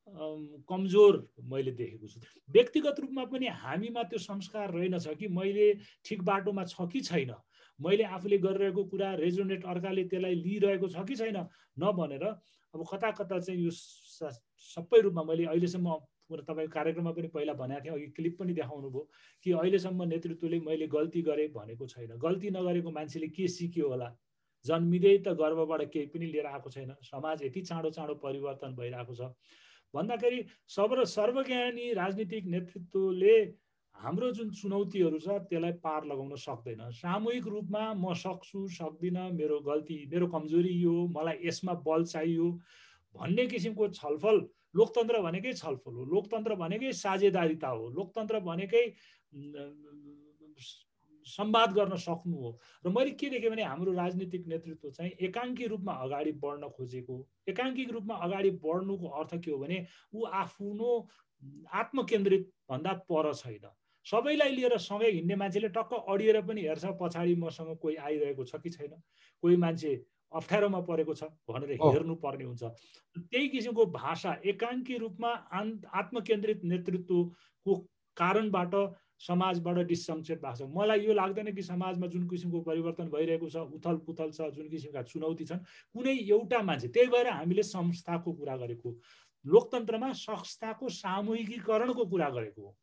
कमजोर 0.06 1.16
मैले 1.48 1.72
देखेको 1.72 2.06
छु। 2.06 2.20
व्यक्तिगत 2.50 3.00
रूपमा 3.00 3.24
पनि 3.32 3.46
हामीमा 3.64 4.02
त्यो 4.04 4.18
संस्कार 4.20 4.72
रहेनछ 4.74 5.06
कि 5.18 5.28
मैले 5.28 5.72
ठिक 6.04 6.22
बाटोमा 6.22 6.64
छ 6.64 6.88
कि 6.92 7.00
छैन। 7.00 7.34
मैले 7.80 8.04
आफूले 8.04 8.38
गरिरहेको 8.38 8.84
कुरा 8.84 9.14
रेजोनेट 9.16 9.64
अर्काले 9.64 10.04
त्यसलाई 10.12 10.34
लिइरहेको 10.44 10.88
छ 10.88 11.04
कि 11.08 11.16
छैन 11.16 11.36
नभनेर 11.78 12.24
अब 12.24 12.84
कता 12.90 13.10
कता 13.16 13.38
चाहिँ 13.40 13.60
यो 13.64 13.70
सबै 13.70 15.00
रूपमा 15.00 15.22
मैले 15.24 15.44
अहिलेसम्म 15.50 15.88
तपाईँको 16.30 16.72
कार्यक्रममा 16.72 17.12
पनि 17.12 17.28
पहिला 17.34 17.52
भनेको 17.54 17.84
थिएँ 17.84 17.94
अघि 17.94 18.06
क्लिप 18.16 18.38
पनि 18.38 18.52
देखाउनु 18.54 18.90
भयो 18.90 19.08
कि 19.46 19.52
अहिलेसम्म 19.52 20.02
नेतृत्वले 20.12 20.58
मैले 20.60 20.86
गल्ती 20.86 21.22
गरेँ 21.22 21.48
भनेको 21.52 21.86
छैन। 21.86 22.16
गल्ती 22.18 22.50
नगरेको 22.50 22.90
मान्छेले 22.90 23.28
के 23.28 23.48
सिक्यो 23.48 23.88
होला? 23.88 24.08
जन्मिँदै 24.64 25.16
त 25.26 25.36
गर्वबाट 25.36 25.82
केही 25.92 26.06
पनि 26.12 26.26
लिएर 26.32 26.46
आएको 26.46 26.70
छैन। 26.70 26.94
समाज 27.02 27.42
यति 27.44 27.60
चाँडो 27.68 27.90
चाँडो 27.90 28.14
परिवर्तन 28.24 28.74
भइरहेको 28.74 29.14
छ। 29.14 29.22
भन्दाखेरि 29.94 30.40
सर्व 30.76 31.04
सर्वज्ञानी 31.16 31.92
राजनीतिक 31.94 32.44
नेतृत्वले 32.54 33.36
हाम्रो 33.96 34.30
जुन 34.36 34.50
चुनौतीहरू 34.58 35.18
छ 35.24 35.38
त्यसलाई 35.50 35.72
पार 35.84 36.04
लगाउन 36.10 36.34
सक्दैन। 36.44 36.80
सामूहिक 36.98 37.46
रूपमा 37.46 37.82
म 37.94 38.14
सक्छु 38.22 38.60
सक्दिनँ 38.74 39.30
मेरो 39.38 39.58
गल्ती 39.68 39.98
मेरो 40.12 40.26
कमजोरी 40.34 40.72
यो 40.82 40.94
मलाई 41.14 41.36
यसमा 41.46 41.74
बल 41.86 42.04
चाहियो 42.12 42.48
भन्ने 43.14 43.46
किसिमको 43.54 43.88
छलफल 43.98 44.36
लोकतन्त्र 44.74 45.20
भनेकै 45.22 45.52
छलफल 45.54 45.94
हो। 45.94 46.04
लोकतन्त्र 46.14 46.54
भनेकै 46.62 46.90
साझेदारिता 47.00 47.68
हो। 47.68 47.84
लोकतन्त्र 47.98 48.40
भनेकै 48.50 48.84
संवाद 51.26 51.72
गर्न 51.72 51.96
सक्नु 51.96 52.36
हो। 52.36 52.50
र 52.86 52.88
मैले 52.88 53.10
के 53.10 53.28
देखेँ 53.30 53.50
भने 53.50 53.62
हाम्रो 53.64 53.92
राजनीतिक 53.92 54.46
नेतृत्व 54.46 54.90
चाहिँ 54.90 55.12
एकाङ्की 55.20 55.66
रूपमा 55.66 55.92
अगाडि 56.04 56.32
बढ्न 56.42 56.68
खोजेको 56.76 57.16
एकाङ्किक 57.48 57.90
रूपमा 57.92 58.14
अगाडि 58.26 58.50
बढ्नुको 58.64 59.08
अर्थ 59.20 59.34
के 59.44 59.50
हो 59.50 59.58
भने 59.58 59.86
ऊ 60.14 60.24
आफ्नो 60.24 60.90
आत्मकेन्द्रित 61.74 62.50
भन्दा 62.70 62.92
पर 63.10 63.32
छैन। 63.34 63.68
सबैलाई 64.06 64.50
लिएर 64.50 64.76
सँगै 64.78 65.10
हिँड्ने 65.10 65.36
मान्छेले 65.36 65.68
टक्क 65.72 65.92
अडिएर 66.08 66.40
पनि 66.44 66.60
हेर्छ 66.62 66.84
पछाडि 67.00 67.34
मसँग 67.36 67.76
कोही 67.80 67.96
आइरहेको 67.96 68.44
छ 68.44 68.60
कि 68.62 68.70
छैन। 68.70 68.92
कोही 69.42 69.56
मान्छे 69.56 69.92
अप्ठ्यारोमा 70.32 70.80
परेको 70.88 71.14
छ 71.14 71.24
भनेर 71.48 71.70
हेर्नु 71.80 72.14
पर्ने 72.20 72.44
हुन्छ। 72.44 72.62
त्यही 73.16 73.48
किसिमको 73.48 73.86
भाषा 73.96 74.32
एकाङ्की 74.44 74.96
रूपमा 74.98 75.30
आत्मकेन्द्रित 75.94 76.64
नेतृत्वको 76.64 77.74
कारणबाट 78.16 78.74
समाजबाट 79.20 79.78
डिसङ्क्षेप 79.86 80.40
भएको 80.44 80.56
छ। 80.56 80.68
मलाई 80.76 81.00
यो 81.06 81.12
लाग्दैन 81.14 81.54
कि 81.54 81.62
समाजमा 81.62 82.06
जुन 82.06 82.26
किसिमको 82.28 82.60
परिवर्तन 82.60 83.08
भइरहेको 83.10 83.48
छ 83.48 83.56
उथल 83.78 83.96
पुथल 84.06 84.30
छ 84.30 84.50
जुन 84.52 84.68
किसिमका 84.68 85.02
चुनौती 85.02 85.44
छन् 85.44 85.64
कुनै 85.94 86.14
एउटा 86.28 86.62
मान्छे 86.62 86.88
त्यही 86.88 87.08
भएर 87.08 87.28
हामीले 87.28 87.62
संस्थाको 87.62 88.32
कुरा 88.32 88.56
गरेको 88.56 88.96
लोकतन्त्रमा 89.44 90.12
संस्थाको 90.18 90.88
सामूहिकीकरणको 90.88 92.04
कुरा 92.04 92.28
गरेको 92.30 92.62
हो। 92.62 92.76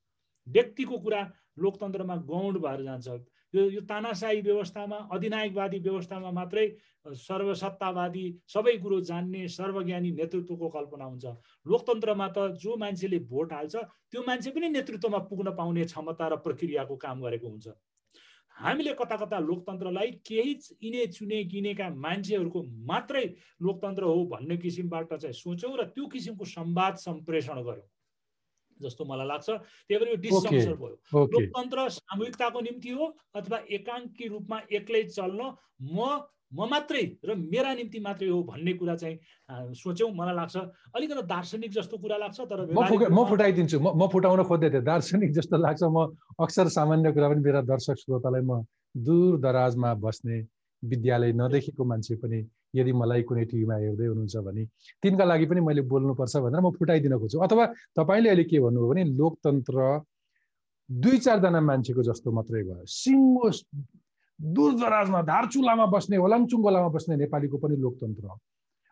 व्यक्तिको 0.48 0.98
कुरा 0.98 1.22
लोकतन्त्रमा 1.60 2.16
गौण 2.26 2.60
भएर 2.60 2.82
जान्छ। 2.84 3.08
यो 3.54 3.70
यो 3.70 3.82
तानासाही 3.90 4.42
व्यवस्थामा 4.42 4.98
अधिनायकवादी 5.12 5.80
व्यवस्थामा 5.80 6.32
मात्रै 6.32 6.68
सर्वसत्तावादी 7.06 8.26
सबै 8.48 8.76
कुरो 8.78 9.00
जान्ने 9.10 9.48
सर्वज्ञानी 9.48 10.12
नेतृत्वको 10.12 10.70
कल्पना 10.70 11.06
हुन्छ। 11.06 11.26
लोकतन्त्रमा 11.68 12.28
त 12.28 12.56
जो 12.56 12.76
मान्छेले 12.78 13.20
भोट 13.28 13.54
हाल्छ 13.54 13.76
त्यो 13.76 14.24
मान्छे 14.28 14.52
पनि 14.52 14.70
नेतृत्वमा 14.70 15.20
पुग्न 15.30 15.56
पाउने 15.60 15.84
क्षमता 15.86 16.28
र 16.28 16.36
प्रक्रियाको 16.48 16.96
काम 16.96 17.22
गरेको 17.22 17.48
हुन्छ। 17.48 17.68
हामीले 18.56 18.94
कता 18.94 19.16
कता 19.18 19.40
लोकतन्त्रलाई 19.42 20.12
केही 20.28 20.52
इने 20.88 21.06
चुने 21.12 21.44
किनेका 21.52 21.90
मान्छेहरूको 21.98 22.60
मात्रै 22.88 23.26
लोकतन्त्र 23.62 24.04
हो 24.04 24.26
भन्ने 24.34 24.58
किसिमबाट 24.64 25.14
चाहिँ 25.14 25.34
सोच्यौँ 25.36 25.78
र 25.78 25.84
त्यो 25.92 26.06
किसिमको 26.08 26.46
संवाद 26.46 26.96
सम्प्रेषण 27.04 27.62
गऱ्यौँ 27.68 27.88
जस्तो 28.84 29.06
मलाई 29.06 29.28
लाग्छ। 29.28 29.50
त्यही 29.88 30.00
भएर 30.00 30.10
यो 30.10 30.18
डिसजङ्सन 30.26 30.76
भयो। 30.82 31.26
लोकतन्त्र 31.34 31.80
सामूहिकताको 31.98 32.60
निम्ति 32.68 32.92
हो 32.98 33.06
अथवा 33.36 33.58
एकाङ्की 33.78 34.28
रूपमा 34.34 34.58
एक्लै 34.78 35.04
चल्न 35.18 35.42
म 35.96 36.22
म 36.52 36.68
मात्रै 36.68 37.04
र 37.24 37.36
मेरा 37.40 37.74
निम्ति 37.80 38.00
मात्रै 38.04 38.28
हो 38.28 38.44
भन्ने 38.44 38.74
कुरा 38.76 38.96
चाहिँ 39.00 39.16
सोच्यौँ। 39.72 40.12
मलाई 40.12 40.36
लाग्छ 40.36 40.56
अलिकति 41.00 41.24
दार्शनिक 41.32 41.72
जस्तो 41.72 41.96
कुरा 41.98 42.18
लाग्छ 42.24 42.40
तर 42.52 42.60
म 43.08 43.24
फुटाइदिन्छु। 43.24 43.80
म 43.80 43.88
म 43.96 44.08
फुटाउन 44.12 44.44
खोज्दै 44.44 44.70
थिएँ। 44.70 44.84
दार्शनिक 44.84 45.32
जस्तो 45.32 45.58
लाग्छ। 45.58 45.82
म 45.88 46.12
अक्सर 46.44 46.68
सामान्य 46.76 47.12
कुरा 47.16 47.28
पनि 47.32 47.42
मेरा 47.48 47.62
दर्शक 47.72 47.96
श्रोतालाई 48.04 48.44
म 48.44 48.68
दूर 48.92 49.40
दराजमा 49.40 49.94
बस्ने 50.04 50.38
विद्यालय 50.84 51.32
नदेखेको 51.40 51.84
मान्छे 51.88 52.16
पनि 52.20 52.40
यदि 52.74 52.92
मलाई 52.94 53.24
कुनै 53.30 53.44
टिभीमा 53.52 53.76
हेर्दै 53.84 54.06
हुनुहुन्छ 54.12 54.38
भने 54.48 54.64
तिनका 55.04 55.26
लागि 55.32 55.46
पनि 55.46 55.62
मैले 55.68 55.82
बोल्नुपर्छ 55.92 56.36
भनेर 56.46 56.62
म 56.62 56.72
फुटाइदिन 56.78 57.18
खोज्छु। 57.18 57.40
अथवा 57.48 57.66
तपाईँले 57.98 58.30
अहिले 58.30 58.44
के 58.44 58.60
भन्नुभयो 58.60 58.90
भने 58.92 59.04
लोकतन्त्र 59.20 59.78
दुई 60.90 61.18
चारजना 61.26 61.62
मान्छेको 61.62 62.02
जस्तो 62.04 62.32
मात्रै 62.32 62.64
भयो। 62.64 62.86
सिङ्गो 62.86 63.50
दूर 64.40 64.72
दराजमा 64.80 65.22
धारचुलामा 65.22 65.86
बस्ने 65.96 66.18
होलाङचुङ्गोलामा 66.18 66.90
बस्ने 66.96 67.16
नेपालीको 67.24 67.58
पनि 67.64 67.76
लोकतन्त्र 67.78 68.26
हो। 68.28 68.38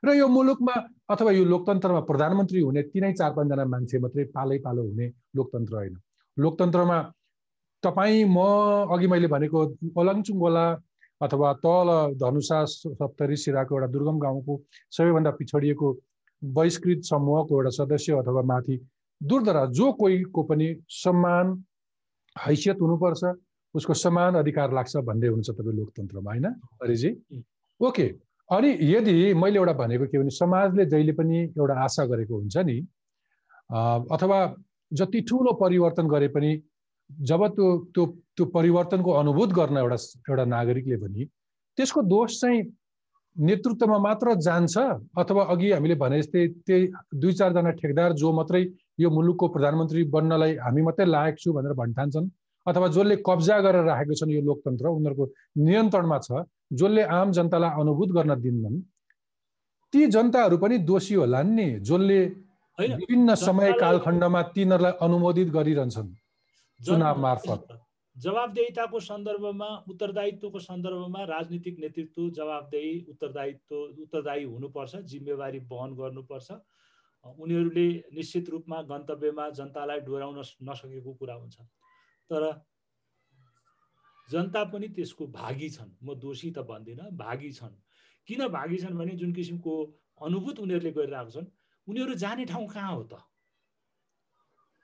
र 0.03 0.13
यो 0.15 0.27
मुलुकमा 0.27 0.75
अथवा 1.11 1.31
यो 1.31 1.43
लोकतन्त्रमा 1.43 2.01
प्रधानमन्त्री 2.09 2.59
हुने 2.61 2.81
तिनै 2.93 3.13
चार 3.19 3.31
पाँचजना 3.35 3.65
मान्छे 3.65 3.99
मात्रै 3.99 4.23
पालै 4.35 4.57
पालो 4.65 4.83
हुने 4.83 5.07
लोकतन्त्र 5.35 5.75
होइन। 5.75 5.95
लोकतन्त्रमा 6.37 6.97
तपाईँ 7.83 8.23
म 8.27 8.37
अघि 8.93 9.07
मैले 9.07 9.27
भनेको 9.27 9.59
ओलाङचुङ्गोला 9.95 10.65
अथवा 11.21 11.53
तल 11.65 11.89
धनुषा 12.19 12.63
सप्तरी 12.65 13.35
सिराको 13.35 13.75
एउटा 13.75 13.87
दुर्गम 13.87 14.19
गाउँको 14.19 14.61
सबैभन्दा 14.91 15.31
पिछडिएको 15.31 15.97
बहिष्कृत 16.43 17.01
समूहको 17.03 17.55
एउटा 17.55 17.69
सदस्य 17.77 18.13
अथवा 18.13 18.41
माथि 18.41 18.79
दूरदराज 19.21 19.69
जो 19.69 19.91
कोहीको 19.93 20.43
पनि 20.43 20.75
समान 20.87 21.63
हैसियत 22.35 22.81
हुनुपर्छ 22.81 23.35
उसको 23.75 23.93
समान 23.93 24.35
अधिकार 24.35 24.73
लाग्छ 24.73 24.97
भन्ने 24.97 25.27
हुन्छ 25.27 25.49
तपाईँ 25.49 25.75
लोकतन्त्रमा 25.75 26.31
होइन? 26.31 26.45
हरिजी? 26.83 27.11
ओके 27.79 28.07
अनि 28.49 28.69
यदि 28.81 29.33
मैले 29.33 29.59
एउटा 29.59 29.73
भनेको 29.73 30.05
के 30.07 30.17
भने 30.17 30.29
समाजले 30.29 30.85
जहिले 30.85 31.13
पनि 31.13 31.37
एउटा 31.37 31.73
आशा 31.83 32.05
गरेको 32.05 32.37
हुन्छ 32.37 32.57
नि 32.57 32.77
अथवा 34.15 34.39
जति 34.93 35.21
ठुलो 35.21 35.53
परिवर्तन 35.53 36.07
गरे 36.07 36.27
पनि 36.27 36.51
जब 37.09 37.45
त्यो 37.55 37.77
त्यो 37.93 38.05
त्यो 38.35 38.45
परिवर्तनको 38.45 39.11
अनुभूत 39.11 39.49
गर्न 39.53 39.77
एउटा 39.77 39.95
एउटा 40.29 40.45
नागरिकले 40.45 40.97
पनि 40.97 41.25
त्यसको 41.77 42.01
दोष 42.01 42.39
चाहिँ 42.41 42.61
नेतृत्वमा 43.35 43.97
मात्र 43.97 44.33
जान्छ 44.41 44.77
अथवा 45.17 45.43
अघि 45.53 45.71
हामीले 45.71 45.95
भने 45.95 46.21
जस्तै 46.21 46.47
त्यही 46.67 46.87
दुई 47.15 47.33
चारजना 47.33 47.71
ठेकदार 47.81 48.13
जो 48.13 48.31
मात्रै 48.33 48.63
यो 48.99 49.09
मुलुकको 49.09 49.47
प्रधानमन्त्री 49.47 50.03
बन्नलाई 50.15 50.55
हामी 50.65 50.81
मात्रै 50.81 51.05
लायक 51.05 51.35
छु 51.39 51.53
भनेर 51.53 51.73
भन्ठान्छन् 51.73 52.29
अथवा 52.65 52.87
जसले 52.87 53.15
कब्जा 53.25 53.59
गरेर 53.61 53.83
राखेको 53.83 54.13
छन् 54.13 54.31
यो 54.31 54.41
लोकतन्त्र 54.41 54.87
उनीहरूको 54.87 55.25
नियन्त्रणमा 55.65 56.17
छ 56.19 56.45
जसले 56.73 57.03
आम 57.19 57.31
जनतालाई 57.31 57.81
अनुभूत 57.81 58.09
गर्न 58.11 58.39
दिन्नन् 58.41 58.79
ती 59.93 60.05
जनताहरू 60.07 60.57
पनि 60.57 60.77
दोषी 60.89 61.15
होलान् 61.15 61.55
नि 61.55 61.67
जसले 61.81 62.19
विभिन्न 62.79 63.35
समय 63.35 63.71
कालखण्डमा 63.79 64.41
तिनीहरूलाई 64.55 64.91
अनुमोदित 65.01 65.49
गरिरहन्छन्। 65.49 66.09
चुनाव 66.79 67.19
मार्फत। 67.19 67.79
जवाबदेहिताको 68.15 68.99
सन्दर्भमा 68.99 69.69
उत्तरदायित्वको 69.89 70.59
सन्दर्भमा 70.59 71.23
राजनीतिक 71.25 71.79
नेतृत्व 71.79 72.29
जवाबदेही 72.29 72.93
उत्तरदायित्व 73.09 73.75
उत्तरदायी 73.75 74.43
हुनुपर्छ 74.43 74.95
जिम्मेवारी 75.11 75.59
वहन 75.71 75.93
गर्नुपर्छ। 75.95 76.51
उनीहरूले 77.25 77.87
निश्चित 78.13 78.49
रूपमा 78.49 78.81
गन्तव्यमा 78.91 79.49
जनतालाई 79.59 79.99
डोराउन 80.07 80.39
नसकेको 80.39 81.13
कुरा 81.13 81.33
हुन्छ। 81.33 81.57
तर 82.29 82.43
जनता 84.29 84.63
पनि 84.71 84.87
त्यसको 84.95 85.27
भागी 85.27 85.69
छन्। 85.69 85.91
म 86.03 86.13
दोषी 86.15 86.51
त 86.51 86.59
भन्दिनँ 86.63 87.11
भागी 87.17 87.51
छन्। 87.51 87.75
किन 88.27 88.47
भागी 88.47 88.77
छन् 88.77 88.97
भने 88.97 89.15
जुन 89.15 89.31
किसिमको 89.33 89.73
अनुभूत 90.21 90.59
उनीहरूले 90.59 90.91
गरिरहेको 90.91 91.31
छन् 91.31 91.47
उनीहरू 91.87 92.13
जाने 92.15 92.45
ठाउँ 92.45 92.67
कहाँ 92.67 92.95
हो 92.95 93.03
त? 93.03 93.23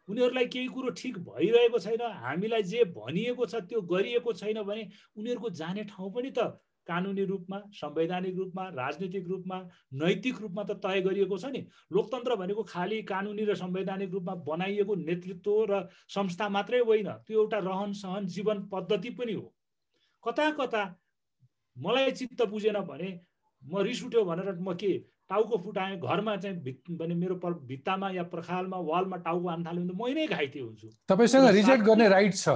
उनीहरूलाई 0.07 0.45
केही 0.47 0.67
कुरो 0.69 0.89
ठिक 0.93 1.17
भइरहेको 1.25 1.79
छैन 1.79 2.01
हामीलाई 2.21 2.63
जे 2.65 2.83
भनिएको 2.95 3.45
छ 3.45 3.61
त्यो 3.65 3.81
गरिएको 3.87 4.33
छैन 4.33 4.61
भने 4.63 4.87
उनीहरूको 5.17 5.49
जाने 5.59 5.83
ठाउँ 5.85 6.11
पनि 6.13 6.31
त 6.31 6.53
कानुनी 6.87 7.23
रूपमा 7.25 7.59
संवैधानिक 7.73 8.35
रूपमा 8.35 8.63
राजनीतिक 8.69 9.27
रूपमा 9.27 9.57
नैतिक 9.93 10.41
रूपमा 10.41 10.63
त 10.63 10.77
तय 10.83 11.01
गरिएको 11.01 11.37
छ 11.37 11.45
नि। 11.45 11.61
लोकतन्त्र 11.91 12.35
भनेको 12.35 12.63
खालि 12.63 13.01
कानुनी 13.03 13.45
र 13.45 13.55
संवैधानिक 13.55 14.11
रूपमा 14.11 14.35
बनाइएको 14.45 14.95
नेतृत्व 14.95 15.55
र 15.71 15.81
संस्था 16.09 16.49
मात्रै 16.49 16.79
होइन 16.81 17.09
त्यो 17.25 17.41
एउटा 17.41 17.59
रहन 17.65 17.93
सहन 17.93 18.27
जीवन 18.27 18.61
पद्धति 18.69 19.09
पनि 19.17 19.33
हो। 19.33 19.45
कता 20.23 20.49
कता 20.51 20.83
मलाई 21.77 22.11
चित्त 22.11 22.41
बुझेन 22.45 22.79
भने 22.85 23.09
म 23.63 23.81
रिस 23.81 24.03
उठ्यो 24.05 24.23
भनेर 24.25 24.53
म 24.61 24.73
के 24.75 24.93
टाउको 25.29 25.57
फुटाएँ 25.57 25.97
घरमा 25.97 26.35
चाहिँ 26.38 26.95
भने 26.97 27.15
मेरो 27.15 27.35
पर 27.41 27.53
भित्तामा 27.65 28.09
या 28.11 28.23
पर्खालमा 28.29 28.77
वालमा 28.77 29.17
टाउको 29.25 29.47
हान्न 29.49 29.65
थाल्यो 29.65 29.83
भने 29.83 29.97
मै 29.97 30.13
नै 30.13 30.27
घाइते 30.27 30.59
हुन्छु। 30.59 30.88
तपाईँसँग 31.09 31.49
रिजेक्ट 31.49 31.83
गर्ने 31.83 32.07
राइट 32.09 32.33
छ। 32.35 32.49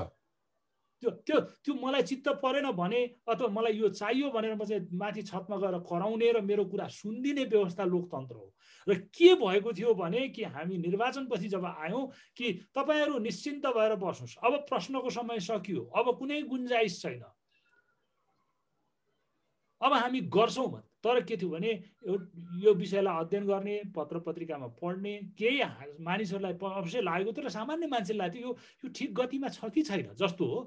त्यो 1.04 1.10
त्यो 1.24 1.40
त्यो 1.64 1.74
मलाई 1.80 2.04
चित्त 2.04 2.28
परेन 2.44 2.72
भने 2.76 3.00
अथवा 3.24 3.48
मलाई 3.48 3.74
यो 3.74 3.90
चाहियो 3.90 4.30
भनेर 4.30 4.56
म 4.56 4.66
चाहिँ 4.68 4.88
माथि 4.92 5.22
छतमा 5.24 5.58
गएर 5.58 5.78
कराउने 5.88 6.32
र 6.36 6.42
मेरो 6.44 6.66
कुरा 6.68 6.88
सुनिदिने 6.92 7.44
व्यवस्था 7.48 7.84
लोकतन्त्र 7.88 8.36
हो। 8.36 8.48
र 8.88 8.96
के 9.08 9.34
भएको 9.40 9.74
थियो 9.74 9.94
भने 9.96 10.28
कि 10.36 10.44
हामी 10.44 10.78
निर्वाचनपछि 10.78 11.48
जब 11.50 11.66
आयौँ 11.66 12.04
कि 12.36 12.52
तपाईँहरू 12.76 13.16
निश्चिन्त 13.18 13.66
भएर 13.66 13.96
बस्नुहोस्। 13.96 14.44
अब 14.44 14.54
प्रश्नको 14.68 15.10
समय 15.10 15.40
सकियो। 15.40 15.82
अब 15.96 16.06
कुनै 16.20 16.42
गुन्जाइस 16.52 17.02
छैन। 17.02 17.24
अब 19.82 19.94
हामी 19.94 20.20
गर्छौँ 20.28 20.68
भन्। 20.68 20.89
तर 21.04 21.22
के 21.24 21.38
थियो 21.38 21.50
भने 21.50 21.72
यो 22.64 22.74
विषयलाई 22.76 23.20
अध्ययन 23.24 23.46
गर्ने 23.48 23.76
पत्र 23.96 24.20
पत्रिकामा 24.28 24.68
पढ्ने 24.82 25.14
केही 25.40 25.64
मानिसहरूलाई 26.04 26.54
अवश्य 26.54 27.02
लागेको 27.02 27.32
थियो 27.34 27.46
र 27.46 27.50
सामान्य 27.50 27.88
मान्छेलाई 27.88 28.30
थियो 28.30 28.48
यो 28.48 28.52
यो 28.84 28.92
ठिक 28.92 29.14
गतिमा 29.16 29.48
छ 29.50 29.70
कि 29.72 29.82
छैन? 29.84 30.12
जस्तो 30.20 30.46
हो 30.46 30.60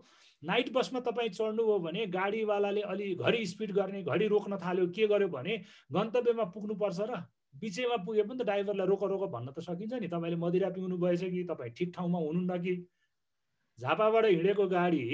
नाइट 0.43 0.73
बसमा 0.73 1.01
तपाईँ 1.01 1.29
चढ्नुभयो 1.31 1.79
भने 1.79 2.07
गाडीवालाले 2.17 2.81
अलि 2.93 3.15
घरि 3.15 3.45
स्पिड 3.47 3.73
गर्ने 3.73 4.03
घरि 4.03 4.27
रोक्न 4.29 4.57
थाल्यो 4.65 4.87
के 4.97 5.07
गर्यो 5.07 5.29
भने 5.29 5.61
गन्तव्यमा 5.93 6.45
पुग्नुपर्छ 6.57 7.01
र 7.11 7.23
बिचैमा 7.61 7.97
पुगे 8.05 8.23
पनि 8.25 8.39
त 8.39 8.43
ड्राइभरलाई 8.49 8.87
रोक 8.89 9.03
रोक 9.05 9.23
भन्न 9.31 9.53
त 9.53 9.61
सकिन्छ 9.61 9.93
नि। 10.01 10.09
तपाईँले 10.09 10.37
मदिरा 10.41 10.69
पिउनु 10.73 10.97
भएछ 10.97 11.23
कि 11.31 11.45
तपाईँ 11.45 11.73
ठिक 11.77 11.93
ठाउँमा 11.97 12.19
हुनुहुन्न 12.19 12.59
कि? 12.65 12.75
झापाबाट 13.79 14.25
हिँडेको 14.25 14.67
गाडी 14.69 15.05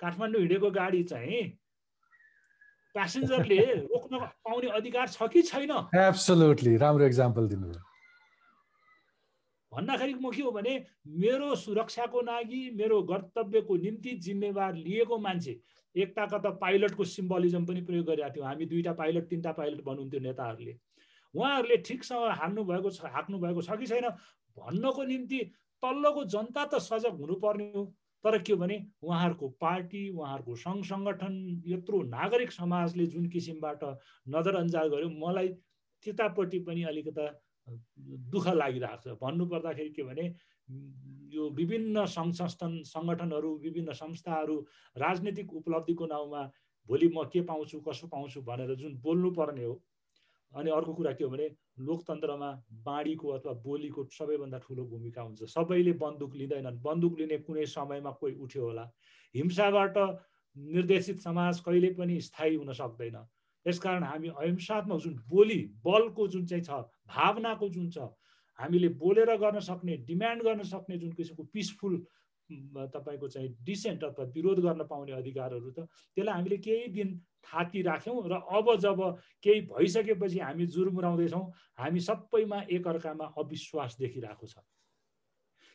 काठमाडौँ 0.00 0.40
हिँडेको 0.40 0.70
गाडी 0.70 1.02
चाहिँ 1.04 1.42
प्यासेन्जरले 2.98 3.60
रोक्न 3.86 4.18
पाउने 4.42 4.68
अधिकार 4.74 5.06
छ 5.08 5.30
कि 5.30 5.42
छैन? 5.46 5.70
एब्सोल्युटली 5.94 6.76
राम्रो 6.82 7.06
इक्जाम्पल 7.06 7.48
दिनुभयो। 7.48 7.86
भन्दाखेरि 9.72 10.14
म 10.14 10.30
के 10.34 10.42
हो 10.42 10.50
भने 10.50 10.72
मेरो 11.06 11.54
सुरक्षाको 11.54 12.20
लागि 12.26 12.62
मेरो 12.74 13.02
कर्तव्यको 13.06 13.76
निम्ति 13.76 14.12
जिम्मेवार 14.26 14.74
लिएको 14.74 15.18
मान्छे 15.18 15.54
एकताका 15.94 16.38
त 16.38 16.46
पाइलटको 16.58 17.04
सिम्बलिजम 17.04 17.64
पनि 17.66 17.80
प्रयोग 17.86 18.06
गरिरहेको 18.06 18.34
थियो। 18.34 18.44
हामी 18.44 18.64
दुईवटा 18.66 18.92
पाइलट 18.98 19.24
तिनवटा 19.28 19.52
पाइलट 19.52 19.80
भन्नुहुन्थ्यो 19.84 20.20
नेताहरूले। 20.20 20.74
उहाँहरूले 21.34 21.76
ठिकसँग 21.86 22.24
हान्नु 22.40 22.64
भएको 22.64 22.90
छ 22.90 23.12
हाँक्नु 23.14 23.38
भएको 23.38 23.62
छ 23.62 23.76
कि 23.78 23.86
छैन 23.86 24.08
भन्नको 24.56 25.02
निम्ति 25.04 25.38
तल्लोको 25.82 26.24
जनता 26.34 26.64
त 26.64 26.82
सजग 26.82 27.14
हुनुपर्ने 27.20 27.70
हो। 27.76 27.82
तर 28.24 28.38
के 28.42 28.54
भने 28.54 28.76
उहाँहरूको 29.02 29.48
पार्टी 29.60 30.08
उहाँहरूको 30.10 30.54
सङ्घ 30.56 30.84
सङ्गठन 30.84 31.34
यत्रो 31.66 32.02
नागरिक 32.14 32.52
समाजले 32.52 33.06
जुन 33.06 33.28
किसिमबाट 33.30 33.84
नजरअन्दाज 34.26 34.88
गर्यो 34.90 35.10
मलाई 35.18 35.48
त्यतापट्टि 36.04 36.58
पनि 36.66 36.82
अलिकता 36.90 37.26
दुःख 38.32 38.46
लागिरहेको 38.54 39.02
छ। 39.04 39.18
भन्नुपर्दाखेरि 39.22 39.90
के 39.90 40.02
भने 40.02 40.24
यो 41.34 41.48
विभिन्न 41.50 42.04
सङ्घ 42.06 42.32
संस्थान 42.34 42.82
सङ्गठनहरू 42.84 43.54
विभिन्न 43.58 43.92
संस्थाहरू 43.94 44.56
राजनीतिक 44.96 45.52
उपलब्धिको 45.54 46.06
नाउँमा 46.06 46.42
भोलि 46.88 47.08
म 47.08 47.24
के 47.32 47.40
पाउँछु 47.44 47.80
कसो 47.80 48.06
पाउँछु 48.08 48.42
भनेर 48.42 48.74
जुन 48.74 48.96
बोल्नु 48.98 49.30
पर्ने 49.38 49.64
हो 49.64 49.74
अनि 50.52 50.70
अर्को 50.70 50.94
कुरा 50.94 51.12
के 51.12 51.24
हो 51.24 51.30
भने 51.30 51.48
लोकतन्त्रमा 51.80 52.50
बाँडीको 52.84 53.28
अथवा 53.28 53.52
बोलीको 53.64 54.04
सबैभन्दा 54.10 54.58
ठुलो 54.58 54.84
भूमिका 54.84 55.22
हुन्छ। 55.22 55.44
सबैले 55.46 55.92
बन्दुक 56.02 56.34
लिँदैनन्। 56.34 56.80
बन्दुक 56.82 57.18
लिने 57.18 57.38
कुनै 57.38 57.66
समयमा 57.66 58.10
कोही 58.20 58.34
उठ्यो 58.34 58.62
होला। 58.64 58.84
हिंसाबाट 59.34 59.98
निर्देशित 60.56 61.18
समाज 61.20 61.60
कहिले 61.60 61.90
पनि 61.94 62.20
स्थायी 62.20 62.54
हुन 62.56 62.72
सक्दैन। 62.72 63.16
यसकारण 63.66 64.02
हामी 64.02 64.28
अहिंसात्मक 64.28 65.00
जुन 65.00 65.14
बोली 65.28 65.60
बलको 65.84 66.28
जुन 66.28 66.46
चाहिँ 66.46 66.64
छ 66.64 66.70
भावनाको 67.08 67.68
जुन 67.68 67.90
छ 67.90 67.98
हामीले 68.58 68.88
बोलेर 68.98 69.36
गर्न 69.36 69.60
सक्ने 69.60 69.96
डिमान्ड 70.06 70.42
गर्न 70.42 70.62
सक्ने 70.62 70.98
जुन 70.98 71.12
किसिमको 71.12 71.42
पिसफुल 71.52 71.94
तपाईँको 72.50 73.28
चाहिँ 73.28 73.56
डिसेन्ट 73.62 74.04
अथवा 74.04 74.24
विरोध 74.24 74.60
गर्न 74.60 74.84
पाउने 74.84 75.12
अधिकारहरू 75.12 75.70
त 75.70 75.88
त्यसलाई 76.16 76.34
हामीले 76.34 76.56
केही 76.56 76.88
दिन 76.88 77.20
थाती 77.44 77.82
राख्यौँ 77.82 78.28
र 78.28 78.32
अब 78.32 78.76
जब 78.76 79.00
केही 79.42 79.60
भइसकेपछि 79.60 80.38
हामी 80.38 80.66
जुर्मुराउँदैछौँ 80.66 81.44
हामी 81.78 82.00
सबैमा 82.00 82.62
एकअर्कामा 82.70 83.24
अविश्वास 83.38 83.96
देखिरहेको 83.98 84.46
छ। 84.46 84.54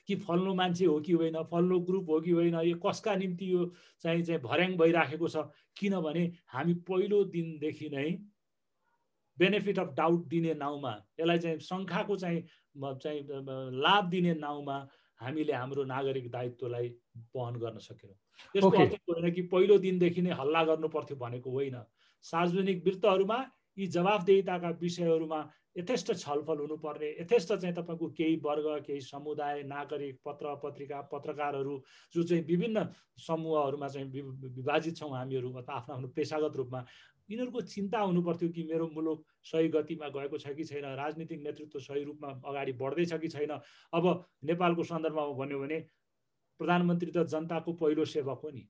कि 0.08 0.16
फल्नु 0.16 0.54
मान्छे 0.54 0.86
हो 0.86 1.00
कि 1.00 1.14
होइन 1.14 1.44
फल्नु 1.44 1.80
ग्रुप 1.80 2.10
हो 2.10 2.20
कि 2.22 2.32
होइन 2.32 2.56
यो 2.56 2.76
कसका 2.76 3.16
निम्ति 3.16 3.54
यो 3.54 3.66
चाहिँ 4.02 4.24
चाहिँ 4.24 4.42
भर्याङ 4.42 4.78
भइराखेको 4.78 5.28
छ? 5.28 5.38
किनभने 5.78 6.24
हामी 6.48 6.74
पहिलो 6.74 7.24
दिनदेखि 7.24 7.90
नै 7.90 8.10
बेनिफिट 9.38 9.80
अफ 9.80 9.94
डाउट 9.94 10.28
दिने 10.28 10.54
नाउँमा 10.54 10.94
यसलाई 11.20 11.40
चाहिँ 11.40 11.60
शङ्खाको 11.60 12.16
चाहिँ 12.18 12.44
चाहिँ 12.78 13.24
लाभ 13.74 14.10
दिने 14.10 14.34
नाउँमा 14.34 14.88
हामीले 15.20 15.54
हाम्रो 15.54 15.84
नागरिक 15.86 16.30
दायित्वलाई 16.32 16.88
वहन 17.36 17.56
गर्न 17.56 17.78
सकेनौँ। 17.80 18.18
यसको 18.56 18.70
अर्थ 18.70 18.94
होइन 19.10 19.32
कि 19.32 19.42
पहिलो 19.48 19.78
दिनदेखि 19.80 20.22
नै 20.22 20.32
हल्ला 20.34 20.64
गर्नु 20.64 20.88
पर्थ्यो 20.90 21.18
भनेको 21.18 21.50
होइन। 21.50 21.78
सार्वजनिक 22.26 22.86
वृत्तहरूमा 22.86 23.40
यी 23.78 23.86
जवाफदेहिताका 23.88 24.70
विषयहरूमा 24.82 25.40
यथेष्ट 25.78 26.14
छलफल 26.14 26.58
हुनुपर्ने 26.58 27.10
यथेष्ट 27.22 27.54
चाहिँ 27.54 27.76
तपाईँको 27.76 28.08
केही 28.14 28.36
वर्ग 28.46 28.68
केही 28.86 29.02
समुदाय 29.02 29.64
नागरिक 29.66 30.20
पत्र 30.26 30.54
पत्रिका 30.64 31.02
पत्रकारहरू 31.10 31.76
जो 32.16 32.24
चाहिँ 32.24 32.44
विभिन्न 32.44 32.86
समूहहरूमा 33.18 33.88
चाहिँ 33.88 34.22
विभाजित 34.54 34.98
छौँ 34.98 35.10
हामीहरू 35.10 35.50
अथवा 35.52 35.76
आफ्नो 35.76 35.96
आफ्नो 35.96 36.08
पेसागत 36.14 36.56
रूपमा 36.56 36.86
यिनीहरूको 37.34 37.62
चिन्ता 37.62 38.00
हुनु 38.00 38.22
पर्थ्यो 38.22 38.50
कि 38.50 38.64
मेरो 38.64 38.88
मुलुक 38.94 39.26
सही 39.44 39.68
गतिमा 39.68 40.08
गएको 40.10 40.38
छ 40.38 40.54
कि 40.54 40.64
छैन 40.64 40.86
राजनीतिक 40.96 41.42
नेतृत्व 41.44 41.80
सही 41.80 42.04
रूपमा 42.04 42.30
अगाडि 42.46 42.74
बढ्दैछ 42.74 43.14
कि 43.14 43.28
छैन? 43.28 43.58
अब 43.94 44.06
नेपालको 44.44 44.84
सन्दर्भमा 44.84 45.26
भन्यो 45.34 45.60
भने 45.60 45.80
प्रधानमन्त्री 46.60 47.12
त 47.12 47.26
जनताको 47.28 47.74
पहिलो 47.74 48.06
सेवक 48.06 48.40
हो 48.44 48.50
नि। 48.50 48.64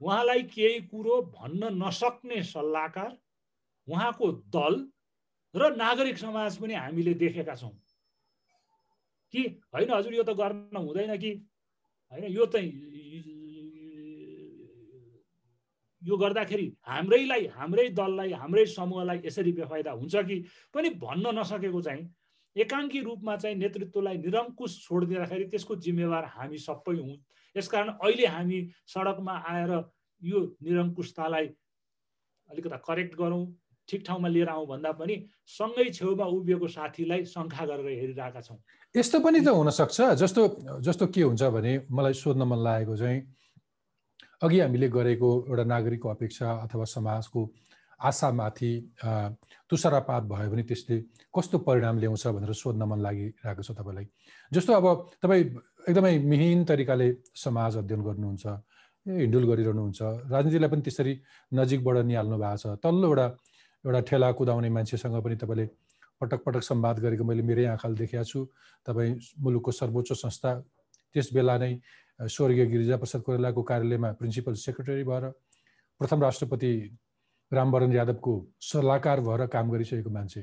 उहाँलाई 0.00 0.42
केही 0.54 0.80
कुरो 0.88 1.22
भन्न 1.34 1.74
नसक्ने 1.82 2.42
सल्लाहकार 2.42 3.18
उहाँको 3.88 4.32
दल 4.54 4.74
र 5.54 5.74
नागरिक 5.76 6.18
समाज 6.18 6.56
पनि 6.58 6.74
हामीले 6.74 7.14
देखेका 7.14 7.54
छौँ। 7.54 7.74
कि 9.34 9.42
होइन 9.74 9.90
हजुर 9.90 10.14
यो 10.14 10.22
त 10.22 10.30
गर्न 10.30 10.76
हुँदैन 10.76 11.16
कि? 11.18 11.32
होइन 12.12 12.24
यो 12.24 12.46
चाहिँ 12.46 12.87
यो 16.02 16.16
गर्दाखेरि 16.16 16.66
हाम्रैलाई 16.86 17.46
हाम्रै 17.56 17.88
दललाई 17.98 18.32
हाम्रै 18.32 18.64
समूहलाई 18.66 19.18
यसरी 19.24 19.52
बेफाइदा 19.52 19.92
हुन्छ 20.00 20.16
कि? 20.28 20.36
पनि 20.74 20.88
भन्न 21.02 21.38
नसकेको 21.38 21.80
चाहिँ 21.82 22.04
एकाङ्की 22.56 23.00
रूपमा 23.02 23.36
चाहिँ 23.36 23.56
नेतृत्वलाई 23.56 24.16
निरङ्कुश 24.18 24.72
छोडिदिँदाखेरि 24.86 25.44
त्यसको 25.52 25.76
जिम्मेवार 25.86 26.24
हामी 26.34 26.58
सबै 26.58 26.96
हौँ 26.98 27.16
यसकारण 27.56 27.88
अहिले 28.02 28.26
हामी 28.26 28.58
सडकमा 28.94 29.34
आएर 29.52 29.72
यो 30.22 30.38
निरङ्कुशतालाई 30.62 31.46
अलिकता 32.50 32.76
करेक्ट 32.88 33.14
गरौँ 33.18 33.42
ठिक 33.88 34.02
ठाउँमा 34.06 34.28
लिएर 34.28 34.48
आउँ 34.48 34.66
भन्दा 34.68 34.92
पनि 34.92 35.14
सँगै 35.48 35.88
छेउमा 35.98 36.24
उभिएको 36.38 36.68
साथीलाई 36.68 37.24
शङ्खा 37.24 37.64
गरेर 37.66 37.88
हेरिरहेका 38.00 38.40
छौँ। 38.40 38.58
यस्तो 38.94 39.20
पनि 39.24 39.40
त 39.40 39.48
हुनसक्छ। 39.48 39.98
जस्तो 40.22 40.42
जस्तो 40.84 41.06
के 41.08 41.22
हुन्छ 41.22 41.42
भने 41.56 41.72
मलाई 41.90 42.14
सोध्न 42.22 42.42
मन 42.44 42.58
लागेको 42.64 42.96
चाहिँ 42.96 43.20
अघि 44.42 44.60
हामीले 44.60 44.88
गरेको 44.88 45.28
एउटा 45.48 45.64
नागरिकको 45.64 46.08
अपेक्षा 46.08 46.50
अथवा 46.64 46.84
समाजको 46.84 47.40
आशामाथि 48.00 48.70
तुषारपात 49.70 50.22
भयो 50.30 50.50
भने 50.50 50.62
त्यसले 50.62 50.96
कस्तो 51.34 51.58
परिणाम 51.66 51.98
ल्याउँछ 51.98 52.26
भनेर 52.26 52.52
सोध्न 52.54 52.82
मन 52.86 53.00
लागिरहेको 53.02 53.62
छ 53.62 53.70
तपाईँलाई? 53.74 54.06
जस्तो 54.52 54.72
अब 54.72 54.86
तपाईँ 55.22 55.44
एकदमै 55.90 56.18
मिहिन 56.22 56.64
तरिकाले 56.64 57.08
समाज 57.34 57.76
अध्ययन 57.82 58.02
गर्नुहुन्छ 58.06 58.46
हिन्डुल 59.06 59.44
गरिरहनुहुन्छ 59.50 60.00
राजनीतिलाई 60.30 60.70
पनि 60.70 60.82
त्यसरी 60.86 61.12
नजिकबाट 61.58 61.96
निहाल्नु 62.06 62.38
भएको 62.38 62.56
छ 62.62 62.78
तल्लो 62.78 63.06
एउटा 63.10 63.26
एउटा 63.84 64.00
ठेला 64.06 64.30
कुदाउने 64.38 64.70
मान्छेसँग 64.70 65.18
पनि 65.24 65.36
तपाईँले 65.42 65.66
पटक 66.20 66.40
पटक 66.46 66.62
संवाद 66.62 66.98
गरेको 67.02 67.24
मैले 67.24 67.42
मेरै 67.42 67.64
आँखाले 67.74 67.94
देखेको 67.98 68.24
छु। 68.24 68.46
तपाईँ 68.86 69.18
मुलुकको 69.42 69.70
सर्वोच्च 69.70 70.12
संस्था 70.22 70.50
त्यस 71.14 71.32
बेला 71.34 71.58
नै 71.58 71.72
स्वर्गीय 72.20 72.66
गिरिजाप्रसाद 72.66 73.22
कोइरालाको 73.22 73.62
कार्यालयमा 73.62 74.12
प्रिन्सिपल 74.18 74.54
सेक्रेटरी 74.58 75.04
भएर 75.04 75.24
प्रथम 76.00 76.22
राष्ट्रपति 76.22 76.72
रामवरण 77.52 77.92
यादवको 77.92 78.34
सल्लाहकार 78.60 79.20
भएर 79.20 79.46
काम 79.46 79.70
गरिसकेको 79.70 80.10
मान्छे। 80.10 80.42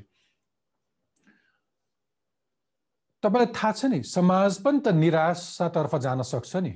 तपाईँलाई 3.22 3.52
थाहा 3.52 3.72
छ 3.72 3.84
नि 3.92 4.02
समाज 4.02 4.58
पनि 4.64 4.80
त 4.80 4.88
निराशातर्फ 4.94 5.94
जान 6.00 6.22
सक्छ 6.22 6.56
नि। 6.56 6.72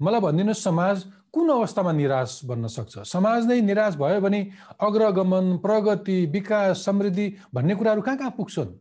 मलाई 0.00 0.20
भनिदिनुहोस् 0.20 0.62
समाज 0.64 1.04
कुन 1.32 1.48
अवस्थामा 1.50 1.92
निराश 1.92 2.40
बन्न 2.44 2.66
सक्छ? 2.68 2.98
समाज 3.08 3.46
नै 3.46 3.60
निराश 3.60 3.96
भयो 3.96 4.20
भने 4.20 4.40
अग्रगमन 4.80 5.56
प्रगति 5.58 6.26
विकास 6.26 6.84
समृद्धि 6.84 7.26
भन्ने 7.54 7.74
कुराहरू 7.74 8.02
कहाँ 8.02 8.18
कहाँ 8.18 8.30
पुग्छन्? 8.36 8.72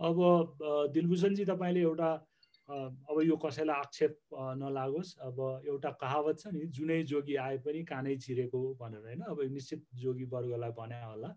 अब 0.00 0.16
दिलभूषणजी 0.94 1.44
तपाईँले 1.44 1.80
एउटा 1.80 2.10
अब 2.68 3.20
यो 3.24 3.36
कसैलाई 3.40 3.76
आक्षेप 3.80 4.14
नलागोस्। 4.60 5.16
अब 5.24 5.38
एउटा 5.66 5.90
कहावत 5.96 6.38
छ 6.38 6.52
नि 6.52 6.66
जुनै 6.68 7.02
जोगी 7.08 7.34
आए 7.40 7.56
पनि 7.64 7.80
कानै 7.88 8.16
चिरेको 8.20 8.60
भनेर 8.76 9.00
होइन? 9.00 9.20
अब 9.24 9.40
निश्चित 9.52 9.84
जोगी 9.96 10.24
वर्गलाई 10.28 10.72
भने 10.76 11.00
होला 11.04 11.30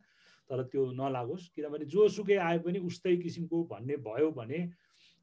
तर 0.49 0.63
त्यो 0.67 0.83
नलागोस्। 0.91 1.47
किनभने 1.55 1.85
जोसुकै 1.87 2.35
आए 2.35 2.57
पनि 2.59 2.79
उस्तै 2.83 3.15
किसिमको 3.23 3.63
भन्ने 3.71 3.95
भयो 4.03 4.31
भने 4.35 4.59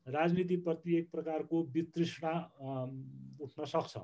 राजनीतिप्रति 0.06 0.96
एक 0.96 1.11
प्रकारको 1.12 1.56
वितृष्णा 1.76 2.32
उठ्न 3.44 3.64
सक्छ। 3.68 3.96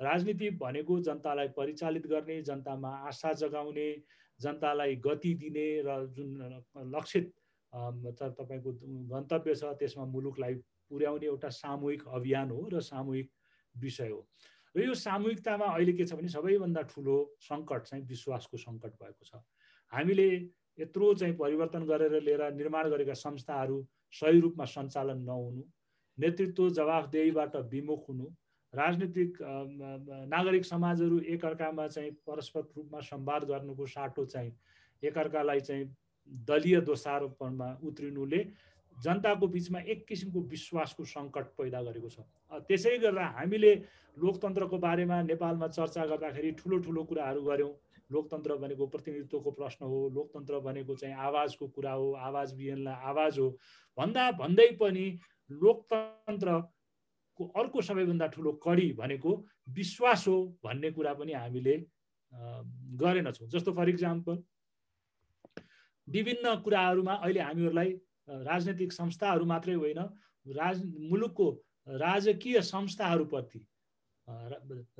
राजनीति 0.00 0.50
भनेको 0.58 1.00
जनतालाई 1.00 1.48
परिचालित 1.52 2.06
गर्ने 2.08 2.40
जनतामा 2.42 2.88
आशा 3.08 3.32
जगाउने 3.36 3.88
जनतालाई 4.40 4.96
गति 4.96 5.34
दिने 5.34 5.68
र 5.84 6.06
जुन 6.08 6.28
लक्षित 6.88 7.32
तपाईँको 7.72 8.72
गन्तव्य 9.12 9.54
छ 9.54 9.76
त्यसमा 9.78 10.04
मुलुकलाई 10.08 10.54
पुर्याउने 10.90 11.26
एउटा 11.26 11.48
सामूहिक 11.60 12.02
अभियान 12.18 12.50
हो 12.50 12.68
र 12.72 12.80
सामूहिक 12.80 13.30
विषय 13.74 14.08
हो। 14.08 14.20
र 14.74 14.84
यो 14.84 14.94
सामूहिकतामा 14.94 15.66
अहिले 15.66 15.92
के 15.92 16.04
छ 16.04 16.14
भने 16.14 16.28
सबैभन्दा 16.28 16.82
ठुलो 16.92 17.16
सङ्कट 17.40 17.82
चाहिँ 17.88 18.04
विश्वासको 18.06 18.56
सङ्कट 18.58 18.92
भएको 19.02 19.24
छ। 19.24 19.42
हामीले 19.92 20.28
यत्रो 20.78 21.14
चाहिँ 21.14 21.34
परिवर्तन 21.36 21.84
गरेर 21.86 22.20
लिएर 22.20 22.52
निर्माण 22.54 22.88
गरेका 22.90 23.14
संस्थाहरू 23.14 23.76
सही 24.12 24.40
रूपमा 24.40 24.64
सञ्चालन 24.64 25.22
नहुनु 25.22 25.62
नेतृत्व 26.18 26.68
जवाफदेहीबाट 26.78 27.56
विमुख 27.70 28.08
हुनु 28.08 28.26
राजनीतिक 28.74 29.38
नागरिक 30.30 30.64
समाजहरू 30.64 31.18
एकअर्कामा 31.34 31.86
चाहिँ 31.88 32.10
परस्पर 32.26 32.62
रूपमा 32.76 33.00
संवाद 33.06 33.44
गर्नुको 33.50 33.86
साटो 33.86 34.24
चाहिँ 34.26 34.52
एकअर्कालाई 35.02 35.60
चाहिँ 35.60 35.86
दलीय 36.50 36.80
दोषारोपणमा 36.80 37.68
उत्रिनुले 37.82 38.40
जनताको 39.02 39.46
बिचमा 39.48 39.80
एक 39.80 40.06
किसिमको 40.08 40.40
विश्वासको 40.50 41.04
सङ्कट 41.04 41.46
पैदा 41.58 41.82
गरेको 41.82 42.08
छ। 42.08 42.18
त्यसै 42.68 42.98
गर्दा 42.98 43.24
हामीले 43.38 43.72
लोकतन्त्रको 44.16 44.78
बारेमा 44.78 45.16
नेपालमा 45.22 45.68
चर्चा 45.68 46.04
गर्दाखेरि 46.06 46.50
ठुलो 46.60 46.78
ठुलो 46.86 47.04
कुराहरू 47.04 47.42
गऱ्यौँ। 47.42 47.72
लोकतन्त्र 48.12 48.56
भनेको 48.62 48.86
प्रतिनिधित्वको 48.86 49.50
प्रश्न 49.50 49.84
हो 49.90 49.98
लोकतन्त्र 50.14 50.58
भनेको 50.60 50.94
चाहिँ 50.94 51.16
आवाजको 51.16 51.66
कुरा 51.74 51.92
हो 51.92 52.12
आवाज 52.28 52.54
बिहानलाई 52.54 52.96
आवाज 53.10 53.38
हो। 53.38 53.48
भन्दा 53.98 54.30
भन्दै 54.38 54.70
पनि 54.80 55.06
लोकतन्त्रको 55.50 57.44
अर्को 57.60 57.82
सबैभन्दा 57.82 58.26
ठुलो 58.34 58.52
कडी 58.62 58.88
भनेको 58.94 59.30
विश्वास 59.74 60.28
हो 60.28 60.36
भन्ने 60.64 60.90
कुरा 60.92 61.12
पनि 61.14 61.32
हामीले 61.32 61.76
गरेनछौँ। 63.02 63.48
जस्तो 63.48 63.72
फर 63.72 63.88
इक्जाम्पल 63.88 64.36
विभिन्न 66.08 66.54
कुराहरूमा 66.64 67.14
अहिले 67.14 67.40
हामीहरूलाई 67.40 67.90
राजनैतिक 68.28 68.92
संस्थाहरू 68.92 69.44
मात्रै 69.44 69.74
होइन 69.74 70.00
राज 70.46 70.82
मुलुकको 71.10 71.48
राजकीय 71.88 72.60
संस्थाहरूप्रति 72.62 73.66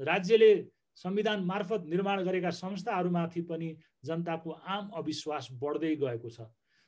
राज्यले 0.01 0.53
संविधान 0.97 1.45
मार्फत 1.45 1.85
निर्माण 1.87 2.23
गरेका 2.25 2.51
संस्थाहरूमाथि 2.51 3.41
पनि 3.43 3.77
जनताको 4.05 4.51
आम 4.51 4.91
अविश्वास 4.95 5.49
बढ्दै 5.53 5.95
गएको 5.97 6.29
छ। 6.31 6.41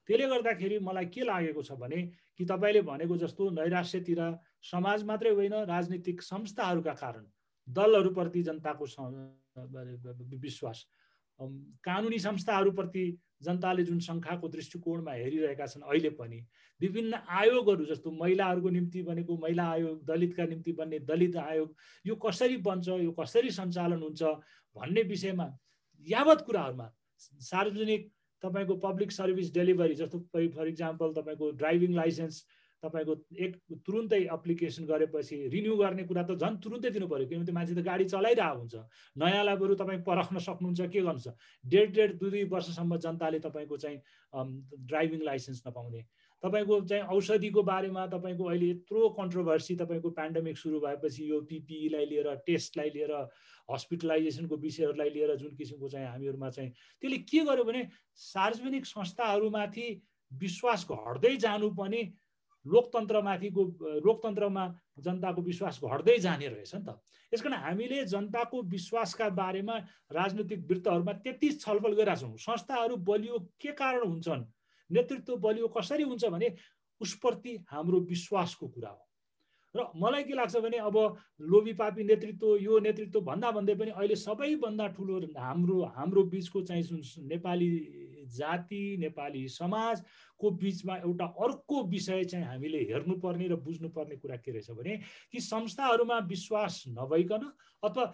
त्यसले 0.08 0.26
गर्दाखेरि 0.28 0.78
मलाई 0.78 1.06
के 1.06 1.24
लागेको 1.24 1.62
छ 1.62 1.72
भने 1.74 2.02
कि 2.38 2.44
तपाईँले 2.44 2.82
भनेको 2.82 3.16
जस्तो 3.16 3.50
नैराश्यतिर 3.50 4.20
समाज 4.62 5.04
मात्रै 5.04 5.30
होइन 5.30 5.54
राजनीतिक 5.66 6.22
संस्थाहरूका 6.22 6.94
कारण 6.94 7.24
दलहरूप्रति 7.68 8.42
जनताको 8.42 8.84
विश्वास 10.38 10.86
कानुनी 11.40 12.18
संस्थाहरूप्रति 12.18 13.04
जनताले 13.42 13.84
जुन 13.84 13.98
सङ्ख्याको 14.00 14.48
दृष्टिकोणमा 14.48 15.12
हेरिरहेका 15.12 15.66
छन् 15.66 15.82
अहिले 15.84 16.10
पनि 16.12 16.40
विभिन्न 16.80 17.18
आयोगहरू 17.32 17.84
जस्तो 17.84 18.10
महिलाहरूको 18.12 18.70
निम्ति 18.70 19.02
बनेको 19.02 19.36
महिला 19.38 19.64
आयोग 19.70 20.04
दलितका 20.06 20.44
निम्ति 20.46 20.72
बन्ने 20.72 20.98
दलित 21.04 21.36
आयोग 21.38 21.74
यो 22.04 22.14
कसरी 22.24 22.56
बन्छ 22.62 22.88
यो 22.88 23.12
कसरी 23.12 23.50
सञ्चालन 23.52 24.02
हुन्छ 24.02 24.22
भन्ने 24.76 25.02
विषयमा 25.04 25.48
यावत 26.06 26.44
कुराहरूमा 26.46 26.90
सार्वजनिक 27.42 28.10
तपाईँको 28.42 28.76
पब्लिक 28.78 29.12
सर्भिस 29.12 29.52
डेलिभरी 29.54 29.94
जस्तो 29.94 30.18
फर 30.32 30.68
इक्जाम्पल 30.68 31.12
तपाईँको 31.12 31.50
ड्राइभिङ 31.54 31.94
लाइसेन्स 31.94 32.44
तपाईँको 32.82 33.14
एक 33.44 33.56
तुरुन्तै 33.86 34.20
एप्लिकेसन 34.36 34.84
गरेपछि 34.86 35.36
रिन्यू 35.54 35.76
गर्ने 35.76 36.04
कुरा 36.04 36.22
त 36.22 36.36
झन् 36.36 36.60
तुरुन्तै 36.60 36.90
दिनु 36.96 37.06
पऱ्यो 37.08 37.26
किनभने 37.28 37.52
मान्छे 37.52 37.74
त 37.74 37.82
गाडी 37.86 38.04
चलाइरहेको 38.12 38.58
हुन्छ। 38.58 38.74
नयाँलाई 39.16 39.56
बरु 39.56 39.74
तपाईँ 39.80 40.02
परख्न 40.04 40.38
सक्नुहुन्छ 40.38 40.80
के 40.92 41.00
गर्नुहुन्छ 41.00 41.28
डेढ 41.64 41.88
डेढ 41.96 42.10
दुई 42.20 42.30
दुई 42.30 42.44
वर्षसम्म 42.52 42.96
जनताले 43.00 43.38
तपाईँको 43.46 43.76
चाहिँ 43.76 43.98
ड्राइभिङ 44.86 45.20
लाइसेन्स 45.24 45.62
नपाउने। 45.66 46.02
तपाईँको 46.42 46.80
चाहिँ 46.84 47.04
औषधिको 47.16 47.62
बारेमा 47.62 48.06
तपाईँको 48.12 48.44
अहिले 48.44 48.68
यत्रो 48.70 49.08
कन्ट्रोभर्सी 49.18 49.74
तपाईँको 49.76 50.10
पेन्डेमिक 50.20 50.56
सुरु 50.56 50.80
भएपछि 50.80 51.30
यो 51.30 51.40
पिपिईलाई 51.48 52.06
लिएर 52.06 52.28
टेस्टलाई 52.46 52.90
लिएर 52.94 53.12
हस्पिटलाइजेसनको 53.72 54.56
विषयहरूलाई 54.56 55.10
लिएर 55.10 55.34
जुन 55.36 55.56
किसिमको 55.56 55.88
चाहिँ 55.88 56.06
हामीहरूमा 56.06 56.50
चाहिँ 56.50 56.70
त्यसले 57.02 57.18
के 57.24 57.40
गर्यो 57.48 57.64
भने 57.64 57.82
सार्वजनिक 58.14 58.86
संस्थाहरूमाथि 58.86 59.86
विश्वास 60.32 60.86
घट्दै 60.90 61.36
जानु 61.40 61.70
पनि 61.72 62.02
लोकतन्त्रमाथिको 62.66 63.62
लोकतन्त्रमा 64.06 64.64
जनताको 65.04 65.42
विश्वास 65.42 65.80
घट्दै 65.82 66.18
जाने 66.18 66.46
रहेछ 66.48 66.74
नि 66.74 66.84
त। 66.84 66.98
यस 67.32 67.42
कारण 67.42 67.54
हामीले 67.54 68.04
जनताको 68.04 68.62
विश्वासका 68.74 69.28
बारेमा 69.38 69.76
राजनीतिक 70.12 70.60
वृत्तहरूमा 70.70 71.12
त्यति 71.24 71.48
छलफल 71.62 71.92
गरिरहेका 71.94 72.20
छौँ। 72.20 72.36
संस्थाहरू 72.36 72.96
बलियो 73.06 73.38
के 73.60 73.72
कारण 73.72 74.02
हुन्छन्? 74.08 74.44
नेतृत्व 74.90 75.36
बलियो 75.36 75.68
कसरी 75.68 76.02
हुन्छ 76.02 76.24
भने 76.26 76.48
उसप्रति 77.00 77.52
हाम्रो 77.70 77.98
विश्वासको 78.06 78.66
कुरा 78.68 78.88
हो। 78.90 79.02
र 79.74 79.84
मलाई 79.94 80.24
के 80.24 80.34
लाग्छ 80.34 80.56
भने 80.56 80.78
अब 80.78 80.96
लोभी 81.42 81.72
पापी 81.76 82.04
नेतृत्व 82.04 82.56
यो 82.56 82.78
नेतृत्व 82.80 83.20
भन्दा 83.20 83.50
भन्दै 83.50 83.74
पनि 83.76 83.90
अहिले 83.90 84.16
सबैभन्दा 84.16 84.86
ठुलो 84.96 85.20
हाम्रो 85.36 85.76
हाम्रो 85.96 86.22
बिचको 86.32 86.62
चाहिँ 86.62 86.82
जुन 86.82 87.02
नेपाली 87.28 87.68
जाति 88.28 88.96
नेपाली 89.00 89.46
समाजको 89.48 90.50
बिचमा 90.50 90.96
एउटा 90.96 91.26
अर्को 91.44 91.82
विषय 91.84 92.24
चाहिँ 92.24 92.46
हामीले 92.46 92.78
हेर्नुपर्ने 92.90 93.48
र 93.48 93.56
बुझ्नुपर्ने 93.56 94.16
कुरा 94.16 94.36
के 94.36 94.50
रहेछ 94.52 94.70
भने 94.70 94.96
कि 95.32 95.40
संस्थाहरूमा 95.40 96.18
विश्वास 96.26 96.82
नभइकन 96.88 97.50
अथवा 97.82 98.04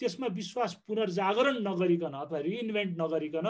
त्यसमा 0.00 0.26
विश्वास 0.32 0.74
पुनर्जागरण 0.86 1.56
नगरिकन 1.62 2.12
अथवा 2.20 2.38
रिइन्भेन्ट 2.40 3.00
नगरिकन 3.00 3.48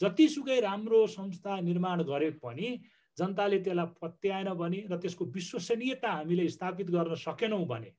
जतिसुकै 0.00 0.60
राम्रो 0.60 1.06
संस्था 1.06 1.60
निर्माण 1.60 2.02
गरे 2.02 2.30
पनि 2.42 2.80
जनताले 3.16 3.58
त्यसलाई 3.62 3.86
पत्याएन 4.02 4.48
भने 4.54 4.80
र 4.90 4.96
त्यसको 4.98 5.24
विश्वसनीयता 5.30 6.10
हामीले 6.12 6.48
स्थापित 6.48 6.90
गर्न 6.90 7.14
सकेनौँ 7.22 7.64
भने 7.66 7.92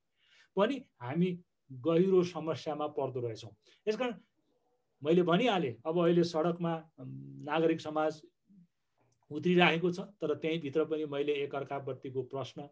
पनि 0.56 0.76
हामी 1.00 1.30
गहिरो 1.70 2.22
समस्यामा 2.22 2.86
पर्दो 2.92 3.20
रहेछौँ। 3.20 3.50
यसकारण 3.86 4.12
मैले 5.04 5.22
भनिहालेँ 5.22 5.74
अब 5.86 5.98
अहिले 6.04 6.24
सडकमा 6.24 6.74
नागरिक 7.50 7.80
समाज 7.80 8.22
उत्रिरहेको 9.30 9.90
छ 9.90 10.00
तर 10.20 10.34
त्यहीँभित्र 10.36 10.84
पनि 10.84 11.04
मैले 11.12 11.32
एकअर्काप्रतिको 11.44 12.22
प्रश्न 12.32 12.68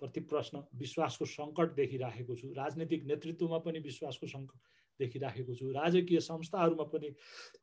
प्रति 0.00 0.20
प्रश्न 0.28 0.62
विश्वासको 0.80 1.24
सङ्कट 1.30 1.74
देखिराखेको 1.76 2.34
छु। 2.34 2.48
राजनीतिक 2.56 3.04
नेतृत्वमा 3.06 3.58
पनि 3.64 3.78
विश्वासको 3.84 4.26
सङ्कट 4.26 4.58
देखिराखेको 5.00 5.54
छु। 5.54 5.70
राजकीय 5.72 6.20
संस्थाहरूमा 6.20 6.84
पनि 6.92 7.08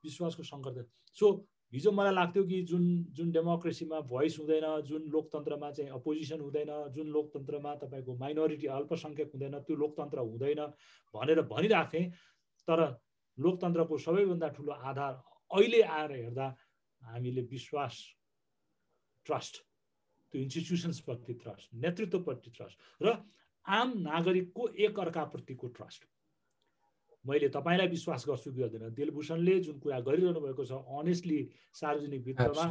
विश्वासको 0.06 0.44
सङ्कट 0.44 0.86
सो 1.18 1.32
हिजो 1.74 1.92
मलाई 1.92 2.14
लाग्थ्यो 2.14 2.44
कि 2.44 2.62
जुन 2.64 2.86
जुन 3.12 3.32
डेमोक्रेसीमा 3.32 4.00
भोइस 4.12 4.38
हुँदैन 4.40 4.68
जुन 4.88 5.10
लोकतन्त्रमा 5.16 5.72
चाहिँ 5.72 5.90
अपोजिसन 5.92 6.40
हुँदैन 6.42 6.72
जुन 6.96 7.08
लोकतन्त्रमा 7.18 7.76
तपाईँको 7.82 8.16
माइनोरिटी 8.18 8.68
अल्पसङ्ख्यक 8.78 9.32
हुँदैन 9.34 9.60
त्यो 9.68 9.76
लोकतन्त्र 9.76 10.20
हुँदैन 10.30 10.62
भनेर 11.14 11.42
भनिरहेको 11.52 11.92
थिएँ 11.94 12.10
तर 12.68 12.86
लोकतन्त्रको 13.38 13.98
सबैभन्दा 13.98 14.48
ठुलो 14.50 14.74
आधार 14.92 15.14
अहिले 15.52 15.82
आएर 15.82 16.12
हेर्दा 16.12 16.48
हामीले 17.02 17.42
विश्वास 17.52 18.04
ट्रस्ट 19.26 19.64
त्यो 20.34 20.42
इन्स्टिट्युसन्सप्रति 20.42 21.34
ट्रस्ट 21.44 21.74
नेतृत्वप्रति 21.86 22.52
ट्रस्ट 22.52 23.06
र 23.06 23.18
आम 23.66 23.94
नागरिकको 24.02 24.68
एक 24.80 25.00
अर्काप्रतिको 25.00 25.68
ट्रस्ट 25.78 26.06
मैले 27.28 27.48
तपाईँलाई 27.52 27.88
विश्वास 27.88 28.26
गर्छु 28.28 28.52
कि 28.52 28.62
गर्दैन। 28.62 28.94
दिलभूषणले 28.96 29.60
जुन 29.60 29.78
कुरा 29.84 30.00
गरिरहनु 30.00 30.40
भएको 30.40 30.64
छ 30.66 30.72
अनेस्टली 30.72 31.40
सार्वजनिक 31.76 32.22
वित्तमा 32.26 32.66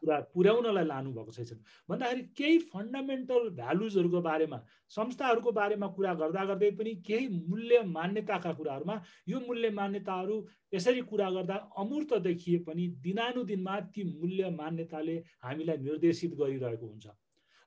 कुरा 0.00 0.16
पुर्याउनलाई 0.34 0.84
लानुभएको 0.84 1.32
छैन। 1.32 1.60
भन्दाखेरि 1.88 2.22
केही 2.36 2.58
फन्डामेन्टल 2.68 3.48
भ्यालुजहरूको 3.56 4.20
बारेमा 4.20 4.58
संस्थाहरूको 4.92 5.52
बारेमा 5.52 5.86
कुरा 5.96 6.12
गर्दा 6.20 6.44
गर्दै 6.44 6.70
पनि 6.76 6.92
केही 7.08 7.28
मूल्य 7.48 7.82
मान्यताका 7.88 8.52
कुराहरूमा 8.52 8.96
यो 9.28 9.40
मूल्य 9.48 9.70
मान्यताहरू 9.80 10.36
यसरी 10.74 11.02
कुरा 11.08 11.30
गर्दा 11.30 11.56
अमूर्त 11.78 12.14
देखिए 12.28 12.58
पनि 12.68 12.86
दिनानुदिनमा 13.00 13.80
ती 13.94 14.04
मूल्य 14.04 14.50
मान्यताले 14.60 15.16
हामीलाई 15.42 15.76
निर्देशित 15.88 16.34
गरिरहेको 16.36 16.86
हुन्छ। 16.86 17.06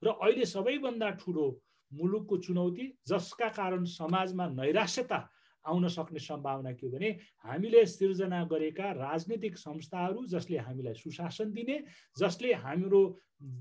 र 0.04 0.08
अहिले 0.22 0.46
सबैभन्दा 0.46 1.10
ठुलो 1.22 1.46
मुलुकको 1.91 2.38
चुनौती 2.38 2.86
जसका 3.08 3.48
कारण 3.50 3.84
समाजमा 3.86 4.46
नैराश्यता 4.50 5.20
आउन 5.66 5.88
सक्ने 5.88 6.20
सम्भावना 6.20 6.72
के 6.74 6.86
हो 6.88 6.91
भने 6.93 7.09
हामीले 7.45 7.86
सिर्जना 7.86 8.43
गरेका 8.45 8.91
राजनीतिक 8.93 9.57
संस्थाहरू 9.57 10.26
जसले 10.28 10.57
हामीलाई 10.57 10.93
सुशासन 10.93 11.51
दिने 11.51 11.78
जसले 12.18 12.53
हाम्रो 12.66 13.01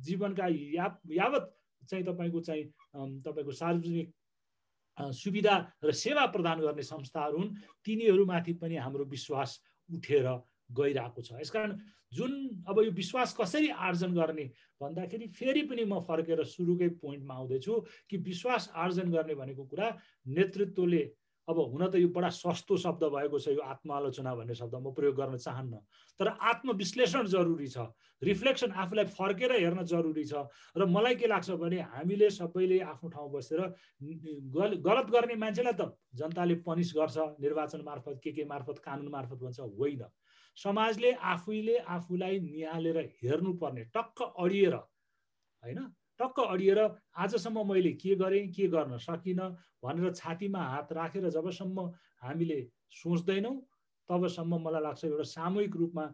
जीवनका 0.05 0.46
या 0.76 0.86
यावत 1.12 1.44
चाहिँ 1.88 2.05
तपाईँको 2.05 2.40
चाहिँ 2.40 2.64
तपाईँको 3.22 3.52
सार्वजनिक 3.52 4.12
सुविधा 4.98 5.55
र 5.84 5.92
सेवा 5.92 6.24
प्रदान 6.30 6.61
गर्ने 6.61 6.82
संस्थाहरू 6.84 7.38
हुन् 7.38 7.55
तिनीहरूमाथि 7.84 8.52
पनि 8.62 8.76
हाम्रो 8.78 9.05
विश्वास 9.11 9.61
उठेर 9.88 10.26
गइरहेको 10.70 11.20
छ। 11.20 11.40
यसकारण 11.40 11.78
जुन 12.12 12.32
अब 12.68 12.78
यो 12.80 12.90
विश्वास 12.94 13.34
कसरी 13.34 13.68
आर्जन 13.68 14.14
गर्ने 14.14 14.44
भन्दाखेरि 14.80 15.26
फेरि 15.34 15.62
पनि 15.66 15.84
म 15.84 16.00
फर्केर 16.07 16.44
सुरुकै 16.46 16.88
पोइन्टमा 17.02 17.34
आउँदैछु 17.34 17.74
कि 18.11 18.16
विश्वास 18.22 18.70
आर्जन 18.72 19.11
गर्ने 19.11 19.34
भनेको 19.34 19.64
कुरा 19.66 19.88
नेतृत्वले 20.26 21.02
अब 21.49 21.59
हुन 21.61 21.86
त 21.88 22.01
यो 22.01 22.09
बडा 22.09 22.28
सस्तो 22.32 22.76
शब्द 22.80 23.05
भएको 23.12 23.38
छ 23.38 23.49
यो 23.53 23.61
आत्मआलोचना 23.61 24.34
भन्ने 24.34 24.55
शब्द 24.55 24.74
म 24.74 24.92
प्रयोग 24.97 25.14
गर्न 25.16 25.36
चाहन्न। 25.36 25.76
तर 26.20 26.28
आत्मविश्लेषण 26.40 27.26
जरुरी 27.28 27.68
छ। 27.68 27.84
रिफ्लेक्सन 28.22 28.70
आफूलाई 28.72 29.05
फर्केर 29.12 29.53
हेर्न 29.53 29.82
जरुरी 29.84 30.24
छ। 30.24 30.49
र 30.76 30.86
मलाई 30.88 31.14
के 31.20 31.26
लाग्छ 31.28 31.51
भने 31.61 31.80
हामीले 31.92 32.30
सबैले 32.32 32.78
आफ्नो 32.80 33.09
ठाउँ 33.12 33.30
बसेर 33.32 33.61
गलत 34.80 35.07
गर्ने 35.12 35.34
मान्छेलाई 35.36 35.76
त 35.76 35.92
जनताले 36.16 36.55
पनिस 36.64 36.92
गर्छ 36.97 37.16
निर्वाचन 37.40 37.80
मार्फत 37.84 38.20
के 38.24 38.32
के 38.32 38.45
मार्फत 38.45 38.78
कानुन 38.80 39.09
मार्फत 39.12 39.38
भन्छ 39.45 39.61
होइन। 39.61 40.05
समाजले 40.57 41.12
आफैले 41.12 41.76
आफूलाई 41.92 42.40
निहालेर 42.40 42.99
हेर्नुपर्ने 43.20 43.84
टक्क 43.92 44.22
अडिएर 44.38 44.74
होइन? 44.74 45.80
टक्क 46.21 46.41
अडिएर 46.41 46.79
आजसम्म 47.19 47.67
मैले 47.69 47.93
के 48.03 48.15
गरेँ 48.17 48.47
के 48.51 48.69
गर्न 48.69 48.97
सकिनँ 48.99 49.51
भनेर 49.85 50.12
छातीमा 50.15 50.62
हात 50.65 50.93
राखेर 50.93 51.29
जबसम्म 51.31 51.87
हामीले 52.23 52.61
सोच्दैनौँ 52.93 53.57
तबसम्म 54.09 54.61
मलाई 54.67 54.83
लाग्छ 54.83 55.05
एउटा 55.05 55.23
सामूहिक 55.31 55.77
रूपमा 55.77 56.05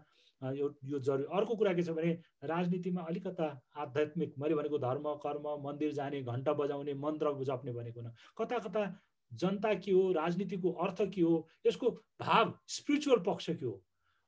यो 0.43 0.67
यो 0.85 0.99
जरुरी। 0.99 1.25
अर्को 1.37 1.55
कुरा 1.55 1.73
के 1.75 1.83
छ 1.83 1.91
भने 1.93 2.13
राजनीतिमा 2.49 3.03
अलिकता 3.09 3.47
आध्यात्मिक 3.77 4.35
मैले 4.41 4.55
भनेको 4.55 4.79
धर्म 4.79 5.07
कर्म 5.21 5.49
मन्दिर 5.65 5.93
जाने 5.93 6.23
घन्टा 6.23 6.53
बजाउने 6.57 6.95
मन्त्र 6.97 7.33
जप्ने 7.45 7.73
भनेको 7.73 8.01
न 8.01 8.13
कता 8.39 8.59
कता 8.59 8.85
जनता 9.33 9.75
के 9.85 9.93
हो 9.93 10.11
राजनीतिको 10.13 10.71
अर्थ 10.85 11.03
के 11.15 11.23
हो 11.23 11.35
यसको 11.67 11.91
भाव 12.21 12.55
स्पिरिचुअल 12.69 13.21
पक्ष 13.27 13.51
के 13.51 13.67
हो? 13.67 13.75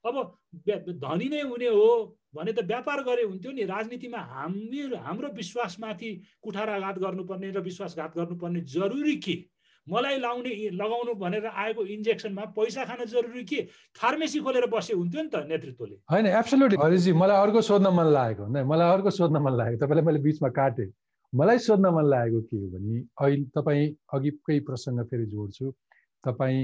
अब 0.04 0.16
धनी 1.04 1.28
नै 1.28 1.40
हुने 1.42 1.68
हो 1.68 1.88
भने 2.34 2.52
त 2.52 2.64
व्यापार 2.66 3.02
गरे 3.04 3.22
हुन्थ्यो 3.22 3.52
नि। 3.52 3.62
राजनीतिमा 3.70 4.18
हामी 4.18 4.82
हाम्रो 4.96 5.28
विश्वासमाथि 5.36 6.10
कुठाराघात 6.42 6.98
गर्नुपर्ने 6.98 7.50
र 7.50 7.60
विश्वासघात 7.62 8.16
गर्नुपर्ने 8.16 8.60
जरुरी 8.74 9.16
के? 9.16 9.36
मलाई 9.86 10.18
लाउने 10.18 10.50
लगाउनु 10.78 11.14
भनेर 11.18 11.46
आएको 11.46 11.84
इन्जेक्सनमा 11.84 12.44
पैसा 12.56 12.84
खान 12.84 13.04
जरुरी 13.04 13.44
के? 13.44 13.60
फार्मेसी 13.98 14.40
खोलेर 14.40 14.66
बसे 14.70 14.94
हुन्थ्यो 14.94 15.22
नि 15.22 15.28
त 15.28 15.46
नेतृत्वले। 15.50 15.96
होइन 16.10 16.26
एब्सोल्युटली 16.26 16.78
हरिजी 16.82 17.12
मलाई 17.12 17.36
अर्को 17.42 17.60
सोध्न 17.60 17.90
मन 17.90 18.06
लागेको 18.16 18.46
नै 18.46 18.62
मलाई 18.62 18.88
अर्को 18.96 19.10
सोध्न 19.10 19.36
मन 19.42 19.54
लागेको 19.58 19.86
तपाईँलाई 19.86 20.04
मैले 20.06 20.22
बिचमा 20.22 20.48
काटेँ। 20.58 20.90
मलाई 21.32 21.58
सोध्न 21.66 21.86
मन 21.94 22.06
लागेको 22.14 22.40
के 22.46 22.56
हो 22.56 22.66
भने 22.74 22.98
अहिले 23.20 23.44
तपाईँ 23.56 23.84
अघिकै 24.14 24.58
प्रसङ्ग 24.66 25.04
फेरि 25.10 25.26
जोड्छु। 25.34 25.66
तपाईँ 26.24 26.60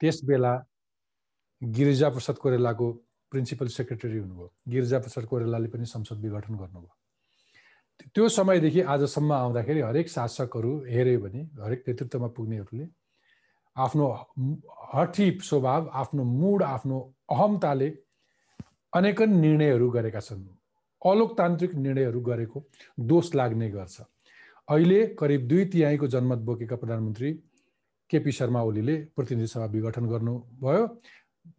त्यस 0.00 0.24
बेला 0.24 0.52
गिरिजा 1.62 2.08
प्रसाद 2.08 2.36
कोइरालाको 2.36 2.90
प्रिन्सिपल 3.32 3.66
सेक्रेटरी 3.68 4.18
हुनुभयो। 4.18 4.50
गिरिजा 4.68 4.98
प्रसाद 4.98 5.24
कोइरालाले 5.24 5.68
पनि 5.68 5.86
संसद 5.86 6.18
विघटन 6.20 6.54
गर्नुभयो। 6.54 6.94
त्यो 8.14 8.28
समयदेखि 8.28 8.80
आजसम्म 8.82 9.32
आउँदाखेरि 9.32 9.80
हरेक 9.80 10.08
शासकहरू 10.08 10.72
हेऱ्यो 10.84 11.20
भने 11.20 11.40
हरेक 11.62 11.84
नेतृत्वमा 11.88 12.28
पुग्नेहरूले 12.36 12.86
आफ्नो 13.76 14.06
हठी 14.94 15.26
स्वभाव 15.40 15.90
आफ्नो 15.92 16.22
मुड 16.24 16.62
आफ्नो 16.62 16.98
अहमताले 17.30 17.88
अनेकन 18.92 19.30
निर्णयहरू 19.40 19.88
गरेका 19.90 20.20
छन्। 20.20 20.44
अलोकतान्त्रिक 21.02 21.74
निर्णयहरू 21.74 22.20
गरेको 22.20 22.58
दोष 22.98 23.34
लाग्ने 23.34 23.68
गर्छ। 23.70 24.00
अहिले 24.68 25.00
करिब 25.18 25.48
दुई 25.48 25.64
तिहाईको 25.72 26.06
जनमत 26.06 26.38
बोकेका 26.46 26.76
प्रधानमन्त्री 26.76 27.32
केपी 28.10 28.32
शर्मा 28.32 28.60
ओलीले 28.62 28.96
प्रतिनिधि 29.16 29.46
सभा 29.46 29.66
विघटन 29.72 30.06
गर्नुभयो। 30.06 30.86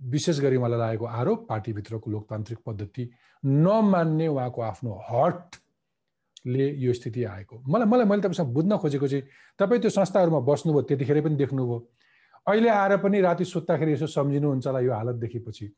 विशेष 0.01 0.39
गरी 0.39 0.57
मलाई 0.57 0.79
लागेको 0.79 1.05
आरोप 1.05 1.45
पार्टीभित्रको 1.49 2.11
लोकतान्त्रिक 2.11 2.59
पद्धति 2.65 3.09
नमान्ने 3.43 4.27
उहाँको 4.27 4.61
आफ्नो 4.61 4.91
हटले 5.09 6.69
यो 6.79 6.93
स्थिति 6.93 7.23
आएको। 7.23 7.61
मलाई 7.67 7.88
मलाई 7.88 8.05
मैले 8.05 8.21
तपाईँसँग 8.21 8.53
बुझ्न 8.53 8.77
खोजेको 8.77 9.07
चाहिँ 9.07 9.23
तपाईँ 9.59 9.81
त्यो 9.81 9.89
संस्थाहरूमा 9.89 10.39
बस्नुभयो 10.39 10.81
त्यतिखेर 10.81 11.21
पनि 11.21 11.36
देख्नुभयो। 11.36 11.79
अहिले 12.47 12.69
आएर 12.69 12.97
पनि 12.97 13.21
राति 13.21 13.45
सुत्दाखेरि 13.45 13.93
यसो 13.93 14.07
सम्झिनुहुन्छ 14.07 14.67
होला 14.67 14.79
यो 14.79 14.93
हालत 14.93 15.15
देखेपछि। 15.15 15.71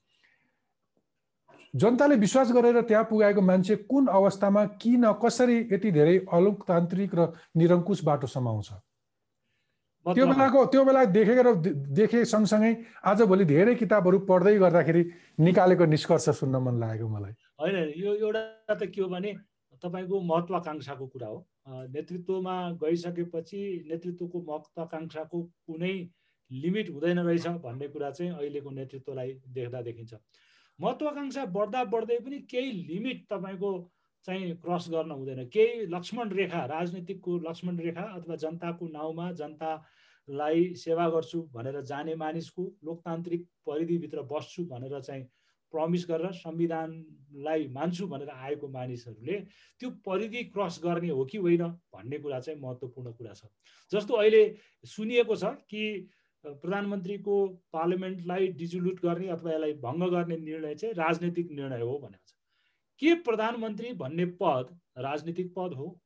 जनताले 1.73 2.15
विश्वास 2.15 2.51
गरेर 2.51 2.81
त्यहाँ 2.81 3.03
पुगाएको 3.03 3.41
मान्छे 3.41 3.75
कुन 3.89 4.07
अवस्थामा 4.07 4.65
किन 4.81 5.11
कसरी 5.23 5.57
यति 5.71 5.91
धेरै 5.91 6.17
अलोकतान्त्रिक 6.33 7.15
र 7.15 7.33
निरङ्कुश 7.57 8.03
बाटो 8.03 8.27
समाउँछ 8.27 8.69
त्यो 10.05 10.25
बेलाको 10.27 10.65
त्यो 10.69 10.83
बेला 10.85 11.03
देखेर 11.09 11.47
देखे 11.97 12.23
सँगसँगै 12.25 12.71
आजभोलि 13.09 13.45
धेरै 13.45 13.73
किताबहरू 13.75 14.17
पढ्दै 14.29 14.55
गर्दाखेरि 14.61 15.03
निकालेको 15.41 15.85
निष्कर्ष 15.85 16.29
सुन्न 16.39 16.55
मन 16.61 16.75
लागेको 16.79 17.07
मलाई। 17.09 17.33
होइन 17.59 17.77
यो 17.97 18.13
एउटा 18.13 18.41
त 18.75 18.85
के 18.93 19.01
हो 19.01 19.07
भने 19.09 19.33
तपाईँको 19.81 20.19
महत्वाकाङ्क्षाको 20.21 21.05
कुरा 21.07 21.27
हो। 21.27 21.39
नेतृत्वमा 21.89 22.55
गइसकेपछि 22.83 23.61
नेतृत्वको 23.89 24.37
महत्वाकाङ्क्षाको 24.49 25.41
कुनै 25.67 25.95
लिमिट 26.51 26.89
हुँदैन 26.93 27.19
रहेछ 27.19 27.47
भन्ने 27.65 27.87
कुरा 27.89 28.09
चाहिँ 28.11 28.31
अहिलेको 28.31 28.69
नेतृत्वलाई 28.71 29.29
देख्दा 29.57 29.81
देखिन्छ। 29.81 30.13
महत्वाकाङ्क्षा 30.79 31.45
बढ्दा 31.57 31.83
बढ्दै 31.91 32.17
पनि 32.21 32.37
केही 32.51 32.71
लिमिट 32.93 33.25
तपाईँको 33.31 33.71
चाहिँ 34.27 34.55
क्रस 34.57 34.89
गर्न 34.89 35.11
हुँदैन। 35.11 35.45
केही 35.47 35.85
लक्ष्मण 35.85 36.29
रेखा 36.31 36.65
राजनीतिकको 36.65 37.37
लक्ष्मण 37.39 37.77
रेखा 37.79 38.01
अथवा 38.15 38.35
जनताको 38.35 38.87
नाउँमा 38.87 39.31
जनतालाई 39.31 40.73
सेवा 40.75 41.09
गर्छु 41.09 41.41
भनेर 41.53 41.81
जाने 41.81 42.15
मानिसको 42.15 42.63
लोकतान्त्रिक 42.85 43.47
परिधिभित्र 43.65 44.21
बस्छु 44.31 44.65
भनेर 44.65 44.99
चाहिँ 44.99 45.23
प्रमिस 45.73 46.05
गरेर 46.09 46.31
संविधानलाई 46.31 47.67
मान्छु 47.67 48.07
भनेर 48.07 48.29
आएको 48.29 48.67
मानिसहरूले 48.67 49.37
त्यो 49.81 49.89
परिधि 50.05 50.43
क्रस 50.43 50.79
गर्ने 50.83 51.09
हो 51.09 51.25
कि 51.25 51.37
होइन 51.37 51.63
भन्ने 51.93 52.17
कुरा 52.17 52.39
चाहिँ 52.39 52.59
महत्त्वपूर्ण 52.59 53.11
कुरा 53.11 53.33
छ। 53.33 53.41
जस्तो 53.91 54.13
अहिले 54.13 54.43
सुनिएको 54.85 55.35
छ 55.35 55.45
कि 55.69 55.83
प्रधानमन्त्रीको 56.43 57.35
पार्लियामेन्टलाई 57.73 58.47
डिजुलुट 58.57 58.97
गर्ने 59.01 59.27
अथवा 59.27 59.51
यसलाई 59.51 59.73
भङ्ग 59.85 60.03
गर्ने 60.09 60.37
निर्णय 60.37 60.75
चाहिँ 60.75 60.95
राजनैतिक 60.95 61.51
निर्णय 61.51 61.81
हो 61.81 61.99
भनेको 61.99 62.24
छ 62.24 62.24
के 62.99 63.13
प्रधानमंत्री 63.15 63.93
भन्ने 63.93 64.25
पद 64.41 64.79
राजनीतिक 64.97 65.53
पद 65.55 65.73
हो? 65.73 65.99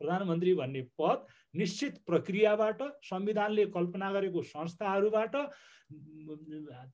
प्रधानमन्त्री 0.00 0.54
भन्ने 0.54 0.82
पद 0.98 1.26
निश्चित 1.54 1.98
प्रक्रियाबाट 2.06 2.82
संविधानले 3.04 3.64
कल्पना 3.66 4.12
गरेको 4.12 4.42
संस्थाहरूबाट 4.42 5.36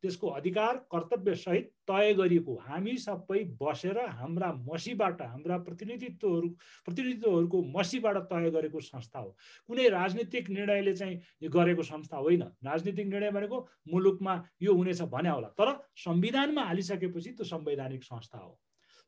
त्यसको 0.03 0.29
अधिकार 0.29 0.77
कर्तव्य 0.93 1.35
सहित 1.35 1.71
तय 1.89 2.13
गरिएको। 2.15 2.55
हामी 2.63 2.97
सबै 2.97 3.45
बसेर 3.63 3.99
हाम्रा 3.99 4.53
मसीबाट 4.69 5.23
हाम्रा 5.23 5.57
प्रतिनिधित्वहरू 5.59 6.49
प्रतिनिधित्वहरूको 6.87 7.63
मसीबाट 7.79 8.17
तय 8.31 8.51
गरेको 8.51 8.81
संस्था 8.81 9.19
हो। 9.19 9.37
कुनै 9.69 9.89
राजनीतिक 9.89 10.51
निर्णयले 10.51 10.93
चाहिँ 10.93 11.49
गरेको 11.49 11.83
संस्था 11.83 12.17
होइन। 12.17 12.43
राजनीतिक 12.43 13.07
निर्णय 13.07 13.31
भनेको 13.31 13.67
मुलुकमा 13.89 14.43
यो 14.63 14.75
हुनेछ 14.75 15.03
भने 15.03 15.31
होला। 15.31 15.49
तर 15.49 15.73
संविधानमा 15.97 16.63
हालिसकेपछि 16.63 17.31
त्यो 17.31 17.45
संवैधानिक 17.45 18.05
संस्था 18.05 18.39
हो। 18.39 18.59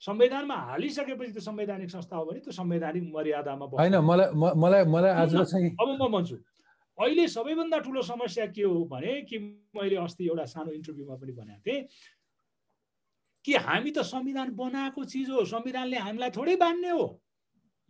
संविधानमा 0.05 0.55
हालिसकेपछि 0.71 1.33
त्यो 1.33 1.41
संवैधानिक 1.41 1.91
संस्था 1.91 2.17
हो 2.17 2.25
भने 2.25 2.41
त्यो 2.41 2.53
संवैधानिक 2.53 3.05
मर्यादामा 3.15 3.67
होइन 3.73 3.97
मलाई 4.05 4.29
मलाई 4.37 4.85
मलाई 4.85 5.11
आज 5.11 5.35
अब 5.35 5.89
म 6.01 6.09
भन्छु। 6.13 6.37
अहिले 6.99 7.27
सबैभन्दा 7.29 7.79
ठुलो 7.79 8.03
समस्या 8.03 8.47
के 8.53 8.63
हो 8.63 8.85
भने 8.87 9.21
कि 9.27 9.39
मैले 9.75 9.97
अस्ति 9.97 10.27
एउटा 10.29 10.45
सानो 10.45 10.71
इन्टरभ्यूमा 10.73 11.15
पनि 11.17 11.33
भनेको 11.33 11.63
थिएँ 11.67 11.83
कि 13.45 13.53
हामी 13.65 13.91
त 13.91 14.03
संविधान 14.05 14.51
बनाएको 14.55 15.05
चिज 15.05 15.31
हो 15.31 15.45
संविधानले 15.45 15.97
हामीलाई 15.97 16.31
थोरै 16.31 16.57
बान्ने 16.57 16.91
हो। 16.91 17.21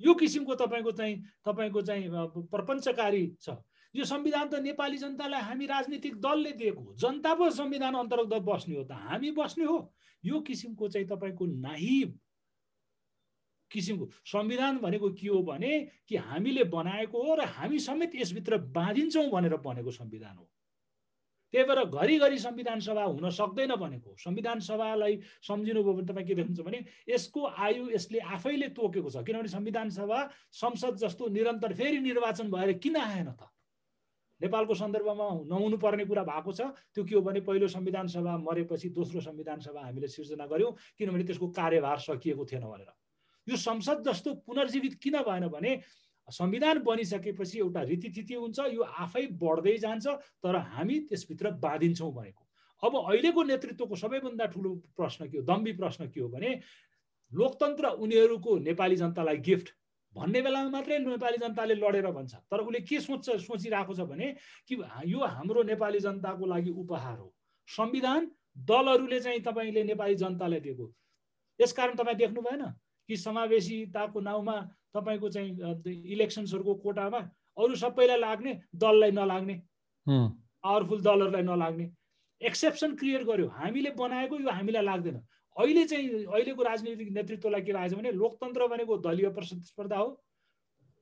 यो 0.01 0.15
किसिमको 0.15 0.55
तपाईँको 0.55 0.93
चाहिँ 0.93 1.15
तपाईँको 1.47 1.83
चाहिँ 1.83 2.09
प्रपञ्चकारी 2.51 3.27
छ। 3.43 3.59
यो 3.95 4.05
संविधान 4.05 4.49
त 4.49 4.55
नेपाली 4.63 4.99
जनतालाई 4.99 5.41
हामी 5.41 5.67
राजनीतिक 5.67 6.15
दलले 6.21 6.53
दिएको 6.53 6.81
हो। 6.81 6.95
जनता 6.99 7.35
पो 7.35 7.51
संविधान 7.53 7.95
अन्तर्गत 7.95 8.43
बस्ने 8.43 8.77
हो 8.77 8.85
त। 8.85 8.93
हामी 8.93 9.31
बस्ने 9.31 9.65
हो। 9.65 9.79
यो 10.25 10.41
किसिमको 10.41 10.89
चाहिँ 10.89 11.07
तपाईँको 11.09 11.47
नाहि 11.47 12.15
किसिमको 13.71 14.09
संविधान 14.27 14.79
भनेको 14.79 15.11
के 15.11 15.29
हो 15.29 15.43
भने 15.43 15.79
कि 16.09 16.17
हामीले 16.17 16.65
बनाएको 16.71 17.23
हो 17.23 17.35
र 17.35 17.45
हामी 17.55 17.79
समेत 17.79 18.13
यसभित्र 18.15 18.59
बाँधिन्छौँ 18.75 19.31
भनेर 19.31 19.57
बनेको 19.63 19.91
संविधान 19.91 20.37
हो। 20.37 20.49
त्यही 21.55 21.65
भएर 21.67 21.85
घरिघरि 21.87 22.39
संविधान 22.39 22.81
सभा 22.81 23.03
हुन 23.05 23.31
सक्दैन 23.31 23.75
भनेको 23.79 24.15
संविधान 24.19 24.61
सभालाई 24.61 25.19
सम्झिनुभयो 25.43 25.93
भने 25.95 26.07
तपाईँ 26.07 26.27
के 26.27 26.35
देख्नुहुन्छ 26.35 26.67
भने 26.67 26.85
यसको 27.09 27.47
आयु 27.47 27.91
यसले 27.91 28.19
आफैले 28.19 28.69
तोकेको 28.75 29.11
छ। 29.11 29.23
किनभने 29.23 29.49
संविधान 29.49 29.91
सभा 29.91 30.19
संसद 30.51 30.97
जस्तो 30.99 31.29
निरन्तर 31.31 31.75
फेरि 31.75 31.99
निर्वाचन 32.03 32.51
भएर 32.51 32.73
किन 32.79 32.97
आएन 32.97 33.31
त? 33.31 33.54
नेपालको 34.41 34.74
सन्दर्भमा 34.74 35.28
नहुनु 35.47 35.76
पर्ने 35.78 36.05
कुरा 36.05 36.22
भएको 36.24 36.53
छ। 36.53 36.61
त्यो 36.91 37.05
के 37.05 37.14
हो 37.14 37.20
भने 37.22 37.41
पहिलो 37.41 37.68
संविधान 37.68 38.07
सभा 38.09 38.37
मरेपछि 38.39 38.89
दोस्रो 38.91 39.20
संविधान 39.20 39.61
सभा 39.61 39.80
हामीले 39.80 40.09
सिर्जना 40.09 40.47
गऱ्यौँ 40.47 40.72
किनभने 40.99 41.24
त्यसको 41.24 41.49
कार्यभार 41.53 41.99
सकिएको 42.01 42.45
थिएन 42.45 42.64
भनेर। 42.64 42.91
यो 43.47 43.57
संसद 43.57 44.03
जस्तो 44.07 44.35
पुनर्जीवित 44.43 44.95
किन 45.03 45.16
भएन 45.22 45.49
भने 45.49 45.80
संविधान 46.28 46.78
बनिसकेपछि 46.82 47.59
एउटा 47.59 47.82
रीतिथिति 47.85 48.35
हुन्छ 48.35 48.59
यो 48.72 48.82
आफै 48.82 49.26
बढ्दै 49.37 49.76
जान्छ 49.78 50.07
तर 50.41 50.57
हामी 50.72 50.99
त्यसभित्र 51.09 51.51
बाँधिन्छौँ 51.61 52.12
भनेको। 52.12 52.43
अब 52.82 52.97
अहिलेको 52.99 53.43
नेतृत्वको 53.45 53.97
सबैभन्दा 53.97 54.47
ठुलो 54.53 54.74
प्रश्न 54.97 55.28
के 55.28 55.39
हो 55.39 55.45
दम्बी 55.45 55.72
प्रश्न 55.72 56.09
के 56.09 56.20
हो 56.20 56.28
भने 56.28 56.51
लोकतन्त्र 57.32 57.89
उनीहरूको 58.01 58.59
नेपाली 58.59 58.97
जनतालाई 58.97 59.37
गिफ्ट 59.41 59.68
भन्ने 60.17 60.41
बेलामा 60.43 60.71
मात्रै 60.71 60.99
नेपाली 60.99 61.39
जनताले 61.39 61.75
लडेर 61.75 62.07
भन्छ। 62.11 62.35
तर 62.51 62.59
उसले 62.61 62.81
के 62.87 63.01
सोच्छ 63.01 63.31
सोचिरहेको 63.43 63.95
छ 63.95 64.01
भने 64.07 64.27
कि 64.69 64.75
यो 65.07 65.19
हाम्रो 65.19 65.62
नेपाली 65.71 66.01
जनताको 66.01 66.47
लागि 66.47 66.71
उपहार 66.71 67.19
हो। 67.19 67.29
संविधान 67.69 68.31
दलहरूले 68.69 69.21
चाहिँ 69.21 69.41
तपाईँले 69.43 69.83
नेपाली 69.85 70.15
जनतालाई 70.15 70.61
दिएको। 70.61 70.87
यसकारण 71.61 71.95
तपाईँ 71.97 72.17
देख्नु 72.17 72.41
भएन 72.43 72.62
कि 73.09 73.17
समावेशिताको 73.17 74.21
नाउँमा 74.21 74.57
तपाईँको 74.95 75.29
चाहिँ 75.29 75.51
इलेक्सन्सहरूको 76.15 76.75
कोटामा 76.83 77.21
अरू 77.59 77.75
सबैलाई 77.75 78.19
लाग्ने 78.19 78.53
दललाई 78.75 79.11
नलाग्ने 79.11 79.55
पावरफुल 80.07 81.01
दलहरूलाई 81.03 81.43
नलाग्ने। 81.43 81.91
एक्सेप्सन 82.41 82.95
क्रिएट 82.97 83.23
गर्यो। 83.27 83.47
हामीले 83.49 83.91
बनाएको 83.99 84.35
यो 84.39 84.51
हामीलाई 84.51 84.85
लाग्दैन। 84.85 85.19
अहिले 85.57 85.85
चाहिँ 85.87 86.25
अहिलेको 86.25 86.63
राजनीतिक 86.63 87.11
नेतृत्वलाई 87.15 87.63
के 87.63 87.73
लागेको 87.73 87.97
भने 87.97 88.11
लोकतन्त्र 88.13 88.67
भनेको 88.69 88.97
दलीय 89.07 89.29
प्रतिस्पर्धा 89.31 89.97
हो। 89.97 90.09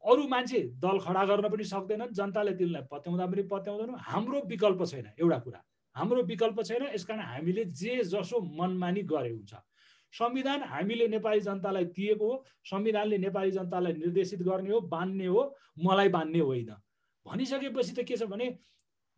अरू 0.05 0.27
मान्छे 0.29 0.61
दल 0.83 0.99
खडा 0.99 1.25
गर्न 1.25 1.49
पनि 1.49 1.65
सक्दैनन् 1.65 2.13
जनताले 2.13 2.53
तिनलाई 2.61 2.83
पत्याउँदा 2.91 3.27
पनि 3.27 3.43
पत्याउँदैन 3.49 3.95
हाम्रो 4.03 4.41
विकल्प 4.49 4.85
छैन 4.91 5.07
एउटा 5.21 5.39
कुरा। 5.39 5.61
हाम्रो 5.97 6.23
विकल्प 6.23 6.63
छैन 6.63 6.83
यसकारण 6.95 7.21
हामीले 7.23 7.65
जे 7.73 7.97
जसो 8.05 8.41
मनमानी 8.61 9.03
गरे 9.09 9.31
हुन्छ। 9.31 9.55
संविधान 10.13 10.63
हामीले 10.69 11.07
नेपाली 11.09 11.41
जनतालाई 11.41 11.85
दिएको 11.97 12.27
हो 12.27 12.45
संविधानले 12.67 13.19
नेपाली 13.19 13.51
जनतालाई 13.51 13.93
निर्देशित 13.95 14.43
गर्ने 14.43 14.71
हो 14.71 14.81
बान्ने 14.93 15.27
हो 15.27 15.43
मलाई 15.85 16.09
बान्ने 16.09 16.41
होइन। 16.41 16.71
भनिसकेपछि 17.27 17.93
त 17.95 18.05
के 18.05 18.17
छ 18.17 18.29
भने 18.29 18.51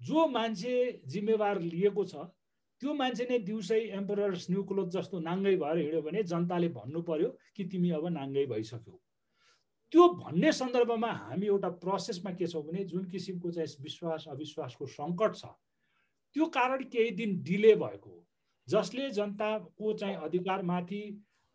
जो 0.01 0.26
मान्छे 0.28 0.74
जिम्मेवार 1.07 1.61
लिएको 1.62 2.05
छ 2.05 2.30
त्यो 2.81 2.95
मान्छे 2.95 3.25
नै 3.31 3.39
दिउँसै 3.49 3.81
एम्परर्स 3.99 4.51
न्यु 4.51 4.62
क्लोथ 4.68 4.89
जस्तो 4.97 5.20
नाङ्गै 5.27 5.57
भएर 5.62 5.79
हिँड्यो 5.79 6.03
भने 6.03 6.22
जनताले 6.33 6.68
भन्नु 6.79 7.03
पर्यो 7.09 7.29
कि 7.57 7.64
तिमी 7.72 7.91
अब 7.99 8.07
नाङ्गै 8.18 8.47
भइसक्यौ। 8.53 8.97
त्यो 9.93 10.09
भन्ने 10.22 10.53
सन्दर्भमा 10.53 11.11
हामी 11.20 11.47
एउटा 11.47 11.68
प्रोसेसमा 11.83 12.33
के 12.39 12.47
छौँ 12.47 12.62
भने 12.66 12.85
जुन 12.93 13.05
किसिमको 13.11 13.51
चाहिँ 13.57 13.83
विश्वास 13.83 14.25
अविश्वासको 14.35 14.87
सङ्कट 14.95 15.35
छ 15.37 15.53
त्यो 16.37 16.47
कारण 16.57 16.83
केही 16.91 17.11
दिन 17.20 17.43
डिले 17.43 17.75
भएको 17.83 18.11
हो। 18.11 18.20
जसले 18.68 19.11
जनताको 19.11 19.93
चाहिँ 20.01 20.16
अधिकारमाथि 20.27 21.03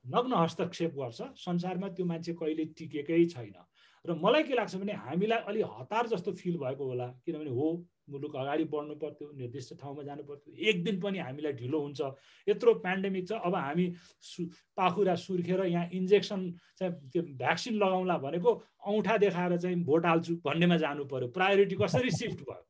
नग्न 0.05 0.33
हस्तक्षेप 0.33 0.95
गर्छ 0.95 1.21
संसारमा 1.35 1.87
त्यो 1.99 2.05
मान्छे 2.05 2.33
कहिले 2.39 2.65
टिकेकै 2.79 3.25
छैन। 3.35 3.57
र 4.05 4.15
मलाई 4.15 4.43
के 4.43 4.55
लाग्छ 4.55 4.75
भने 4.75 4.93
हामीलाई 5.05 5.39
अलि 5.51 5.61
हतार 5.75 6.07
जस्तो 6.07 6.31
फिल 6.31 6.57
भएको 6.57 6.85
होला 6.85 7.07
किनभने 7.25 7.51
हो 7.51 7.67
मुलुक 8.09 8.35
अगाडि 8.35 8.63
बढ्नु 8.73 8.95
पर्थ्यो 8.95 9.31
निर्दिष्ट 9.37 9.73
ठाउँमा 9.81 10.03
जानु 10.03 10.23
पर्थ्यो। 10.23 10.53
एक 10.59 10.83
दिन 10.83 10.99
पनि 10.99 11.19
हामीलाई 11.19 11.53
ढिलो 11.53 11.79
हुन्छ। 11.79 12.01
यत्रो 12.47 12.73
पेन्डेमिक 12.85 13.27
छ 13.27 13.31
अब 13.45 13.55
हामी 13.55 13.85
सु 14.21 14.45
पाखुरा 14.77 15.15
सुर्खेर 15.15 15.65
यहाँ 15.65 15.87
इन्जेक्सन 15.93 16.41
चाहिँ 16.79 16.93
त्यो 17.11 17.21
भ्याक्सिन 17.37 17.73
लगाउँला 17.77 18.17
भनेको 18.17 18.51
औँठा 18.87 19.17
देखाएर 19.17 19.57
चाहिँ 19.57 19.83
भोट 19.83 20.05
हाल्छु 20.05 20.35
भन्नेमा 20.45 20.77
जानु 20.77 21.05
पर्यो। 21.05 21.27
प्रायोरिटी 21.29 21.75
कसरी 21.75 22.11
सिफ्ट 22.11 22.39
भयो? 22.41 22.63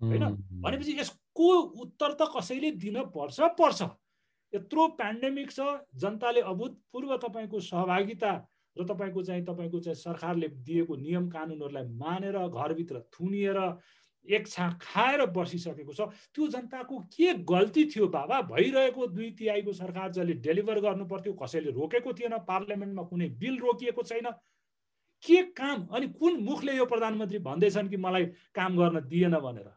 होइन? 0.00 0.24
भनेपछि 0.64 0.92
यसको 1.00 1.48
उत्तर 1.84 2.12
त 2.20 2.30
कसैले 2.36 2.70
दिन 2.80 3.02
पर्छ 3.12 3.40
पर्छ। 3.58 3.82
यत्रो 4.52 4.86
पेन्डेमिक 4.98 5.50
छ 5.50 5.60
जनताले 5.94 6.40
अभूतपूर्व 6.42 7.16
तपाईँको 7.22 7.60
सहभागिता 7.60 8.32
र 8.80 8.84
तपाईँको 8.88 9.22
चाहिँ 9.22 9.44
तपाईँको 9.44 9.80
चाहिँ 9.80 9.94
सरकारले 9.94 10.48
दिएको 10.48 10.96
नियम 10.96 11.28
कानुनहरूलाई 11.30 11.84
मानेर 11.96 12.38
घरभित्र 12.48 13.00
थुनिएर 13.12 13.58
एक 14.26 14.46
छाँ 14.46 14.70
खाएर 14.82 15.24
बसिसकेको 15.32 15.92
छ। 15.92 16.00
त्यो 16.34 16.46
जनताको 16.48 16.98
के 17.08 17.32
गल्ती 17.44 17.84
थियो 17.88 18.06
बाबा? 18.08 18.40
भइरहेको 18.52 19.06
दुई 19.06 19.30
तिहाईको 19.38 19.72
सरकार 19.72 20.12
जसले 20.12 20.32
डेलिभर 20.44 20.80
गर्नु 20.80 21.04
पर्थ्यो 21.08 21.32
कसैले 21.32 21.70
रोकेको 21.72 22.12
थिएन 22.12 22.38
पार्लियामेन्टमा 22.44 23.02
कुनै 23.02 23.28
बिल 23.40 23.58
रोकिएको 23.58 24.02
छैन। 24.02 24.30
के 25.24 25.42
काम? 25.56 25.86
अनि 25.88 26.06
कुन 26.20 26.36
मुखले 26.44 26.76
यो 26.76 26.86
प्रधानमन्त्री 26.86 27.38
भन्दैछन् 27.38 27.88
कि 27.88 27.96
मलाई 27.96 28.24
काम 28.54 28.76
गर्न 28.76 29.00
दिएन 29.08 29.36
भनेर? 29.40 29.68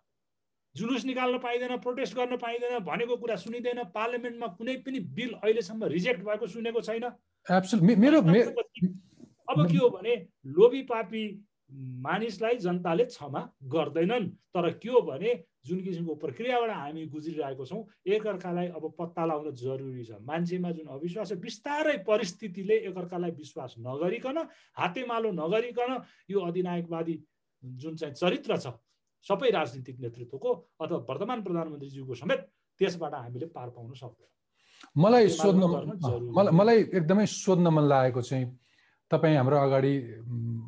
जुलुस 0.76 1.06
निकाल्न 1.06 1.38
पाइँदैन 1.40 1.78
प्रोटेस्ट 1.80 2.16
गर्न 2.16 2.38
पाइँदैन 2.38 2.80
भनेको 2.84 3.16
कुरा 3.18 3.36
सुनिँदैन। 3.36 3.84
पार्लियामेन्टमा 3.96 4.48
कुनै 4.60 4.76
पनि 4.84 5.00
बिल 5.00 5.34
अहिलेसम्म 5.34 5.84
रिजेक्ट 5.86 6.22
भएको 6.24 6.48
सुनेको 6.48 6.82
छैन। 6.82 7.06
मेरो 7.50 8.20
अब 8.20 9.68
के 9.72 9.78
हो 9.78 9.90
भने 9.90 10.16
लोभी 10.48 10.82
पापी 10.90 11.24
मानिसलाई 11.74 12.56
जनताले 12.58 13.06
क्षमा 13.06 13.42
गर्दैनन्। 13.68 14.28
तर 14.54 14.70
के 14.80 14.90
हो 14.90 15.02
भने 15.02 15.34
जुन 15.66 15.82
किसिमको 15.84 16.16
प्रक्रियाबाट 16.16 16.70
हामी 16.70 17.06
गुज्रिरहेको 17.08 17.66
छौँ 17.66 17.84
एकअर्कालाई 18.08 18.68
अब 18.68 18.94
पत्ता 19.00 19.26
लगाउन 19.26 19.56
जरुरी 19.56 20.04
छ। 20.06 20.20
मान्छेमा 20.22 20.72
जुन 20.72 20.88
अविश्वास 20.88 21.30
छ 21.30 21.34
बिस्तारै 21.44 21.98
परिस्थितिले 22.08 22.76
एकअर्कालाई 22.90 23.32
विश्वास 23.32 23.76
नगरिकन 23.80 24.38
हातेमालो 24.78 25.32
नगरिकन 25.34 25.92
यो 26.30 26.40
अधिनायकवादी 26.40 27.16
जुन 27.64 27.96
चाहिँ 27.96 28.16
चरित्र 28.16 28.58
छ 28.58 28.68
सबै 29.26 29.50
राजनीतिक 29.52 30.00
नेतृत्वको 30.00 30.50
अथवा 30.80 30.98
वर्तमान 31.10 31.44
प्रधानमन्त्रीज्यूको 31.44 32.14
समेत 32.16 32.40
त्यसबाट 32.80 33.14
हामीले 33.14 33.46
पार 33.56 33.70
पाउन 33.70 33.94
सक्दैनौँ। 33.94 34.32
मलाई 34.98 35.30
सोध्न 35.30 35.64
मलाई 36.54 36.80
एकदमै 36.94 37.26
सोध्न 37.26 37.68
मन 37.68 37.84
लागेको 37.84 38.22
चाहिँ 38.22 38.46
तपाईँ 39.12 39.38
हाम्रो 39.38 39.58
अगाडि 39.58 39.94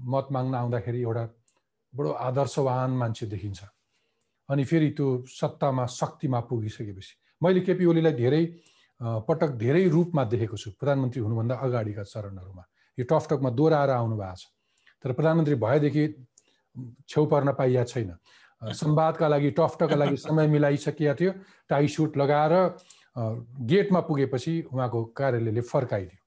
मत 0.06 0.28
माग्न 0.32 0.56
आउँदाखेरि 0.56 1.02
एउटा 1.02 1.24
बडो 1.94 2.10
आदर्शवान 2.10 2.92
मान्छे 2.92 3.26
देखिन्छ। 3.26 3.62
अनि 4.50 4.64
फेरि 4.64 4.90
त्यो 4.98 5.08
सत्तामा 5.30 5.86
शक्तिमा 5.86 6.40
पुगिसकेपछि। 6.50 7.14
मैले 7.44 7.62
केपी 7.62 7.86
ओलीलाई 7.86 8.14
धेरै 8.14 8.44
पटक 9.28 9.52
धेरै 9.58 9.84
रूपमा 9.90 10.24
देखेको 10.24 10.58
छु 10.58 10.72
प्रधानमन्त्री 10.80 11.22
हुनुभन्दा 11.22 11.56
अगाडिका 11.56 12.04
चरणहरूमा। 12.04 12.64
यो 12.98 13.06
टकटकमा 13.06 13.50
दोहोऱ्याएर 13.50 13.90
आउनु 13.90 14.16
भएको 14.18 14.36
छ। 14.36 14.44
तर 15.04 15.12
प्रधानमन्त्री 15.14 15.56
भएदेखि 15.56 16.06
छेउ 17.10 17.26
पर्न 17.26 17.54
पाइया 17.54 17.84
छैन। 17.84 18.12
संवादका 18.82 19.28
लागि 19.28 19.50
टफटका 19.52 19.96
लागि 19.96 20.18
समय 20.18 20.48
मिलाइसकिया 20.48 21.14
थियो। 21.16 21.32
टाई 21.70 21.88
सुट 21.88 22.18
लगाएर 22.18 22.54
गेटमा 23.16 24.00
पुगेपछि 24.08 24.54
उहाँको 24.74 25.04
कार्यालयले 25.18 25.62
फर्काइदियो। 25.62 26.20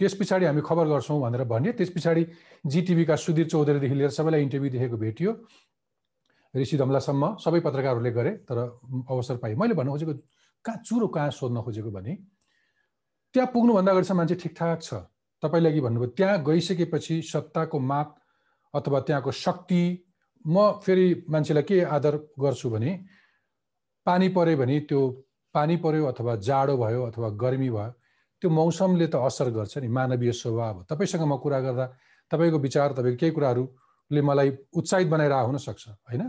त्यस 0.00 0.14
पछाडि 0.20 0.44
हामी 0.46 0.62
खबर 0.66 0.86
गर्छौँ 0.88 1.20
भनेर 1.20 1.44
भन्यो। 1.46 1.72
त्यस 1.78 1.90
पछाडि 1.94 2.22
जिटिभीका 2.66 3.16
सुधीर 3.16 3.46
चौधरीदेखि 3.48 3.94
लिएर 3.94 4.10
सबैलाई 4.10 4.42
इन्टरभ्यू 4.42 4.70
देखेको 4.70 4.96
भेटियो। 4.96 5.30
ऋषि 6.54 6.76
धमलासम्म 6.78 7.36
सबै 7.38 7.60
पत्रकारहरूले 7.60 8.10
गरे 8.10 8.32
तर 8.46 8.58
अवसर 9.10 9.36
पाएँ। 9.38 9.54
मैले 9.54 9.74
भन्नु 9.74 9.92
खोजेको 9.92 10.14
कहाँ 10.64 10.82
चुरो 10.82 11.06
कहाँ 11.08 11.30
सोध्न 11.30 11.62
खोजेको 11.62 11.90
भने 11.90 12.14
त्यहाँ 13.34 13.50
पुग्नुभन्दा 13.54 13.90
अगाडिसम्म 13.92 14.18
मान्छे 14.18 14.34
ठिकठाक 14.34 14.82
छ। 14.82 14.94
तपाईँले 15.42 15.68
अघि 15.70 15.80
भन्नुभयो 15.80 16.10
त्यहाँ 16.18 16.42
गइसकेपछि 16.42 17.22
सत्ताको 17.22 17.78
माग 17.78 18.06
अथवा 18.74 19.00
त्यहाँको 19.06 19.30
शक्ति 19.30 19.82
म 20.44 20.56
फेरि 20.84 21.24
मान्छेलाई 21.30 21.62
के 21.62 21.80
आदर 21.86 22.16
गर्छु 22.38 22.70
भने 22.70 22.92
पानी 24.06 24.28
पऱ्यो 24.28 24.56
भने 24.56 24.78
त्यो 24.88 25.00
पानी 25.54 25.76
पऱ्यो 25.76 26.04
अथवा 26.06 26.36
जाडो 26.48 26.76
भयो 26.76 27.02
अथवा 27.04 27.28
गर्मी 27.42 27.70
भयो 27.70 27.90
त्यो 28.42 28.50
मौसमले 28.50 29.06
त 29.06 29.16
असर 29.16 29.48
गर्छ 29.56 29.78
नि 29.78 29.88
मानवीय 29.88 30.32
स्वभाव 30.32 30.82
तपाईँसँग 30.90 31.24
म 31.24 31.36
कुरा 31.40 31.60
गर्दा 31.60 31.86
तपाईँको 32.30 32.58
विचार 32.58 32.92
तपाईँको 32.92 33.18
केही 33.20 33.32
कुराहरूले 33.32 34.20
मलाई 34.20 34.50
उत्साहित 34.76 35.08
बनाएर 35.08 35.32
हुनसक्छ 35.32 35.88
होइन? 35.88 36.22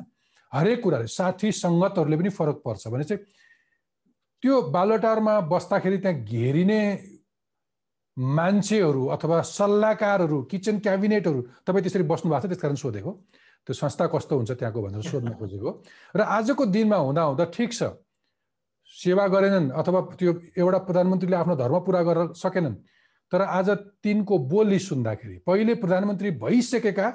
हरेक 0.51 0.79
कुराले 0.83 1.07
साथी 1.07 1.51
सङ्गतहरूले 1.51 2.17
पनि 2.17 2.29
फरक 2.29 2.57
पर्छ। 2.65 2.87
भने 2.87 3.03
चाहिँ 3.03 3.23
त्यो 4.43 4.61
बालोटारमा 4.71 5.39
बस्दाखेरि 5.51 5.97
त्यहाँ 5.97 6.21
घेरिने 6.23 6.81
मान्छेहरू 8.17 9.05
अथवा 9.15 9.41
सल्लाहकारहरू 9.41 10.37
किचन 10.51 10.79
क्याबिनेटहरू 10.79 11.41
तपाईँ 11.67 11.83
त्यसरी 11.83 12.03
बस्नु 12.07 12.31
भएको 12.31 12.47
छ 12.47 12.49
त्यस 12.51 12.61
कारण 12.61 12.75
सोधेको। 12.75 13.11
त्यो 13.67 13.73
संस्था 13.73 14.05
कस्तो 14.13 14.35
हुन्छ 14.35 14.51
त्यहाँको 14.51 14.81
भनेर 14.81 15.01
सोध्न 15.01 15.33
खोजेको। 15.35 15.69
र 16.15 16.21
आजको 16.21 16.65
दिनमा 16.65 16.97
हुँदा 16.97 17.21
हुँदा 17.21 17.45
ठिक 17.53 17.73
छ। 17.73 17.83
सेवा 18.93 19.27
गरेनन् 19.27 19.71
अथवा 19.73 19.99
त्यो 20.15 20.31
एउटा 20.57 20.77
प्रधानमन्त्रीले 20.87 21.35
आफ्नो 21.35 21.55
धर्म 21.55 21.79
पुरा 21.81 22.01
गर्न 22.03 22.33
सकेनन्। 22.33 22.75
तर 23.31 23.41
आज 23.41 23.69
तिनको 24.05 24.37
बोली 24.37 24.79
सुन्दाखेरि 24.79 25.37
पहिले 25.47 25.73
प्रधानमन्त्री 25.81 26.31
भइसकेका 26.37 27.09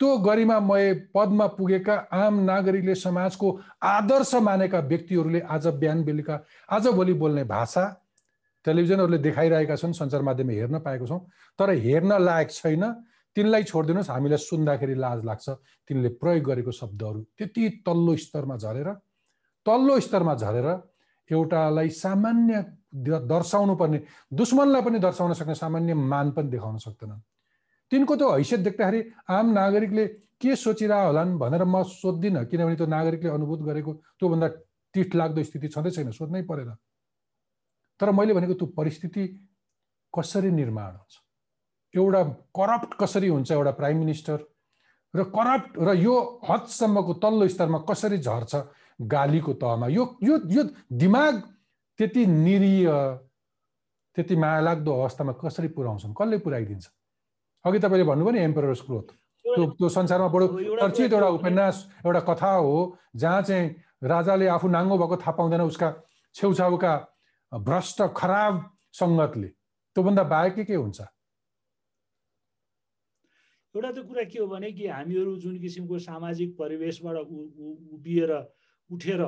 त्यो 0.00 0.16
गरिमामय 0.18 0.92
पदमा 1.14 1.46
पुगेका 1.58 1.94
आम 2.12 2.34
नागरिकले 2.44 2.94
समाजको 2.94 3.48
आदर्श 3.82 4.34
मानेका 4.34 4.78
व्यक्तिहरूले 4.90 5.40
आज 5.46 5.66
बिहान 5.78 6.02
बेलुका 6.04 6.36
आज 6.70 6.86
भोलि 6.88 7.12
बोल्ने 7.14 7.44
भाषा 7.44 7.84
टेलिभिजनहरूले 8.66 9.18
देखाइरहेका 9.18 9.76
छन् 9.76 9.92
सञ्चार 9.94 10.22
माध्यममा 10.22 10.52
हेर्न 10.52 10.78
पाएको 10.78 11.06
छौँ। 11.06 11.20
तर 11.58 11.70
हेर्न 11.78 12.12
लायक 12.18 12.50
छैन। 12.50 12.84
तिनलाई 13.38 13.62
छोडिदिनुहोस् 13.70 14.10
हामीलाई 14.10 14.40
सुन्दाखेरि 14.42 14.94
लाज 14.98 15.18
लाग्छ। 15.24 15.46
तिनले 15.86 16.08
प्रयोग 16.18 16.44
गरेको 16.50 16.72
शब्दहरू 16.74 17.20
त्यति 17.38 17.62
तल्लो 17.86 18.16
स्तरमा 18.26 18.56
झरेर 18.58 18.88
तल्लो 19.66 19.94
स्तरमा 20.06 20.34
झरेर 20.34 20.68
एउटालाई 21.30 21.88
सामान्य 21.94 22.54
दर्शाउनु 23.30 23.74
पर्ने 23.76 23.98
दुश्मनलाई 24.32 24.82
पनि 24.82 24.98
दर्शाउन 24.98 25.32
सक्ने 25.38 25.54
सामान्य 25.54 25.94
मान 25.94 26.30
पनि 26.34 26.48
देखाउन 26.50 26.76
सक्दैनन्। 26.82 27.20
तिनको 27.92 28.16
त्यो 28.16 28.28
हैसियत 28.32 28.60
देख्दाखेरि 28.60 29.00
आम 29.30 29.46
नागरिकले 29.52 30.06
के 30.40 30.56
सोचिरह 30.56 31.00
होलान् 31.06 31.38
भनेर 31.38 31.64
म 31.64 31.82
सोध्दिनँ 31.84 32.44
किनभने 32.50 32.76
त्यो 32.76 32.86
नागरिकले 32.86 33.30
अनुभूत 33.30 33.60
गरेको 33.68 33.92
त्योभन्दा 34.18 34.48
टिठ 34.94 35.14
लाग्दो 35.14 35.42
स्थिति 35.44 35.68
छँदै 35.68 35.90
छैन 35.90 36.10
सोध्नै 36.10 36.42
परेन। 36.50 36.74
तर 38.00 38.10
मैले 38.10 38.34
भनेको 38.34 38.54
त्यो 38.58 38.66
परिस्थिति 38.72 39.22
कसरी 40.14 40.50
निर्माण 40.50 40.92
हुन्छ? 40.96 41.14
एउटा 41.94 42.22
करप्ट 42.58 42.94
कसरी 43.00 43.28
हुन्छ 43.28 43.50
एउटा 43.52 43.70
प्राइम 43.80 43.98
मिनिस्टर 43.98 44.38
र 45.14 45.24
करप्ट 45.36 45.78
र 45.78 45.94
यो 45.96 46.14
हदसम्मको 46.48 47.12
तल्लो 47.22 47.48
स्तरमा 47.48 47.78
कसरी 47.88 48.18
झर्छ 48.18 48.54
गालीको 49.00 49.52
तहमा? 49.62 49.86
यो 49.88 50.04
यो 50.22 50.38
यो 50.52 50.62
दिमाग 50.92 51.34
त्यति 51.98 52.26
निरीय 52.26 52.88
त्यति 54.16 54.36
माया 54.36 54.60
लाग्दो 54.60 54.92
अवस्थामा 54.92 55.32
कसरी 55.42 55.68
पुऱ्याउँछन्? 55.68 56.14
कसले 56.14 56.38
पुऱ्याइदिन्छ? 56.44 56.86
अघि 57.64 57.78
तपाईँले 57.78 58.04
भन्नुभयो 58.04 58.32
नि 58.32 58.40
एम्पेरर्स 58.40 58.80
क्लोथ 58.86 59.08
त्यो 59.44 59.66
त्यो 59.78 59.88
संसारमा 59.88 60.28
बडो 60.28 60.46
चर्चित 60.80 61.12
एउटा 61.12 61.28
उपन्यास 61.40 61.76
एउटा 62.04 62.20
कथा 62.28 62.52
हो 62.52 62.76
जहाँ 63.16 63.42
चाहिँ 63.42 63.74
राजाले 64.04 64.46
आफू 64.46 64.68
नाङ्गो 64.68 64.98
भएको 64.98 65.16
थाहा 65.16 65.32
पाउँदैन 65.38 65.60
उसका 65.60 65.88
छेउछाउका 66.34 66.92
भ्रष्ट 67.52 68.02
खराब 68.16 68.54
सङ्गतले 68.92 69.48
त्योभन्दा 69.96 70.22
बाहेक 70.22 70.54
के 70.54 70.64
के 70.64 70.74
हुन्छ? 70.74 71.00
एउटा 73.78 73.90
त 73.94 73.98
कुरा 74.10 74.24
के 74.26 74.38
हो 74.38 74.46
भने 74.50 74.70
कि 74.74 74.86
हामीहरू 74.90 75.36
जुन 75.38 75.58
किसिमको 75.62 75.98
सामाजिक 76.02 76.56
परिवेशबाट 76.58 77.16
उभिएर 77.94 78.32
उठेर 78.90 79.22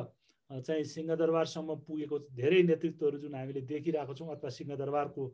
चाहिँ 0.51 0.84
सिंहदरबारसम्म 0.90 1.74
पुगेको 1.86 2.18
धेरै 2.34 2.62
नेतृत्वहरू 2.66 3.18
जुन 3.22 3.34
हामीले 3.34 3.61
देखिरहेको 3.70 4.14
छौँ 4.18 4.28
अथवा 4.34 4.51
सिंहदरबारको 4.51 5.26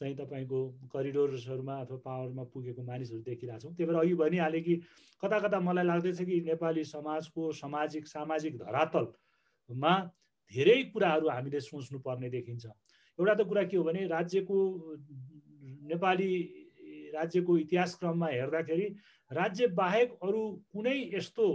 चाहिँ 0.00 0.14
तपाईँको 0.16 0.58
करिडोर्सहरूमा 0.88 1.74
अथवा 1.84 1.98
पावरमा 2.00 2.44
पुगेको 2.48 2.82
मानिसहरू 2.82 3.20
देखिरहेको 3.28 3.60
छौँ 3.60 3.74
त्यही 3.76 3.92
भएर 3.92 4.00
अघि 4.00 4.14
भनिहालेँ 4.24 4.62
कि 4.64 4.74
कता 5.20 5.38
कता 5.44 5.60
मलाई 5.60 5.84
लाग्दैछ 5.84 6.22
कि 6.24 6.40
नेपाली 6.48 6.84
समाजको 6.96 7.52
सामाजिक 7.52 8.06
सामाजिक 8.08 8.56
धरातलमा 8.64 9.92
धेरै 10.52 10.78
कुराहरू 10.96 11.28
हामीले 11.28 11.60
सोच्नु 11.60 11.98
पर्ने 12.00 12.28
देखिन्छ। 12.30 12.64
एउटा 13.18 13.34
त 13.34 13.40
कुरा 13.44 13.62
के 13.68 13.76
हो 13.76 13.84
भने 13.84 14.06
राज्यको 14.08 14.56
नेपाली 15.92 16.32
राज्यको 17.14 17.56
इतिहास 17.58 17.94
क्रममा 18.00 18.26
हेर्दाखेरि 18.28 18.86
राज्य 19.30 19.66
बाहेक 19.78 20.12
अरू 20.22 20.42
कुनै 20.72 20.96
यस्तो 21.14 21.46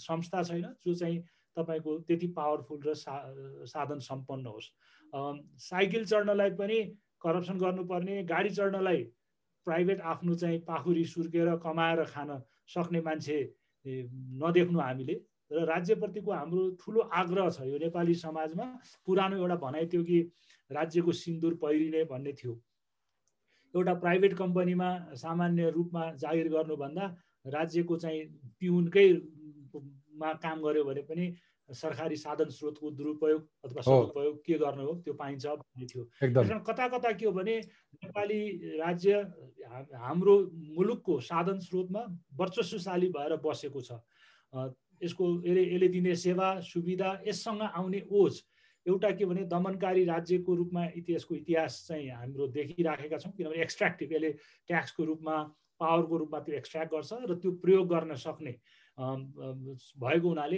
संस्था 0.00 0.42
छैन 0.42 0.66
जो 0.84 0.94
चाहिँ 0.94 1.18
तपाईँको 1.56 1.98
त्यति 2.08 2.26
पावरफुल 2.36 2.80
र 2.86 2.94
सा 2.94 3.14
साधन 3.66 3.98
सम्पन्न 4.00 4.46
होस्। 4.46 4.68
साइकल 5.60 6.04
चढ्नलाई 6.04 6.50
पनि 6.60 6.78
करप्सन 7.22 7.58
गर्नुपर्ने 7.58 8.22
गाडी 8.24 8.50
चढ्नलाई 8.50 9.02
प्राइभेट 9.66 10.00
आफ्नो 10.00 10.34
चाहिँ 10.34 10.58
पाखुरी 10.68 11.04
सुर्केर 11.04 11.56
कमाएर 11.64 12.04
खान 12.12 12.40
सक्ने 12.68 13.00
मान्छे 13.00 13.38
नदेख्नु 13.86 14.78
हामीले। 14.80 15.20
र 15.50 15.64
राज्यप्रतिको 15.66 16.30
हाम्रो 16.32 16.62
ठुलो 16.80 17.00
आग्रह 17.10 17.50
छ 17.50 17.66
यो 17.66 17.78
नेपाली 17.78 18.14
समाजमा। 18.14 18.66
पुरानो 19.06 19.36
एउटा 19.36 19.56
भनाइ 19.58 19.86
थियो 19.92 20.02
कि 20.04 20.18
राज्यको 20.70 21.12
सिन्दुर 21.12 21.54
पहिरिने 21.58 22.04
भन्ने 22.06 22.32
थियो। 22.32 22.54
एउटा 23.76 23.94
प्राइभेट 24.02 24.34
कम्पनीमा 24.34 24.88
सामान्य 25.14 25.70
रूपमा 25.70 26.04
जागिर 26.22 26.48
गर्नुभन्दा 26.48 27.04
राज्यको 27.46 27.96
चाहिँ 27.96 28.20
पिउनकै 28.60 29.08
मा 30.20 30.32
काम 30.42 30.60
गर्यो 30.62 30.84
भने 30.84 31.02
पनि 31.06 31.34
सरकारी 31.70 32.16
साधन 32.16 32.48
स्रोतको 32.50 32.90
दुरुपयोग 32.98 33.40
अथवा 33.64 33.82
सदुपयोग 33.82 34.36
के 34.42 34.58
गर्नु 34.58 34.84
हो 34.84 34.94
त्यो 35.06 35.14
पाइन्छ 35.14 35.46
भन्ने 35.46 35.86
थियो। 35.86 36.02
कता 36.66 36.88
कता 36.88 37.12
के 37.14 37.26
हो 37.26 37.32
भने 37.32 37.56
नेपाली 38.02 38.40
राज्य 38.82 39.22
हाम्रो 39.94 40.34
मुलुकको 40.76 41.20
साधन 41.22 41.58
स्रोतमा 41.62 42.02
वर्चस्वशाली 42.34 43.08
भएर 43.14 43.36
बसेको 43.38 43.80
छ। 43.80 44.02
यसको 45.02 45.26
यसले 45.46 45.62
यसले 45.70 45.88
दिने 45.88 46.14
सेवा 46.18 46.48
सुविधा 46.60 47.10
यससँग 47.26 47.62
आउने 47.62 48.02
ओझ 48.10 48.34
एउटा 48.86 49.10
के 49.12 49.24
भने 49.24 49.44
दमनकारी 49.46 50.04
राज्यको 50.06 50.54
रूपमा 50.54 50.84
इतिहासको 50.96 51.34
इतिहास 51.36 51.84
चाहिँ 51.88 52.08
हाम्रो 52.10 52.46
देखिराखेका 52.50 53.18
छौँ 53.18 53.32
किनभने 53.32 53.62
एक्सट्र्याक्टिभ 53.62 54.12
यसले 54.12 54.30
ट्याक्सको 54.68 55.04
रूपमा 55.04 55.36
पावरको 55.80 56.16
रूपमा 56.18 56.38
त्यो 56.40 56.56
एक्सट्र्याक्ट 56.56 56.92
गर्छ 56.92 57.12
र 57.24 57.34
त्यो 57.36 57.50
प्रयोग 57.58 57.88
गर्न 57.88 58.14
सक्ने 58.18 58.54
भएको 58.98 60.28
हुनाले 60.28 60.56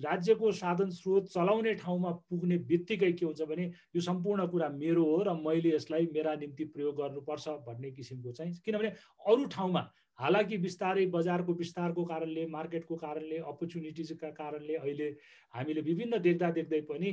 राज्यको 0.00 0.52
साधन 0.54 0.90
स्रोत 0.92 1.28
चलाउने 1.28 1.74
ठाउँमा 1.76 2.10
पुग्ने 2.30 2.58
बित्तिकै 2.64 3.12
के 3.12 3.26
हुन्छ 3.26 3.42
भने 3.44 3.64
यो 3.94 4.00
सम्पूर्ण 4.02 4.46
कुरा 4.48 4.68
मेरो 4.74 5.04
हो 5.04 5.18
र 5.22 5.34
मैले 5.40 5.74
यसलाई 5.74 6.06
मेरा 6.14 6.34
निम्ति 6.36 6.64
प्रयोग 6.70 6.96
गर्नुपर्छ 6.96 7.48
भन्ने 7.66 7.90
किसिमको 7.92 8.32
चाहिँ 8.32 8.54
किनभने 8.64 8.88
अरू 9.26 9.44
ठाउँमा 9.48 9.90
हालाकि 10.18 10.56
बिस्तारै 10.58 11.06
बजारको 11.08 11.52
विस्तारको 11.54 12.04
कारणले 12.04 12.46
मार्केटको 12.48 12.96
कारणले 12.96 13.38
अपर्च्युनिटिजका 13.44 14.30
कारणले 14.32 14.74
अहिले 14.76 15.08
हामीले 15.54 15.80
विभिन्न 15.82 16.18
देख्दा 16.22 16.50
देख्दै 16.52 16.80
पनि 16.90 17.10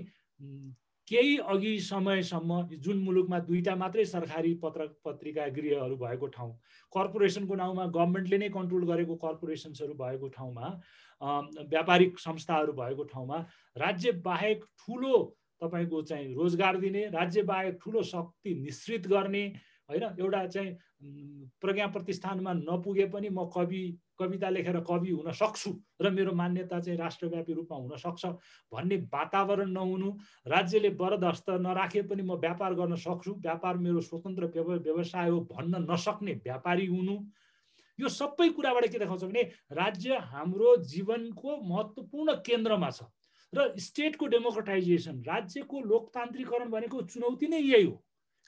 केही 1.07 1.37
अघि 1.43 1.79
समयसम्म 1.79 2.61
जुन 2.79 2.97
मुलुकमा 3.03 3.39
दुईवटा 3.39 3.75
मात्रै 3.75 4.05
सरकारी 4.05 4.53
पत्र 4.53 4.85
पत्रिका 5.05 5.47
गृहहरू 5.47 5.95
भएको 5.97 6.27
ठाउँ 6.27 6.51
कर्पोरेसनको 6.93 7.55
नाउँमा 7.55 7.85
गभर्मेन्टले 7.87 8.37
नै 8.37 8.49
कन्ट्रोल 8.49 8.85
गरेको 8.85 9.15
कर्पोरेसन्सहरू 9.15 9.93
भएको 9.93 10.27
ठाउँमा 10.37 10.69
व्यापारिक 11.67 12.19
संस्थाहरू 12.19 12.73
भएको 12.73 13.03
ठाउँमा 13.03 13.39
राज्य 13.75 14.11
बाहेक 14.21 14.63
ठुलो 14.79 15.13
तपाईँको 15.61 16.01
चाहिँ 16.01 16.33
रोजगार 16.35 16.77
दिने 16.77 17.05
राज्य 17.09 17.41
बाहेक 17.43 17.77
ठुलो 17.83 18.03
शक्ति 18.03 18.53
निश्चित 18.61 19.07
गर्ने 19.07 19.43
होइन? 19.89 20.03
एउटा 20.19 20.45
चाहिँ 20.47 20.71
प्रज्ञा 21.61 21.87
प्रतिष्ठानमा 21.87 22.53
नपुगे 22.53 23.05
पनि 23.13 23.29
म 23.29 23.45
कवि 23.55 23.83
कविता 24.22 24.49
लेखेर 24.49 24.80
कवि 24.88 25.11
हुन 25.11 25.32
सक्छु 25.34 25.72
र 26.01 26.11
मेरो 26.11 26.32
मान्यता 26.38 26.80
चाहिँ 26.80 26.97
राष्ट्रव्यापी 26.99 27.53
रूपमा 27.53 27.78
हुन 27.78 27.97
सक्छ 27.97 28.26
भन्ने 28.72 28.97
वातावरण 29.13 29.69
नहुनु 29.72 30.09
राज्यले 30.47 30.89
वरदस्त 31.01 31.49
नराखे 31.61 32.01
पनि 32.09 32.24
म 32.24 32.39
व्यापार 32.39 32.74
गर्न 32.76 32.95
सक्छु 33.05 33.32
व्यापार 33.41 33.78
मेरो 33.78 34.01
स्वतन्त्र 34.01 34.51
व्यवसाय 34.82 35.30
हो 35.30 35.39
भन्न 35.51 35.86
नसक्ने 35.91 36.34
व्यापारी 36.43 36.86
हुनु। 36.88 37.17
यो 37.99 38.09
सबै 38.09 38.47
कुराबाट 38.49 38.86
के 38.91 38.99
देखाउँछ 38.99 39.24
भने 39.24 39.41
राज्य 39.72 40.17
हाम्रो 40.30 40.76
जीवनको 40.91 41.57
महत्त्वपूर्ण 41.63 42.34
केन्द्रमा 42.45 42.89
छ 42.91 43.03
र 43.53 43.67
स्टेटको 43.78 44.26
डेमोक्रेटाइजेसन 44.28 45.22
राज्यको 45.28 45.82
लोकतान्त्रिकरण 45.86 46.69
भनेको 46.72 47.01
चुनौती 47.11 47.47
नै 47.47 47.59
यही 47.59 47.84
हो। 47.84 47.95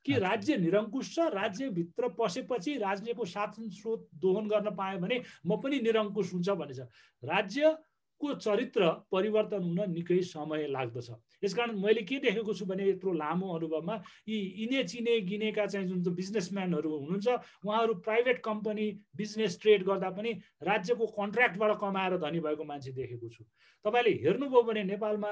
कि 0.06 0.14
राज्य 0.20 0.58
निरङ्कुश 0.58 1.16
छ 1.16 1.28
राज्यभित्र 1.34 2.08
पसेपछि 2.20 2.78
राज्यको 2.78 3.26
शासन 3.26 3.70
स्रोत 3.70 4.08
दोहन 4.16 4.48
गर्न 4.48 4.70
पाएँ 4.76 4.98
भने 5.00 5.22
म 5.48 5.58
पनि 5.58 5.80
निरङ्कुश 5.80 6.34
हुन्छ 6.34 6.50
भन्ने 6.50 6.74
छ 6.74 6.88
राज्यको 7.24 8.34
चरित्र 8.36 8.90
परिवर्तन 9.12 9.64
हुन 9.64 9.80
निकै 9.92 10.22
समय 10.22 10.68
लाग्दछ। 10.68 11.10
यसकारण 11.44 11.80
मैले 11.80 12.02
के 12.08 12.20
देखेको 12.20 12.54
छु 12.54 12.66
भने 12.66 12.90
यत्रो 12.90 13.14
लामो 13.14 13.48
अनुभवमा 13.56 13.96
यी 14.30 14.38
इने 14.64 14.84
चिने 14.84 15.20
गिनेका 15.28 15.66
चाहिँ 15.66 15.88
जुन 15.88 16.14
बिजनेसम्यानहरू 16.16 16.90
हुनुहुन्छ 16.90 17.28
उहाँहरू 17.66 17.94
प्राइभेट 18.06 18.42
कम्पनी 18.44 18.86
बिजनेस 19.18 19.60
ट्रेड 19.62 19.84
गर्दा 19.84 20.10
पनि 20.16 20.32
राज्यको 20.64 21.06
कन्ट्र्याक्टबाट 21.20 21.78
कमाएर 21.82 22.18
धनी 22.18 22.40
भएको 22.40 22.64
मान्छे 22.64 22.92
देखेको 22.92 23.30
छु। 23.30 23.44
तपाईँले 23.86 24.12
हेर्नुभयो 24.24 24.62
भने 24.64 24.84
नेपालमा 24.84 25.32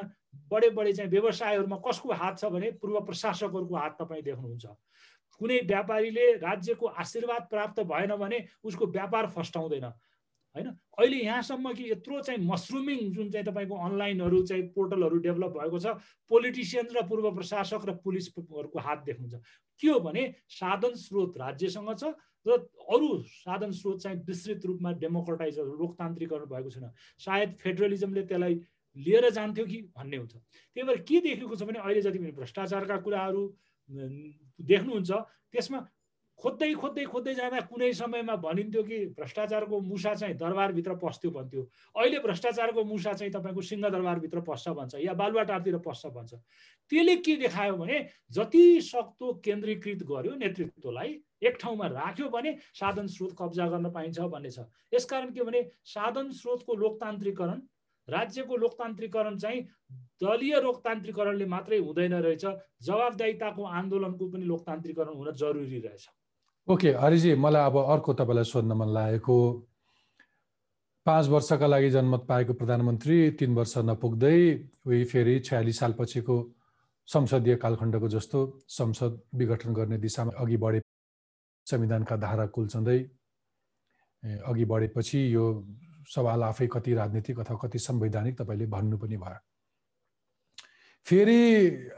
बडे 0.52 0.70
बडे 0.76 0.94
चाहिँ 0.94 1.12
व्यवसायहरूमा 1.12 1.78
कसको 1.88 2.14
हात 2.14 2.40
छ 2.40 2.52
भने 2.52 2.72
पूर्व 2.82 3.00
प्रशासकहरूको 3.08 3.76
हात 3.76 3.98
तपाईँ 4.00 4.24
देख्नुहुन्छ। 4.24 4.66
कुनै 5.42 5.58
व्यापारीले 5.66 6.26
राज्यको 6.38 6.86
आशीर्वाद 7.02 7.48
प्राप्त 7.50 7.80
भएन 7.90 8.16
भने 8.16 8.38
उसको 8.64 8.86
व्यापार 8.88 9.28
फस्टाउँदैन। 9.36 9.88
होइन? 10.56 10.68
अहिले 11.00 11.18
यहाँसम्म 11.18 11.74
कि 11.74 11.92
यत्रो 11.92 12.22
चाहिँ 12.22 12.40
मसरुमिङ 12.48 13.12
जुन 13.14 13.30
चाहिँ 13.32 13.46
तपाईँको 13.46 13.76
अनलाइनहरू 13.86 14.42
चाहिँ 14.46 14.64
पोर्टलहरू 14.76 15.18
डेभलप 15.28 15.52
भएको 15.58 15.80
छ 15.80 15.96
पोलिटिसियन 16.32 16.88
र 16.92 17.02
पूर्व 17.08 17.32
प्रशासक 17.36 17.86
र 17.88 17.92
पुलिसहरूको 18.04 18.80
हात 18.80 19.04
देख्नुहुन्छ 19.06 19.36
के 19.82 19.88
हो 19.88 20.00
भने 20.00 20.24
साधन 20.50 20.94
स्रोत 21.00 21.38
राज्यसँग 21.40 21.96
छ 21.96 22.14
र 22.46 22.58
अरू 22.90 23.10
साधन 23.24 23.72
स्रोत 23.72 24.02
चाहिँ 24.02 24.18
विस्तृत 24.28 24.66
रूपमा 24.66 24.92
डेमोक्रेटाइज 25.00 25.60
लोकतान्त्रिकरण 25.80 26.46
भएको 26.52 26.70
छैन। 26.70 26.92
सायद 27.22 27.50
फेडरलिजमले 27.62 28.24
त्यसलाई 28.28 28.56
लिएर 28.98 29.30
जान्थ्यो 29.30 29.66
कि 29.66 29.82
भन्ने 29.96 30.18
हुन्छ। 30.18 30.34
त्यही 30.36 30.84
भएर 30.88 30.98
के 31.08 31.20
देखेको 31.22 31.56
छ 31.56 31.64
भने 31.64 31.80
अहिले 31.80 32.02
जति 32.02 32.20
पनि 32.20 32.32
भ्रष्टाचारका 32.34 32.98
कुराहरू 33.06 33.44
देख्नुहुन्छ 33.90 35.12
त्यसमा 35.54 35.80
खोज्दै 36.42 36.74
खोज्दै 36.82 37.06
खोज्दै 37.06 37.34
जाँदा 37.38 37.60
कुनै 37.70 37.92
समयमा 37.94 38.36
भनिन्थ्यो 38.42 38.84
कि 38.84 38.98
भ्रष्टाचारको 39.18 39.80
मुसा 39.80 40.14
चाहिँ 40.22 40.36
दरबारभित्र 40.42 40.94
पस्थ्यो 40.98 41.32
भन्थ्यो। 41.32 41.62
अहिले 41.96 42.20
भ्रष्टाचारको 42.20 42.84
मुसा 42.84 43.14
चाहिँ 43.14 43.32
तपाईँको 43.34 43.62
सिंहदरबारभित्र 43.62 44.40
पस्छ 44.50 44.70
भन्छ 44.74 44.96
या 45.06 45.14
बालुवाटारतिर 45.22 45.78
पस्छ 45.86 46.06
भन्छ। 46.18 46.34
त्यसले 46.92 47.16
के 47.22 47.36
देखायो 47.46 47.76
भने 47.78 47.98
जति 48.34 48.64
सक्दो 48.82 49.28
केन्द्रीकृत 49.46 50.02
गर्यो 50.04 50.34
नेतृत्वलाई 50.42 51.10
एक 51.46 51.58
ठाउँमा 51.62 51.88
राख्यो 51.88 52.30
भने 52.30 52.58
साधन 52.74 53.08
स्रोत 53.08 53.36
कब्जा 53.38 53.68
गर्न 53.70 53.90
पाइन्छ 53.94 54.20
भन्ने 54.34 54.50
छ। 54.50 54.66
यसकारण 54.94 55.30
के 55.34 55.44
भने 55.46 55.62
साधन 55.86 56.32
स्रोतको 56.34 56.74
लोकतान्त्रिकरण 56.76 57.62
राज्यको 58.08 58.56
लोकतान्त्रिकरण 58.58 59.38
चाहिँ 59.38 59.62
दलीय 60.22 60.60
लोकतान्त्रिकरणले 60.62 61.46
मात्रै 61.46 61.78
हुँदैन 61.78 62.14
रहेछ। 62.14 62.46
जवाबदायिताको 62.82 63.64
आन्दोलनको 63.78 64.26
पनि 64.28 64.46
लोकतान्त्रिकरण 64.46 65.14
हुन 65.16 65.32
जरुरी 65.38 65.80
रहेछ। 65.86 66.10
ओके 66.68 66.90
हरिजी 66.94 67.34
मलाई 67.36 67.66
अब 67.66 67.78
अर्को 67.78 68.14
तपाईँलाई 68.14 68.44
सोध्न 68.44 68.72
मन 68.72 68.90
लागेको 68.94 69.38
पाँच 71.06 71.28
वर्षका 71.28 71.68
लागि 71.68 71.90
जनमत 71.90 72.26
पाएको 72.30 72.54
प्रधानमन्त्री 72.54 73.32
तिन 73.32 73.56
वर्ष 73.56 73.78
नपुग्दै 73.78 74.38
उही 74.86 75.04
फेरि 75.06 75.40
छयालिस 75.40 75.80
सालपछिको 75.80 76.38
संसदीय 77.08 77.56
कालखण्डको 77.56 78.08
जस्तो 78.08 78.40
संसद 78.70 79.20
विघटन 79.36 79.74
गर्ने 79.74 79.98
दिशामा 79.98 80.32
अघि 80.38 80.58
बढे 80.58 80.82
संविधानका 81.68 82.16
धारा 82.16 82.46
कुल्चँदै 82.46 83.00
अघि 84.46 84.66
बढेपछि 84.66 85.34
यो 85.34 85.46
सवाल 86.16 86.44
आफै 86.44 86.68
कति 86.68 86.94
राजनीतिक 86.94 87.40
अथवा 87.40 87.58
कति 87.58 87.80
संवैधानिक 87.80 88.42
तपाईँले 88.42 88.66
भन्नु 88.66 88.98
पनि 88.98 89.18
भयो। 89.18 89.40
फेरि 91.08 91.40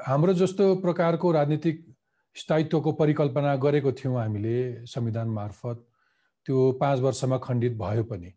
हाम्रो 0.08 0.34
जस्तो 0.34 0.76
प्रकारको 0.76 1.32
राजनीतिक 1.32 1.93
स्थायित्वको 2.36 2.92
परिकल्पना 2.92 3.56
गरेको 3.56 3.92
थियौँ 3.92 4.18
हामीले 4.20 4.86
संविधान 4.86 5.28
मार्फत। 5.30 5.86
त्यो 6.46 6.72
पाँच 6.80 7.00
वर्षमा 7.00 7.38
खण्डित 7.38 7.78
भयो 7.78 8.04
पनि। 8.04 8.34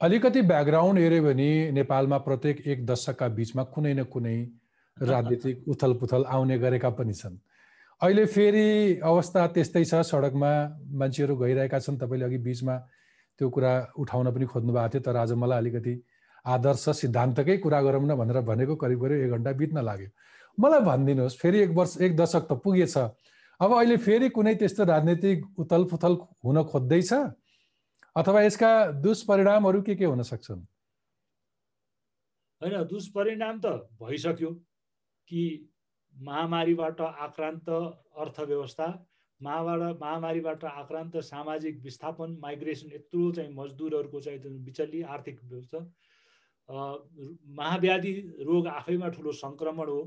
अलिकति 0.00 0.42
ब्याकग्राउन्ड 0.42 0.98
हेऱ्यो 0.98 1.22
भने 1.22 1.50
नेपालमा 1.72 2.18
प्रत्येक 2.18 2.66
एक 2.66 2.86
दशकका 2.86 3.28
बिचमा 3.38 3.62
कुनै 3.74 3.92
न 3.94 4.04
कुनै 4.04 4.36
राजनीतिक 4.96 5.68
उथल 5.68 5.92
पुथल 6.00 6.24
आउने 6.26 6.58
गरेका 6.58 6.90
पनि 6.90 7.14
छन्। 7.14 7.36
अहिले 8.00 8.24
फेरि 8.26 8.98
अवस्था 9.04 9.46
त्यस्तै 9.54 9.84
छ 9.84 10.00
सडकमा 10.02 10.50
मान्छेहरू 10.98 11.36
गइरहेका 11.36 11.78
छन्। 11.78 11.98
तपाईँले 12.02 12.24
अघि 12.24 12.38
बिचमा 12.38 12.76
त्यो 13.38 13.50
कुरा 13.50 13.72
उठाउन 13.94 14.30
पनि 14.34 14.46
खोज्नु 14.50 14.72
भएको 14.72 14.88
थियो 14.88 15.02
तर 15.06 15.16
आज 15.16 15.32
मलाई 15.38 15.58
अलिकति 15.58 15.94
आदर्श 16.44 16.88
सिद्धान्तकै 16.98 17.56
कुरा 17.62 17.80
गरौँ 17.82 18.02
न 18.02 18.14
भनेर 18.18 18.40
भनेको 18.42 18.74
करिब 18.76 18.98
करिब 19.02 19.18
एक 19.22 19.30
घन्टा 19.30 19.52
बित्न 19.52 19.84
लाग्यो। 19.86 20.10
मलाई 20.58 20.80
भनिदिनुहोस् 20.80 21.38
फेरि 21.38 21.58
एक 21.62 21.70
वर्ष 21.70 21.96
एक 22.00 22.16
दशक 22.16 22.46
त 22.50 22.52
पुगेछ। 22.64 22.96
अब 23.60 23.70
अहिले 23.72 23.96
फेरि 23.96 24.28
कुनै 24.28 24.54
त्यस्तो 24.54 24.84
राजनीतिक 24.84 25.58
उथल 25.58 25.84
पुथल 25.90 26.12
हुन 26.44 26.62
खोज्दैछ? 26.70 27.12
अथवा 28.16 28.42
यसका 28.42 28.70
दुष्परिणामहरू 29.00 29.82
के 29.82 29.94
के 29.96 30.04
हुन 30.04 30.22
सक्छन्? 30.22 30.60
होइन 32.62 32.82
दुष्परिणाम 32.84 33.60
त 33.64 33.66
भइसक्यो 34.02 34.50
कि 35.28 35.42
महामारीबाट 36.16 37.00
आक्रान्त 37.00 37.68
अर्थव्यवस्था 37.68 38.88
महाबाट 39.40 40.00
महामारीबाट 40.00 40.64
आक्रान्त 40.64 41.16
सामाजिक 41.26 41.80
विस्थापन 41.82 42.36
माइग्रेसन 42.42 42.90
यत्रो 42.94 43.30
चाहिँ 43.32 43.54
मजदुरहरूको 43.54 44.20
चाहिँ 44.20 44.38
बिचल्ली 44.64 45.02
आर्थिक 45.02 45.40
व्यवस्था। 45.44 45.78
महाव्याधि 47.58 48.12
रोग 48.46 48.66
आफैमा 48.68 49.08
ठुलो 49.08 49.32
सङ्क्रमण 49.32 49.88
हो। 49.88 50.02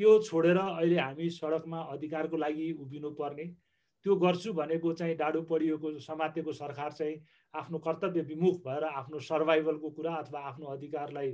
त्यो 0.00 0.12
छोडेर 0.24 0.56
अहिले 0.56 0.98
हामी 0.98 1.28
सडकमा 1.30 1.78
अधिकारको 1.92 2.36
लागि 2.36 2.70
उभिनु 2.80 3.10
पर्ने। 3.20 3.44
त्यो 4.06 4.14
गर्छु 4.16 4.52
भनेको 4.56 4.92
चाहिँ 4.96 5.16
डाडु 5.16 5.42
पढिएको 5.44 5.88
समातेको 6.00 6.52
सरकार 6.56 6.92
चाहिँ 6.92 7.16
आफ्नो 7.54 7.78
कर्तव्य 7.84 8.20
विमुख 8.30 8.56
भएर 8.64 8.84
आफ्नो 8.96 9.18
सर्भाइभलको 9.20 9.90
कुरा 9.90 10.14
अथवा 10.16 10.40
आफ्नो 10.40 10.66
अधिकारलाई 10.66 11.28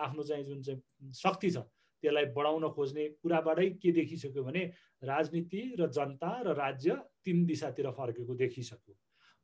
आफ्नो 0.00 0.22
चाहिँ 0.22 0.44
जुन 0.44 0.62
चाहिँ 0.62 1.12
शक्ति 1.12 1.50
छ 1.50 1.56
त्यसलाई 2.02 2.24
बढाउन 2.32 2.68
खोज्ने 2.72 3.08
कुराबाटै 3.20 3.68
के 3.82 3.92
देखिसक्यो 3.92 4.44
भने 4.44 4.64
राजनीति 5.02 5.62
र 5.80 5.88
जनता 5.92 6.30
र 6.40 6.54
राज्य 6.56 6.96
तिन 7.24 7.44
दिशातिर 7.46 7.90
फर्केको 7.90 8.34
देखिसक्यो। 8.34 8.94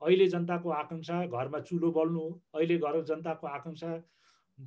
अहिले 0.03 0.26
जनताको 0.28 0.70
आकाङ्क्षा 0.80 1.24
घरमा 1.28 1.61
चुलो 1.68 1.93
बल्नु 1.93 2.20
हो 2.20 2.30
अहिले 2.55 2.78
घर 2.78 3.01
जनताको 3.05 3.47
आकाङ्क्षा 3.49 3.93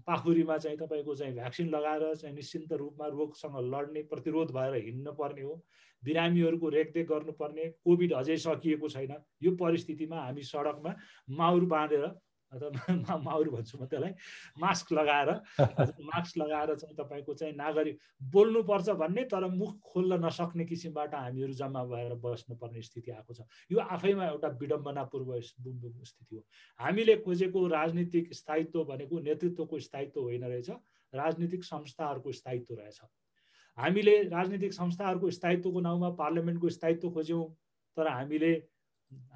पाखुरीमा 0.08 0.58
चाहिँ 0.58 0.78
तपाईँको 0.78 1.16
चाहिँ 1.16 1.34
भ्याक्सिन 1.34 1.70
लगाएर 1.70 2.16
चाहिँ 2.16 2.36
निश्चिन्त 2.36 2.74
रूपमा 2.74 3.08
रोगसँग 3.08 3.58
लड्ने 3.74 4.02
प्रतिरोध 4.04 4.52
भएर 4.52 4.76
हिँड्न 4.76 5.12
पर्ने 5.12 5.41
हो। 5.41 5.56
बिरामीहरूको 6.04 6.70
रेखदेख 6.70 7.08
गर्नुपर्ने 7.08 7.70
कोभिड 7.86 8.14
अझै 8.14 8.38
सकिएको 8.38 8.89
छैन। 8.89 9.14
यो 9.44 9.52
परिस्थितिमा 9.56 10.18
हामी 10.18 10.41
सडकमा 10.41 10.96
माउर 11.30 11.66
बाँधेर 11.66 12.06
अथवा 12.54 13.18
माउर 13.18 13.49
भन्छु 13.49 13.78
म 13.78 13.86
त्यसलाई 13.86 14.14
मास्क 14.58 14.91
लगाएर 14.93 15.30
मास्क 16.10 16.38
लगाएर 16.38 16.76
चाहिँ 16.76 16.95
तपाईँको 16.95 17.34
चाहिँ 17.34 17.56
नागरिक 17.56 17.99
बोल्नुपर्छ 18.22 18.89
भन्ने 19.01 19.24
तर 19.26 19.47
मुख 19.51 19.80
खोल्न 19.84 20.20
नसक्ने 20.26 20.66
किसिमबाट 20.66 21.16
हामीहरू 21.16 21.54
जम्मा 21.54 21.84
भएर 21.86 22.14
बस्नुपर्ने 22.16 22.82
स्थिति 22.82 23.12
आएको 23.12 23.34
छ। 23.34 23.41
यो 23.72 23.80
आफैमा 23.80 24.26
एउटा 24.28 24.47
विडम्बनापूर्व 24.62 25.39
स्थिति 25.41 26.36
हो। 26.36 26.43
हामीले 26.80 27.16
खोजेको 27.26 27.68
राजनीतिक 27.68 28.34
स्थायित्व 28.34 28.84
भनेको 28.84 29.20
नेतृत्वको 29.20 29.80
स्थायित्व 29.80 30.22
होइन 30.22 30.43
रहेछ 30.43 30.70
राजनीतिक 31.14 31.64
संस्थाहरूको 31.64 32.32
स्थायित्व 32.32 32.76
रहेछ। 32.76 32.99
हामीले 33.78 34.22
राजनीतिक 34.30 34.74
संस्थाहरूको 34.74 35.30
स्थायित्वको 35.32 35.80
नाउँमा 35.80 36.10
पार्लियामेन्टको 36.10 36.70
स्थायित्व 36.70 37.10
खोज्यौँ 37.10 37.45
तर 37.97 38.08
हामीले 38.08 38.54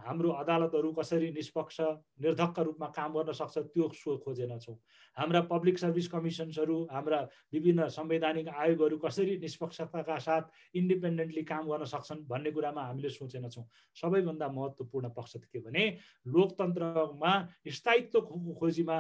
हाम्रो 0.06 0.30
अदालतहरू 0.32 0.92
कसरी 0.94 1.30
निष्पक्ष 1.32 1.80
निर्धक्क 2.24 2.60
रूपमा 2.60 2.88
काम 2.96 3.14
गर्न 3.14 3.32
सक्छ 3.34 3.58
त्यो 3.74 3.90
सो 3.94 4.18
खोजेनछौँ 4.26 4.76
हाम्रा 5.18 5.42
पब्लिक 5.52 5.80
सर्भिस 5.80 6.08
कमिसन्सहरू 6.08 6.78
हाम्रा 6.92 7.20
विभिन्न 7.54 7.88
संवैधानिक 7.98 8.48
आयोगहरू 8.48 8.98
कसरी 8.98 9.38
निष्पक्षताका 9.38 10.18
साथ 10.28 10.78
इन्डिपेन्डेन्टली 10.78 11.44
काम 11.44 11.68
गर्न 11.68 11.86
सक्छन् 11.94 12.26
भन्ने 12.30 12.52
कुरामा 12.52 12.82
हामीले 12.88 13.10
सोचेनछौँ 13.10 13.66
सबैभन्दा 13.96 14.48
महत्त्वपूर्ण 14.58 15.10
पक्ष 15.18 15.36
के 15.52 15.60
भने 15.60 15.86
लोकतन्त्रमा 16.26 17.34
स्थायित्व 17.70 18.20
खोजीमा 18.60 19.00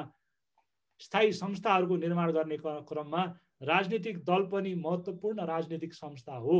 स्थायी 1.01 1.31
संस्थाहरूको 1.33 1.95
निर्माण 1.97 2.31
गर्ने 2.31 2.57
क्रममा 2.59 3.23
राजनीतिक 3.63 4.17
दल 4.25 4.43
पनि 4.51 4.73
महत्त्वपूर्ण 4.75 5.45
राजनीतिक 5.45 5.93
संस्था 5.93 6.35
हो। 6.37 6.57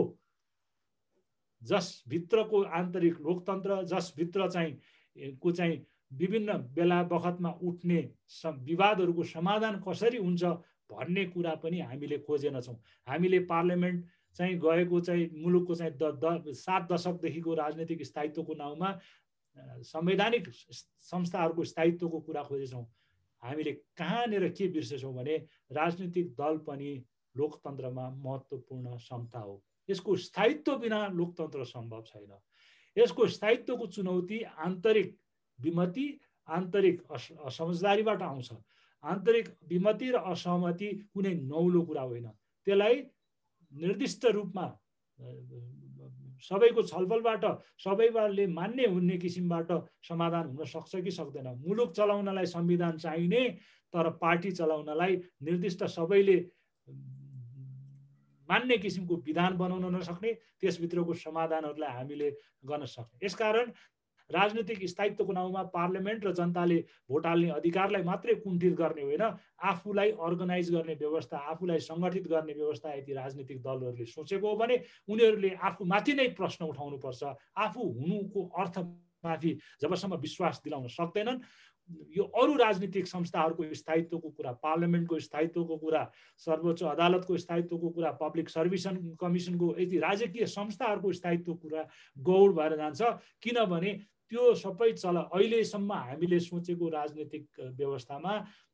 जसभित्रको 1.62 2.62
आन्तरिक 2.80 3.20
लोकतन्त्र 3.22 3.82
जसभित्र 3.86 4.49
चाहिँ 4.49 5.36
को 5.41 5.51
चाहिँ 5.51 5.86
विभिन्न 6.14 6.53
बेला 6.76 7.01
बखतमा 7.03 7.49
उठ्ने 7.62 7.99
विवादहरूको 8.45 9.24
समाधान 9.26 9.82
कसरी 9.88 10.18
हुन्छ 10.18 10.43
भन्ने 10.91 11.26
कुरा 11.26 11.55
पनि 11.64 11.80
हामीले 11.80 12.18
खोजेनछौँ 12.28 12.76
हामीले 13.08 13.39
पार्लियामेन्ट 13.45 14.05
चाहिँ 14.36 14.58
गएको 14.60 14.99
चाहिँ 15.01 15.30
मुलुकको 15.43 15.76
चाहिँ 15.76 15.93
द 15.93 16.20
द 16.24 16.53
सात 16.55 16.91
दशकदेखिको 16.91 17.53
राजनीतिक 17.53 18.03
स्थायित्वको 18.05 18.53
नाउँमा 18.53 18.97
संवैधानिक 19.84 20.47
संस्थाहरूको 20.49 21.64
स्थायित्वको 21.64 22.20
कुरा 22.20 22.43
खोजेछौँ। 22.43 22.86
हामीले 23.43 23.72
कहाँनिर 23.97 24.47
के 24.49 24.68
बिर्सेछौँ 24.68 25.14
भने 25.14 25.36
राजनीतिक 25.72 26.30
दल 26.34 26.58
पनि 26.68 26.91
लोकतन्त्रमा 27.36 28.10
महत्त्वपूर्ण 28.10 28.95
क्षमता 28.97 29.39
हो। 29.39 29.64
यसको 29.89 30.15
स्थायित्व 30.17 30.75
बिना 30.77 31.07
लोकतन्त्र 31.07 31.63
सम्भव 31.65 32.01
छैन। 32.07 32.31
यसको 32.97 33.27
स्थायित्वको 33.27 33.85
चुनौती 33.88 34.41
आन्तरिक 34.43 35.17
विमति 35.59 36.07
आन्तरिक 36.47 37.01
अस 37.11 37.27
असमझदारीबाट 37.45 38.21
आउँछ। 38.21 38.49
आन्तरिक 39.03 39.47
विमति 39.69 40.09
र 40.11 40.17
असहमति 40.31 40.88
कुनै 41.13 41.33
नौलो 41.33 41.81
कुरा 41.81 42.01
होइन। 42.01 42.27
त्यसलाई 42.67 42.95
निर्दिष्ट 43.71 44.25
रूपमा 44.25 44.67
सबैको 46.41 46.81
छलफलबाट 46.83 47.43
सबैले 47.79 48.45
मान्ने 48.47 48.85
हुने 48.85 49.17
किसिमबाट 49.17 49.71
समाधान 50.07 50.45
हुन 50.47 50.65
सक्छ 50.65 50.95
कि 50.95 51.11
सक्दैन। 51.11 51.47
मुलुक 51.57 51.91
चलाउनलाई 51.93 52.45
संविधान 52.45 52.97
चाहिने 52.97 53.41
तर 53.93 54.09
पार्टी 54.21 54.51
चलाउनलाई 54.51 55.15
निर्दिष्ट 55.43 55.83
सबैले 55.83 56.38
मान्ने 58.50 58.78
किसिमको 58.78 59.16
विधान 59.26 59.58
बनाउन 59.58 59.95
नसक्ने 59.95 60.32
त्यसभित्रको 60.62 61.14
समाधानहरूलाई 61.16 61.91
हामीले 61.91 62.30
गर्न 62.66 62.86
सक्ने। 62.86 63.26
यसकारण 63.26 63.72
राजनीतिक 64.30 64.84
स्थायित्वको 64.84 65.34
नाउँमा 65.34 65.62
पार्लियामेन्ट 65.72 66.26
र 66.26 66.32
जनताले 66.36 66.78
भोट 67.08 67.26
हाल्ने 67.26 67.50
अधिकारलाई 67.50 68.04
मात्रै 68.04 68.34
कुण्ठित 68.43 68.74
गर्ने 68.76 69.02
होइन। 69.02 69.24
आफूलाई 69.56 70.12
अर्गनाइज 70.20 70.72
गर्ने 70.72 70.95
व्यवस्था 71.00 71.38
आफूलाई 71.48 71.80
सङ्गठित 71.80 72.28
गर्ने 72.28 72.54
व्यवस्था 72.54 72.93
यदि 72.93 73.14
राजनीतिक 73.14 73.62
दलहरूले 73.64 74.06
सोचेको 74.06 74.43
हो 74.43 74.56
भने 74.56 74.76
उनीहरूले 75.08 75.52
आफूमाथि 75.64 76.14
नै 76.14 76.28
प्रश्न 76.36 76.66
उठाउनुपर्छ। 76.66 77.24
आफू 77.56 77.82
हुनुको 77.88 78.41
अर्थमाथि 78.52 79.52
जबसम्म 79.82 80.16
विश्वास 80.20 80.62
दिलाउन 80.64 80.88
सक्दैनन् 80.91 81.39
यो 82.17 82.23
अरू 82.41 82.55
राजनीतिक 82.57 83.07
संस्थाहरूको 83.07 83.73
स्थायित्वको 83.73 84.29
कुरा 84.29 84.51
पार्लियामेन्टको 84.63 85.19
स्थायित्वको 85.19 85.77
कुरा 85.77 86.03
सर्वोच्च 86.45 86.83
अदालतको 86.83 87.38
स्थायित्वको 87.38 87.89
कुरा 87.89 88.11
पब्लिक 88.21 88.49
सर्भिस 88.49 88.88
कमिसनको 89.21 89.73
यदि 89.79 89.97
राजकीय 89.99 90.45
संस्थाहरूको 90.45 91.11
स्थायित्वको 91.13 91.59
कुरा 91.63 91.88
गौड 92.17 92.55
भएर 92.55 92.75
जान्छ। 92.77 93.01
किनभने 93.41 93.93
त्यो 94.31 94.53
सबै 94.55 94.91
चला 94.93 95.21
अहिलेसम्म 95.31 95.93
हामीले 95.93 96.39
सोचेको 96.39 96.89
राजनीतिक 96.89 97.45
व्यवस्थामा 97.77 98.33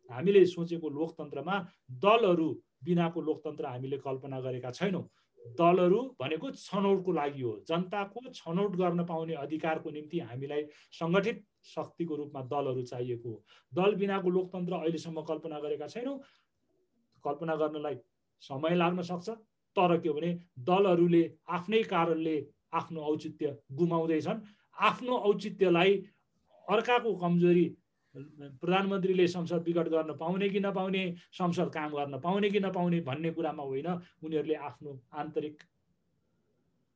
हामीले 0.09 0.45
सोचेको 0.45 0.89
लोकतन्त्रमा 0.89 1.55
दलहरू 2.01 2.49
बिनाको 2.83 3.21
लोकतन्त्र 3.21 3.65
हामीले 3.65 3.97
कल्पना 3.97 4.39
गरेका 4.41 4.71
छैनौँ। 4.71 5.05
दलहरू 5.57 6.01
भनेको 6.19 6.49
छनौटको 6.57 7.11
लागि 7.11 7.41
हो। 7.41 7.53
जनताको 7.67 8.19
छनौट 8.33 8.75
गर्न 8.75 9.05
पाउने 9.05 9.33
अधिकारको 9.37 9.89
निम्ति 9.91 10.19
हामीलाई 10.19 10.63
सङ्गठित 10.99 11.43
शक्तिको 11.65 12.15
रूपमा 12.15 12.41
दलहरू 12.43 12.81
चाहिएको 12.83 13.29
हो। 13.29 13.43
दल 13.73 13.95
बिनाको 13.95 14.29
लोकतन्त्र 14.29 14.73
अहिलेसम्म 14.75 15.21
कल्पना 15.23 15.59
गरेका 15.59 15.87
छैनौँ। 15.87 16.17
कल्पना 17.25 17.55
गर्नलाई 17.55 17.95
समय 18.43 18.75
लाग्न 18.75 19.01
सक्छ 19.03 19.29
तर 19.75 19.97
के 19.99 20.09
भने 20.11 20.31
दलहरूले 20.59 21.23
आफ्नै 21.49 21.81
कारणले 21.83 22.35
आफ्नो 22.73 23.01
औचित्य 23.03 23.57
गुमाउँदैछन्। 23.73 24.41
आफ्नो 24.77 25.13
औचित्यलाई 25.29 25.91
अर्काको 26.67 27.13
कमजोरी 27.15 27.65
प्रधानमन्त्रीले 28.15 29.27
संसद 29.27 29.63
विकट 29.65 29.87
गर्न 29.89 30.13
पाउने 30.13 30.49
कि 30.49 30.59
नपाउने 30.59 31.03
संसद 31.33 31.69
काम 31.73 31.89
गर्न 31.91 32.19
पाउने 32.19 32.49
कि 32.49 32.59
नपाउने 32.59 32.99
भन्ने 33.01 33.31
कुरामा 33.31 33.63
होइन 33.63 33.87
उनीहरूले 34.23 34.55
आफ्नो 34.69 34.99
आन्तरिक 35.13 35.55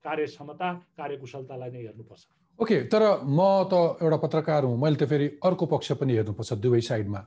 कार्यक्षमता 0.05 0.74
कार्यकुशलतालाई 0.97 1.72
नै 1.72 1.82
हेर्नुपर्छ। 1.82 2.37
ओके 2.60 2.78
तर 2.91 3.03
म 3.24 3.39
त 3.72 4.01
एउटा 4.01 4.18
पत्रकार 4.18 4.64
हुँ। 4.64 4.78
मैले 4.82 4.95
त 4.95 5.10
फेरि 5.10 5.28
अर्को 5.45 5.66
पक्ष 5.66 5.91
पनि 6.01 6.14
हेर्नुपर्छ 6.14 6.53
दुवै 6.53 6.82
साइडमा। 6.82 7.20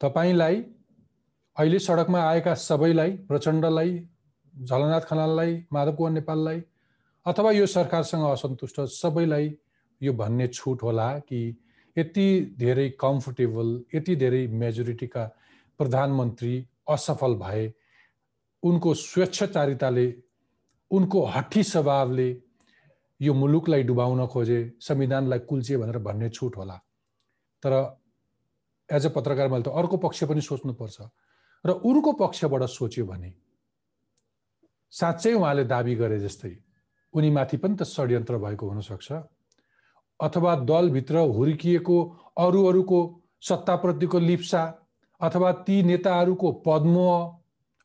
तपाईँलाई 0.00 0.56
अहिले 1.56 1.78
सडकमा 1.78 2.20
आएका 2.20 2.54
सबैलाई 2.54 3.10
प्रचण्डलाई 3.28 3.90
झलनाथ 4.54 5.00
खनाललाई 5.08 5.52
माधव 5.72 5.92
कुमार 5.96 6.12
नेपाललाई 6.12 6.60
अथवा 7.26 7.50
यो 7.52 7.66
सरकारसँग 7.66 8.24
असन्तुष्ट 8.28 8.80
सबैलाई 8.80 9.46
यो 10.00 10.12
भन्ने 10.12 10.46
छुट 10.48 10.82
होला 10.82 11.08
कि 11.28 11.40
यति 11.96 12.28
धेरै 12.58 12.88
कम्फोर्टेबल 13.00 13.68
यति 13.94 14.16
धेरै 14.16 14.46
मेजोरिटीका 14.62 15.24
प्रधानमन्त्री 15.80 16.54
असफल 16.90 17.34
भए 17.40 17.64
उनको 18.62 18.94
स्वेच्छाचारिताले 18.94 20.06
उनको 20.90 21.24
हठी 21.34 21.62
स्वभावले 21.62 22.28
यो 23.24 23.32
मुलुकलाई 23.34 23.82
डुबाउन 23.88 24.26
खोजे 24.26 24.58
संविधानलाई 24.80 25.38
कुल्चे 25.48 25.76
भनेर 25.76 25.98
भन्ने 26.06 26.28
छुट 26.30 26.56
होला। 26.56 26.76
तर 27.62 27.72
एज 28.88 29.06
अ 29.06 29.10
पत्रकार 29.16 29.48
मैले 29.48 29.64
त 29.64 29.68
अर्को 29.72 29.96
पक्ष 30.04 30.24
पनि 30.30 30.40
सोच्नुपर्छ। 30.40 30.98
र 31.64 31.70
उनको 31.88 32.12
पक्षबाट 32.20 32.62
सोच्यो 32.68 33.04
भने 33.06 33.30
साँच्चै 34.92 35.32
उहाँले 35.32 35.64
दाबी 35.64 35.94
गरे 35.96 36.18
जस्तै 36.20 36.54
उनीमाथि 37.14 37.56
पनि 37.56 37.74
त 37.76 37.82
षड्यन्त्र 37.88 38.38
भएको 38.38 38.64
हुनसक्छ। 38.68 39.08
अथवा 40.20 40.52
दलभित्र 40.68 41.16
हुर्किएको 41.36 41.96
अरू 42.38 42.60
अरूको 42.64 42.98
सत्ताप्रतिको 43.42 44.18
लिप्सा 44.20 44.62
अथवा 45.20 45.50
ती 45.66 45.76
नेताहरूको 45.82 46.52
पद्म 46.66 46.96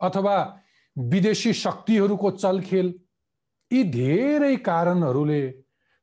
अथवा 0.02 0.36
विदेशी 0.96 1.54
शक्तिहरूको 1.54 2.32
चलखेल 2.32 2.88
यी 3.72 3.84
धेरै 3.94 4.56
कारणहरूले 4.66 5.42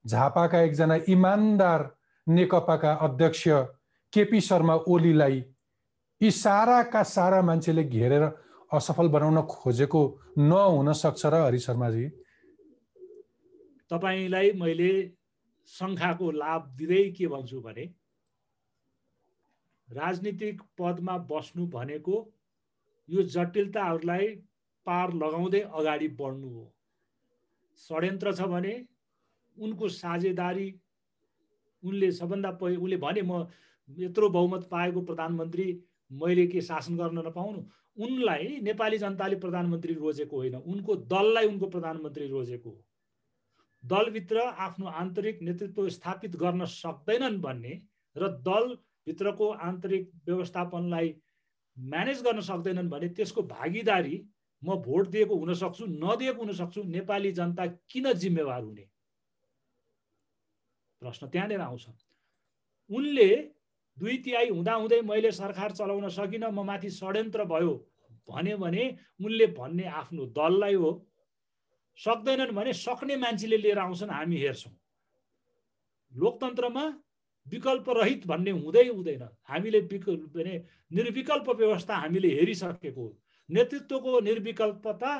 झापाका 0.04 0.60
एकजना 0.62 0.96
इमान्दार 1.08 1.82
नेकपाका 2.26 2.92
अध्यक्ष 3.06 3.42
केपी 4.12 4.40
शर्मा 4.40 4.74
ओलीलाई 4.86 5.40
यी 6.20 6.30
साराका 6.30 7.02
सारा 7.04 7.40
मान्छेले 7.42 7.82
घेरेर 7.82 8.24
असफल 8.70 9.08
बनाउन 9.08 9.40
खोजेको 9.50 10.02
नहुन 10.38 10.92
सक्छ 10.92 11.26
र 11.26 11.34
हरि 11.46 11.58
शर्माजी। 11.58 12.06
तपाईँलाई 13.90 14.52
मैले 14.62 14.92
सङ्ख्याको 15.68 16.30
लाभ 16.30 16.62
दिँदै 16.78 17.02
के 17.18 17.26
भन्छु 17.34 17.60
भने 17.60 17.84
राजनीतिक 19.88 20.62
पदमा 20.78 21.16
बस्नु 21.30 21.66
भनेको 21.74 22.16
यो 23.08 23.22
जटिलताहरूलाई 23.34 24.26
पार 24.86 25.12
लगाउँदै 25.22 25.60
अगाडि 25.60 26.08
बढ्नु 26.20 26.48
हो। 26.48 26.64
षड्यन्त्र 27.78 28.32
छ 28.34 28.48
भने 28.52 28.74
उनको 29.56 29.88
साझेदारी 29.88 30.68
उनले 31.82 32.10
सबभन्दा 32.12 32.50
पहि 32.60 32.76
उसले 32.76 32.96
भने 32.96 33.22
म 33.22 33.46
यत्रो 33.88 34.28
बहुमत 34.28 34.68
पाएको 34.70 35.00
प्रधानमन्त्री 35.02 35.66
मैले 36.10 36.46
के 36.46 36.60
शासन 36.60 36.96
गर्न 36.96 37.18
नपाउनु? 37.26 37.60
उनलाई 37.96 38.58
नेपाली 38.62 38.98
जनताले 38.98 39.36
प्रधानमन्त्री 39.36 39.94
रोजेको 39.94 40.36
होइन। 40.36 40.54
उनको 40.54 40.96
दललाई 41.12 41.46
उनको 41.46 41.66
प्रधानमन्त्री 41.66 42.26
रोजेको 42.28 42.70
हो। 42.70 42.84
दलभित्र 43.84 44.40
आफ्नो 44.40 44.86
आन्तरिक 44.86 45.42
नेतृत्व 45.42 45.88
स्थापित 45.88 46.36
गर्न 46.36 46.64
सक्दैनन् 46.64 47.40
भन्ने 47.40 47.74
र 48.16 48.28
दल 48.42 48.74
भित्रको 49.06 49.48
आन्तरिक 49.48 50.10
व्यवस्थापनलाई 50.26 51.14
म्यानेज 51.76 52.22
गर्न 52.22 52.40
सक्दैनन् 52.40 52.90
भने 52.90 53.08
त्यसको 53.08 53.42
भागीदारी 53.42 54.16
म 54.62 54.76
भोट 54.82 55.08
दिएको 55.08 55.34
हुन 55.36 55.54
सक्छु 55.54 55.86
नदिएको 55.86 56.42
हुन 56.42 56.52
सक्छु 56.52 56.82
नेपाली 56.82 57.32
जनता 57.32 57.66
किन 57.90 58.12
जिम्मेवार 58.14 58.62
हुने? 58.62 58.84
प्रश्न 61.02 61.26
त्यहाँनिर 61.28 61.60
आउँछ। 61.60 61.86
उनले 62.90 63.28
दुई 63.98 64.16
तिहाई 64.18 64.48
हुँदाहुँदै 64.48 65.00
मैले 65.02 65.30
सरकार 65.32 65.72
चलाउन 65.72 66.08
सकिनँ 66.08 66.50
म 66.50 66.64
माथि 66.66 66.90
षड्यन्त्र 66.90 67.44
भयो 67.44 67.74
भन्यो 68.28 68.56
भने 68.58 68.84
उनले 69.24 69.46
भन्ने 69.56 69.84
आफ्नो 69.86 70.26
दललाई 70.34 70.74
हो। 70.74 70.90
सक्दैनन् 71.98 72.52
भने 72.52 72.72
सक्ने 72.72 73.16
मान्छेले 73.16 73.56
लिएर 73.56 73.78
आउँछन् 73.78 74.10
हामी 74.10 74.36
हेर्छौँ। 74.36 74.72
लोकतन्त्रमा 76.12 76.84
विकल्प 77.46 77.88
रहित 77.88 78.26
भन्ने 78.26 78.50
हुँदै 78.50 78.86
हुँदैन। 78.88 79.22
हामीले 79.48 79.80
विकल्प 79.80 80.36
निर्विकल्प 80.92 81.48
व्यवस्था 81.50 81.94
हामीले 81.96 82.28
हेरिसकेको 82.34 83.06
नेतृत्वको 83.48 84.20
निर्विकल्पता 84.20 85.12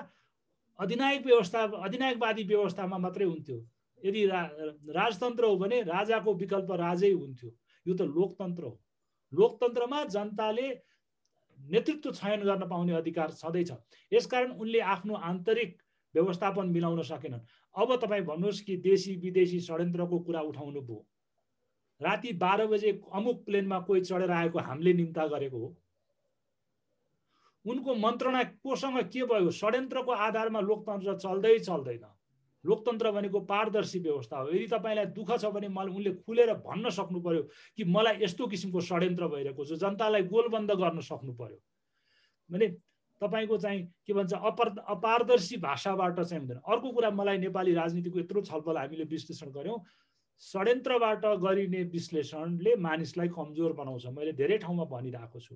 अधिनायक 0.79 1.27
व्यवस्था 1.27 1.63
अधिनायकवादी 1.85 2.43
व्यवस्थामा 2.45 2.99
मात्रै 2.99 3.27
हुन्थ्यो। 3.27 3.59
यदि 4.03 4.27
रा 4.27 4.41
राजतन्त्र 4.93 5.45
हो 5.45 5.57
भने 5.57 5.81
राजाको 5.85 6.35
विकल्प 6.35 6.71
राजै 6.81 7.13
हुन्थ्यो। 7.13 7.51
यो 7.87 7.95
त 7.95 8.03
लोकतन्त्र 8.03 8.65
हो। 8.65 8.75
लोकतन्त्रमा 9.33 10.05
जनताले 10.13 10.69
नेतृत्व 11.59 12.11
चयन 12.13 12.41
गर्न 12.43 12.69
पाउने 12.69 12.93
अधिकार 12.95 13.31
छँदैछ 13.33 13.71
यसकारण 14.13 14.51
उनले 14.53 14.81
आफ्नो 14.93 15.15
आन्तरिक 15.31 15.77
व्यवस्थापन 16.15 16.69
मिलाउन 16.69 17.03
सकेनन्। 17.03 17.41
अब 17.75 17.95
तपाईँ 17.97 18.23
भन्नुहोस् 18.25 18.61
कि 18.61 18.77
देशी 18.85 19.17
विदेशी 19.17 19.61
षड्यन्त्रको 19.61 20.19
कुरा 20.19 20.41
उठाउनु 20.43 20.81
भयो 20.83 21.01
राति 22.01 22.33
बाह्र 22.37 22.67
बजे 22.67 22.91
अमुक 23.13 23.45
प्लेनमा 23.45 23.79
कोही 23.81 24.01
चढेर 24.01 24.31
आएको 24.31 24.59
हामीले 24.59 24.93
निम्ता 24.93 25.27
गरेको 25.27 25.59
हो। 25.59 25.69
उनको 27.67 27.95
मन्त्रणा 27.95 28.43
कोसँग 28.63 28.99
के 29.13 29.25
भयो? 29.27 29.51
षड्यन्त्रको 29.51 30.13
आधारमा 30.13 30.61
लोकतन्त्र 30.61 31.17
चल्दै 31.19 31.59
चल्दैन। 31.59 32.05
लोकतन्त्र 32.65 33.11
भनेको 33.13 33.41
पारदर्शी 33.47 33.99
व्यवस्था 33.99 34.37
हो। 34.39 34.49
यदि 34.51 34.67
तपाईँलाई 34.67 35.07
दुःख 35.15 35.31
छ 35.39 35.51
भने 35.55 35.69
मलाई 35.69 35.95
उनले 35.95 36.13
खुलेर 36.27 36.53
भन्न 36.67 36.91
सक्नु 36.91 37.21
पर्यो 37.23 37.43
कि 37.77 37.85
मलाई 37.85 38.23
यस्तो 38.23 38.47
किसिमको 38.47 38.81
षड्यन्त्र 38.81 39.27
भइरहेको 39.29 39.65
छ 39.65 39.79
जनतालाई 39.83 40.23
गोलबन्द 40.27 40.71
गर्न 40.75 41.01
सक्नु 41.01 41.33
पर्यो 41.35 41.59
भने 42.51 42.67
तपाईँको 43.21 43.57
चाहिँ 43.59 43.83
के 44.07 44.13
भन्छ 44.13 44.33
अपर 44.35 44.69
अपारदर्शी 44.93 45.57
भाषाबाट 45.59 46.21
चाहिँ 46.21 46.41
हुँदैन। 46.43 46.59
अर्को 46.67 46.91
कुरा 46.93 47.11
मलाई 47.11 47.39
नेपाली 47.39 47.73
राजनीतिको 47.75 48.19
यत्रो 48.19 48.43
छलफल 48.45 48.77
हामीले 48.77 49.05
विश्लेषण 49.15 49.51
गऱ्यौँ। 49.55 49.79
षड्यन्त्रबाट 50.43 51.25
गरिने 51.41 51.83
विश्लेषणले 51.95 52.75
मानिसलाई 52.77 53.29
कमजोर 53.33 53.73
बनाउँछ। 53.73 54.07
मैले 54.13 54.33
धेरै 54.37 54.59
ठाउँमा 54.59 54.85
भनिरहेको 54.85 55.41
छु। 55.41 55.55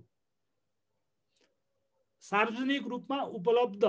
सार्वजनिक 2.22 2.86
रूपमा 2.86 3.20
उपलब्ध 3.32 3.84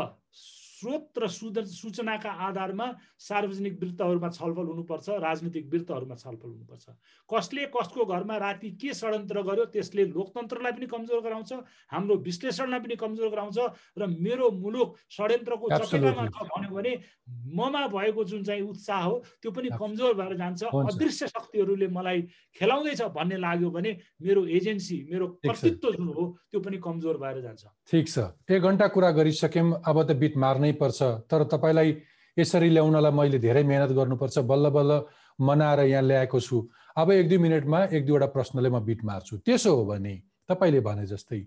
स्रोत 0.82 1.14
र 1.22 1.28
सूचनाका 1.30 2.32
आधारमा 2.50 2.88
सार्वजनिक 3.22 3.74
वृत्तहरूमा 3.82 4.30
छलफल 4.34 4.66
हुनुपर्छ 4.66 5.08
राजनीतिक 5.22 5.66
वृत्तहरूमा 5.70 6.16
छलफल 6.18 6.50
हुनुपर्छ। 6.50 6.86
कसले 7.30 7.66
कसको 7.70 8.02
घरमा 8.02 8.38
राति 8.42 8.70
के 8.82 8.94
षड्यन्त्र 8.98 9.42
गर्यो 9.46 9.66
त्यसले 9.70 10.06
लोकतन्त्रलाई 10.10 10.72
पनि 10.74 10.88
कमजोर 10.90 11.22
गराउँछ 11.22 11.52
हाम्रो 11.94 12.16
विश्लेषणलाई 12.26 12.80
पनि 12.82 12.96
कमजोर 12.98 13.30
गराउँछ 13.30 13.58
र 13.94 14.02
मेरो 14.10 14.50
मुलुक 14.58 14.90
षड्यन्त्रको 15.12 15.66
चपेटामा 15.70 16.26
छ 16.26 16.50
भन्यो 16.50 16.74
भने 16.74 16.94
ममा 17.54 17.88
भएको 17.94 18.24
जुन 18.26 18.44
चाहिँ 18.44 18.62
उत्साह 18.66 19.04
हो 19.04 19.16
त्यो 19.42 19.52
पनि 19.54 19.70
कमजोर 19.78 20.14
भएर 20.18 20.34
जान्छ। 20.42 20.64
अदृश्य 20.66 21.28
शक्तिहरूले 21.28 21.88
मलाई 21.94 22.22
खेलाउँदैछ 22.58 23.02
भन्ने 23.14 23.38
लाग्यो 23.38 23.70
भने 23.70 23.92
मेरो 24.18 24.46
एजेन्सी 24.50 24.98
मेरो 25.12 25.28
कर्तृत्व 25.46 25.92
जुन 25.94 26.08
हो 26.10 26.26
त्यो 26.50 26.60
पनि 26.60 26.78
कमजोर 26.82 27.18
भएर 27.22 27.42
जान्छ। 27.42 27.64
ठिक 27.92 28.08
छ। 28.10 28.18
एक 28.50 28.62
घन्टा 28.62 28.88
कुरा 28.88 29.12
गरिसक्यौँ। 29.12 29.70
अब 29.86 29.98
त 30.02 30.12
बिट 30.18 30.38
मार्नै 30.38 30.71
पर्छ। 30.74 31.02
तर 31.30 31.44
तपाईँलाई 31.52 31.90
यसरी 32.38 32.70
ल्याउनलाई 32.70 33.12
मैले 33.12 33.40
धेरै 33.40 33.64
मेहनत 33.64 33.92
गर्नुपर्छ। 33.92 34.38
बल्ल 34.40 34.70
बल्ल 34.70 35.02
मनाएर 35.40 35.80
यहाँ 35.80 36.04
ल्याएको 36.04 36.40
छु। 36.40 36.68
अब 36.98 37.12
एक 37.12 37.30
दुई 37.30 37.38
मिनटमा 37.38 37.80
एक 37.92 38.06
दुईवटा 38.06 38.26
प्रश्नले 38.36 38.70
म 38.70 38.80
बिट 38.80 39.04
मार्छु। 39.04 39.38
त्यसो 39.46 39.76
हो 39.76 39.86
भने 39.86 40.16
तपाईँले 40.50 40.80
भने 40.80 41.06
जस्तै 41.08 41.46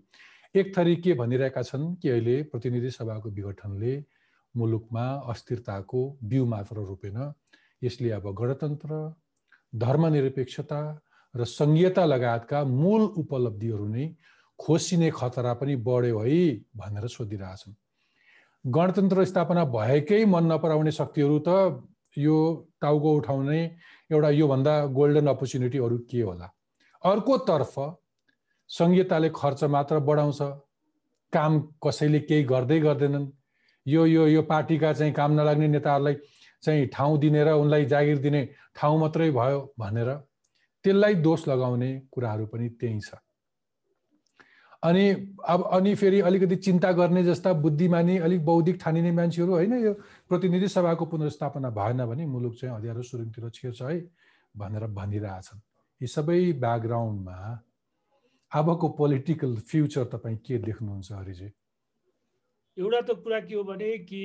एक 0.54 0.76
थरी 0.76 0.96
के 0.96 1.14
भनिरहेका 1.14 1.62
छन् 1.62 1.94
कि 2.00 2.08
अहिले 2.08 2.42
प्रतिनिधि 2.52 2.90
सभाको 2.90 3.28
विघटनले 3.30 3.94
मुलुकमा 4.54 5.06
अस्थिरताको 5.28 6.00
बिउ 6.24 6.44
मात्र 6.46 6.76
रोपेन। 6.86 7.18
यसले 7.82 8.10
अब 8.10 8.26
गणतन्त्र 8.32 8.92
धर्मनिरपेक्षता 9.74 10.80
र 11.34 11.44
सङ्घीयता 11.44 12.04
लगायतका 12.04 12.64
मूल 12.64 13.02
उपलब्धिहरू 13.18 13.86
नै 13.88 14.06
खोसिने 14.58 15.10
खतरा 15.10 15.52
पनि 15.58 15.74
बढ्यो 15.76 16.18
है 16.20 16.42
भनेर 16.78 17.06
सोधिरहेछन्। 17.10 17.74
गणतन्त्र 18.64 19.24
स्थापना 19.24 19.64
भएकै 19.72 20.24
मन 20.24 20.44
नपराउने 20.52 20.92
शक्तिहरू 20.98 21.38
त 21.46 21.48
यो 22.16 22.36
टाउको 22.80 23.10
उठाउने 23.16 23.60
एउटा 24.12 24.30
योभन्दा 24.30 24.74
गोल्डन 24.98 25.26
अपर्च्युनिटी 25.28 25.78
अरू 25.78 25.98
के 26.10 26.20
होला? 26.22 26.48
अर्कोतर्फ 27.04 27.74
सङ्घीयताले 28.70 29.28
खर्च 29.36 29.64
मात्र 29.74 29.98
बढाउँछ। 30.08 30.40
काम 31.32 31.60
कसैले 31.84 32.20
केही 32.28 32.42
गर्दै 32.52 32.78
गर्दैनन्। 32.80 33.26
यो 33.86 34.06
यो 34.06 34.26
यो 34.26 34.42
पार्टीका 34.48 34.92
चाहिँ 34.92 35.12
काम 35.12 35.32
नलाग्ने 35.40 35.68
नेताहरूलाई 35.68 36.14
चाहिँ 36.64 36.86
ठाउँ 36.94 37.18
दिने 37.20 37.44
र 37.44 37.52
उनलाई 37.60 37.84
जागिर 37.92 38.18
दिने 38.24 38.42
ठाउँ 38.76 38.98
मात्रै 39.00 39.30
भयो 39.30 39.60
भनेर 39.78 40.08
त्यसलाई 40.84 41.14
दोष 41.20 41.48
लगाउने 41.48 41.90
कुराहरू 42.12 42.46
पनि 42.48 42.68
त्यही 42.80 43.00
छ। 43.00 43.20
अनि 44.84 45.04
अब 45.48 45.62
अनि 45.72 45.94
फेरि 45.96 46.20
अलिकति 46.28 46.56
चिन्ता 46.64 46.90
गर्ने 46.92 47.22
जस्ता 47.24 47.52
बुद्धिमानी 47.64 48.16
अलिक 48.26 48.44
बौद्धिक 48.44 48.76
ठानिने 48.80 49.12
मान्छेहरू 49.18 49.52
होइन 49.52 49.72
यो 49.84 49.92
प्रतिनिधि 50.28 50.68
सभाको 50.68 51.04
पुनर्स्थापना 51.12 51.70
भएन 51.78 52.04
भने 52.06 52.26
मुलुक 52.28 52.54
चाहिँ 52.60 52.74
अँध्यारो 52.76 53.02
सुरुङतिर 53.02 53.48
छिर्छ 53.50 53.82
है 53.82 53.96
भनेर 54.54 54.86
भनिरहेछन्। 54.98 55.60
यी 56.00 56.06
सबै 56.16 56.40
ब्याकग्राउन्डमा 56.60 57.38
अबको 58.52 58.88
पोलिटिकल 59.00 59.56
फ्युचर 59.72 60.04
तपाईँ 60.12 60.36
के 60.46 60.58
देख्नुहुन्छ 60.68 61.12
हरिजी? 61.12 61.48
एउटा 62.76 63.00
त 63.00 63.10
कुरा 63.24 63.40
के 63.48 63.54
हो 63.54 63.64
भने 63.64 63.90
कि 64.04 64.22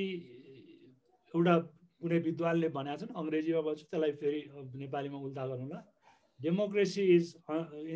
एउटा 1.34 1.56
कुनै 2.04 2.18
विद्वानले 2.28 2.68
भनेका 2.76 2.96
छन् 3.00 3.16
अङ्ग्रेजीमा 3.16 3.60
भन्छु 3.64 3.84
त्यसलाई 3.88 4.12
फेरि 4.20 4.40
नेपालीमा 4.76 5.18
उल्टा 5.24 5.46
गरौँला। 5.46 5.80
Democracy 6.40 7.02
is 7.16 7.34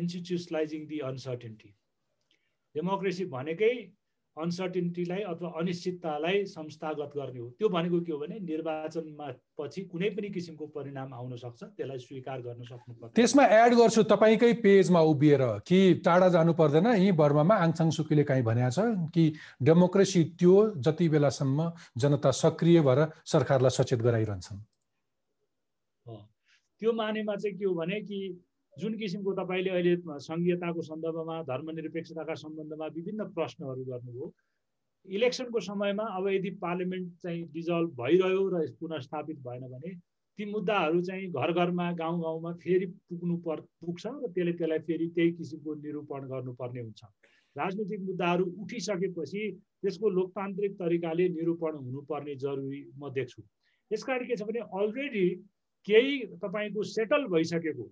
institutionalising 0.01 0.81
the 0.87 0.99
uncertainty 1.13 1.69
democracy 2.75 3.25
भनेकै 3.31 3.75
अनसर्टिन्टीलाई 4.37 5.21
अथवा 5.31 5.49
अनिश्चिततालाई 5.59 6.43
संस्थागत 6.45 7.11
गर्ने 7.15 7.39
हो। 7.39 7.47
त्यो 7.55 7.67
भनेको 7.71 7.99
के 8.03 8.11
हो 8.11 8.17
भने 8.19 8.39
निर्वाचनमा 8.39 9.27
पछि 9.55 9.81
कुनै 9.87 10.09
पनि 10.11 10.29
किसिमको 10.29 10.65
परिणाम 10.75 11.13
आउन 11.13 11.35
सक्छ 11.39 11.63
त्यसलाई 11.63 11.99
स्वीकार 11.99 12.41
गर्न 12.43 12.63
सक्नुपर्छ। 12.67 13.15
त्यसमा 13.15 13.43
एड 13.59 13.73
गर्छु 13.79 14.03
तपाईँकै 14.11 14.53
पेजमा 14.59 15.01
उभिएर 15.07 15.43
कि 15.63 15.79
टाढा 16.05 16.27
जानु 16.35 16.53
पर्दैन 16.53 16.87
यहीँ 16.87 17.15
बर्मामा 17.15 17.55
आङसाङ 17.63 17.89
सुकीले 17.95 18.23
काहीँ 18.27 18.43
भनेको 18.43 18.71
छ 18.75 18.79
कि 19.15 19.23
डेमोक्रेसी 19.63 20.23
त्यो 20.35 20.55
जति 20.83 21.07
बेलासम्म 21.15 21.71
जनता 21.95 22.31
सक्रिय 22.35 22.81
भएर 22.83 22.99
सरकारलाई 23.23 23.71
सचेत 23.71 23.99
गराइरहन्छन्। 24.03 24.59
त्यो 26.81 26.91
मानेमा 26.91 27.35
चाहिँ 27.35 27.55
के 27.55 27.65
हो 27.65 27.73
भने 27.73 28.01
कि 28.03 28.19
जुन 28.77 28.97
किसिमको 28.99 29.33
तपाईँले 29.35 29.69
अहिले 29.69 29.95
सङ्घीयताको 30.23 30.81
सन्दर्भमा 30.89 31.41
धर्मनिरपेक्षताका 31.49 32.35
सम्बन्धमा 32.41 32.87
विभिन्न 32.95 33.27
प्रश्नहरू 33.35 33.83
गर्नुभयो 33.91 34.33
इलेक्सनको 35.05 35.59
समयमा 35.69 36.03
अब 36.17 36.27
यदि 36.29 36.49
पार्लियामेन्ट 36.63 37.11
चाहिँ 37.23 37.43
डिजल्भ 37.53 37.95
भइरह्यो 38.01 38.43
र 38.53 38.65
पुनस्थापित 38.81 39.39
भएन 39.47 39.67
भने 39.73 39.93
ती 40.39 40.45
मुद्दाहरू 40.51 41.01
चाहिँ 41.07 41.31
घर 41.31 41.51
घरमा 41.53 41.91
गाउँ 42.03 42.21
गाउँमा 42.21 42.51
फेरि 42.63 42.85
पुग्नु 43.09 43.37
पर् 43.47 43.61
पुग्छ 43.81 44.05
र 44.05 44.27
त्यसले 44.35 44.53
त्यसलाई 44.53 44.79
फेरि 44.87 45.07
त्यही 45.15 45.31
किसिमको 45.39 45.75
निरूपण 45.83 46.27
गर्नुपर्ने 46.31 46.81
हुन्छ। 46.81 47.03
राजनीतिक 47.55 48.01
मुद्दाहरू 48.01 48.45
उठिसकेपछि 48.61 49.43
त्यसको 49.81 50.09
लोकतान्त्रिक 50.19 50.73
तरिकाले 50.79 51.27
निरूपण 51.39 51.75
हुनुपर्ने 51.83 52.35
जरुरी 52.43 52.81
म 52.99 53.09
देख्छु। 53.15 53.41
यसकारण 53.91 54.27
के 54.27 54.35
छ 54.35 54.43
भने 54.49 54.59
अलरेडी 54.79 55.27
केही 55.87 56.17
तपाईँको 56.43 56.83
सेटल 56.95 57.25
भइसकेको 57.31 57.87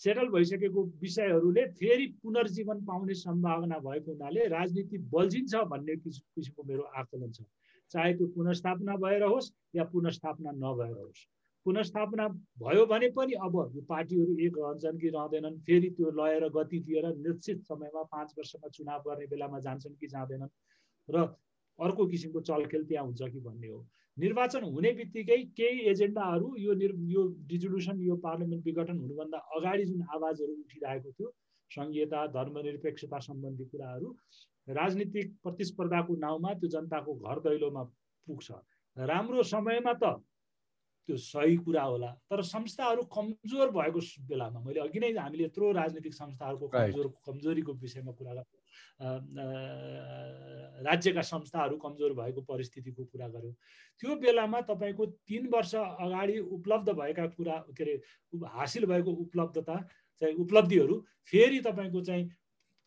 सेटल 0.00 0.28
भइसकेको 0.28 0.84
विषयहरूले 1.00 1.66
फेरि 1.78 2.06
पुनर्जीवन 2.22 2.84
पाउने 2.84 3.14
सम्भावना 3.14 3.78
भएको 3.78 4.12
हुनाले 4.12 4.46
राजनीति 4.48 4.98
बल्झिन्छ 5.12 5.54
भन्ने 5.54 5.96
किसिमको 5.96 6.62
मेरो 6.62 6.82
आकलन 6.82 7.30
छ। 7.32 7.42
चाहे 7.90 8.14
त्यो 8.14 8.26
पुनस्थापना 8.26 8.96
भएर 8.96 9.22
होस् 9.22 9.52
या 9.76 9.84
पुनस्थापना 9.84 10.50
नभएर 10.50 10.96
होस्। 10.98 11.26
पुनस्थापना 11.66 12.28
भयो 12.58 12.86
भने 12.86 13.08
पनि 13.08 13.32
अब 13.38 13.54
यो 13.76 13.82
पार्टीहरू 13.88 14.36
एक 14.46 14.54
रहन्छन् 14.58 14.98
कि 14.98 15.08
रहँदैनन् 15.08 15.58
फेरि 15.60 15.90
त्यो 15.90 16.10
लय 16.18 16.48
गति 16.56 16.78
दिएर 16.80 17.06
निश्चित 17.16 17.62
समयमा 17.62 18.02
पाँच 18.02 18.34
वर्षमा 18.38 18.68
चुनाव 18.68 19.02
गर्ने 19.06 19.26
बेलामा 19.26 19.58
जान्छन् 19.60 19.94
कि 19.94 20.06
जाँदैनन् 20.06 20.54
र 21.08 21.26
अर्को 21.78 22.06
किसिमको 22.06 22.40
चलखेल 22.40 22.84
त्यहाँ 22.84 23.04
हुन्छ 23.06 23.22
कि 23.22 23.40
भन्ने 23.40 23.68
हो। 23.68 23.86
निर्वाचन 24.18 24.64
हुने 24.64 24.92
बित्तिकै 24.92 25.36
केही 25.58 25.86
एजेन्डाहरू 25.90 26.48
यो 26.58 26.72
निर् 26.80 26.96
यो 27.12 27.22
डिजोल्युसन 27.48 28.00
यो 28.00 28.16
पार्लियामेन्ट 28.24 28.64
विघटन 28.66 28.98
हुनुभन्दा 28.98 29.38
अगाडि 29.56 29.84
जुन 29.84 30.02
आवाजहरू 30.16 30.52
उठिरहेको 30.54 31.10
थियो 31.12 31.28
सङ्घीयता 31.70 32.26
धर्मनिरपेक्षता 32.34 33.18
सम्बन्धी 33.28 33.64
कुराहरू 33.72 34.08
राजनीतिक 34.68 35.32
प्रतिस्पर्धाको 35.42 36.16
नाउँमा 36.24 36.52
त्यो 36.60 36.68
जनताको 36.74 37.14
घर 37.14 37.38
दैलोमा 37.46 37.82
पुग्छ। 38.26 38.52
राम्रो 38.96 39.42
समयमा 39.42 39.92
त 40.02 40.04
त्यो 41.08 41.16
सही 41.16 41.56
कुरा 41.64 41.82
होला 41.82 42.10
तर 42.30 42.42
संस्थाहरू 42.46 43.02
कमजोर 43.16 43.70
भएको 43.78 44.00
बेलामा 44.28 44.60
मैले 44.66 44.80
अघि 44.80 45.00
नै 45.00 45.10
हामीले 45.16 45.44
यत्रो 45.44 45.72
राजनीतिक 45.72 46.14
संस्थाहरूको 46.14 46.68
कमजोर 46.68 47.06
कमजोरीको 47.26 47.72
विषयमा 47.82 48.12
कुरा 48.12 48.32
राज्यका 50.86 51.22
संस्थाहरू 51.22 51.76
कमजोर 51.76 52.12
भएको 52.12 52.40
परिस्थितिको 52.42 53.04
कुरा 53.04 53.28
गऱ्यौँ 53.28 53.54
त्यो 54.02 54.16
बेलामा 54.16 54.60
तपाईँको 54.70 55.06
तिन 55.06 55.48
वर्ष 55.54 55.74
अगाडि 55.74 56.38
उपलब्ध 56.38 56.88
भएका 56.92 57.26
कुरा 57.36 57.56
के 57.76 57.82
अरे 57.84 57.94
हासिल 58.50 58.86
भएको 58.86 59.10
उपलब्धता 59.10 59.76
चाहिँ 60.22 60.34
उपलब्धिहरू 60.36 61.04
फेरि 61.24 61.60
तपाईँको 61.60 62.00
चाहिँ 62.00 62.28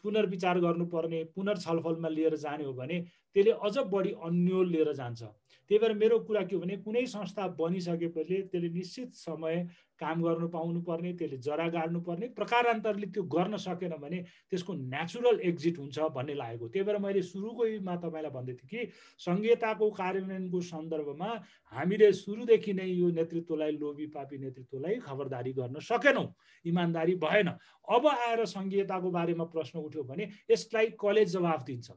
पुनर्विचार 0.03 0.60
गर्नुपर्ने 0.60 1.24
पुनर्छलफलमा 1.36 2.10
लिएर 2.10 2.36
जाने 2.38 2.64
हो 2.64 2.74
भने 2.74 2.99
त्यसले 3.36 3.52
अझ 3.52 3.78
बढी 3.90 4.12
अन्यल 4.24 4.68
लिएर 4.70 4.94
जान्छ। 4.94 5.22
त्यही 5.24 5.80
भएर 5.80 5.94
मेरो 5.94 6.20
कुरा 6.20 6.44
के 6.45 6.56
हो 6.56 6.62
भने 6.62 6.78
कुनै 6.78 7.06
संस्था 7.06 7.48
बनिसकेपछि 7.57 8.41
त्यसले 8.52 8.70
निश्चित 8.70 9.14
समय 9.14 9.56
काम 9.99 10.22
गर्नु 10.23 10.47
पाउनु 10.51 10.81
पर्ने 10.84 11.13
त्यसले 11.15 11.38
जरा 11.39 11.67
गाड्नु 11.72 11.99
पर्ने 12.07 12.27
प्रकारान्तरले 12.35 13.07
त्यो 13.15 13.23
गर्न 13.35 13.57
सकेन 13.57 13.93
भने 14.01 14.19
त्यसको 14.51 14.73
नेचुरल 14.73 15.39
एक्जिट 15.49 15.77
हुन्छ 15.80 15.99
भन्ने 16.15 16.34
लागेको। 16.35 16.67
त्यही 16.67 16.85
भएर 16.85 16.97
मैले 16.99 17.22
सुरुकैमा 17.22 17.95
तपाईँलाई 18.03 18.31
भन्दै 18.31 18.53
थिएँ 18.55 18.69
कि 18.69 18.91
सङ्घीयताको 19.19 19.89
कार्यान्वयनको 19.91 20.61
सन्दर्भमा 20.61 21.30
हामीले 21.73 22.11
सुरुदेखि 22.13 22.73
नै 22.73 22.88
यो 22.91 23.09
नेतृत्वलाई 23.15 23.72
लोभी 23.80 24.07
पापी 24.11 24.38
नेतृत्वलाई 24.38 24.95
खबरदारी 25.07 25.53
गर्न 25.53 25.80
सकेनौँ 25.80 26.27
इमान्दारी 26.65 27.15
भएन। 27.23 27.47
अब 27.88 28.07
आएर 28.07 28.45
सङ्घीयताको 28.45 29.11
बारेमा 29.11 29.45
प्रश्न 29.55 29.80
उठ्यो 29.80 30.03
भने 30.03 30.30
यसलाई 30.51 30.88
कलेज 30.99 31.34
जवाफ 31.34 31.63
दिन्छ। 31.63 31.91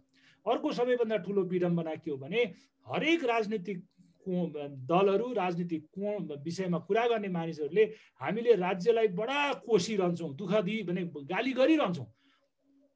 अर्को 0.47 0.73
सबैभन्दा 0.73 1.17
ठुलो 1.27 1.43
विडम्बना 1.45 1.95
के 2.01 2.11
हो 2.11 2.17
भने 2.17 2.43
हरेक 2.87 3.25
राजनीतिक 3.25 3.79
दलहरू 4.29 5.33
राजनीतिक 5.33 5.85
कोण 5.95 6.29
विषयमा 6.45 6.79
कुरा 6.89 7.07
गर्ने 7.09 7.29
मानिसहरूले 7.29 7.85
हामीले 8.21 8.55
राज्यलाई 8.55 9.09
बडा 9.15 9.53
कोसिरहन्छौँ 9.67 10.35
दुःख 10.37 10.53
दिई 10.65 10.83
भने 10.83 11.05
गाली 11.25 11.53
गरिरहन्छौँ। 11.53 12.07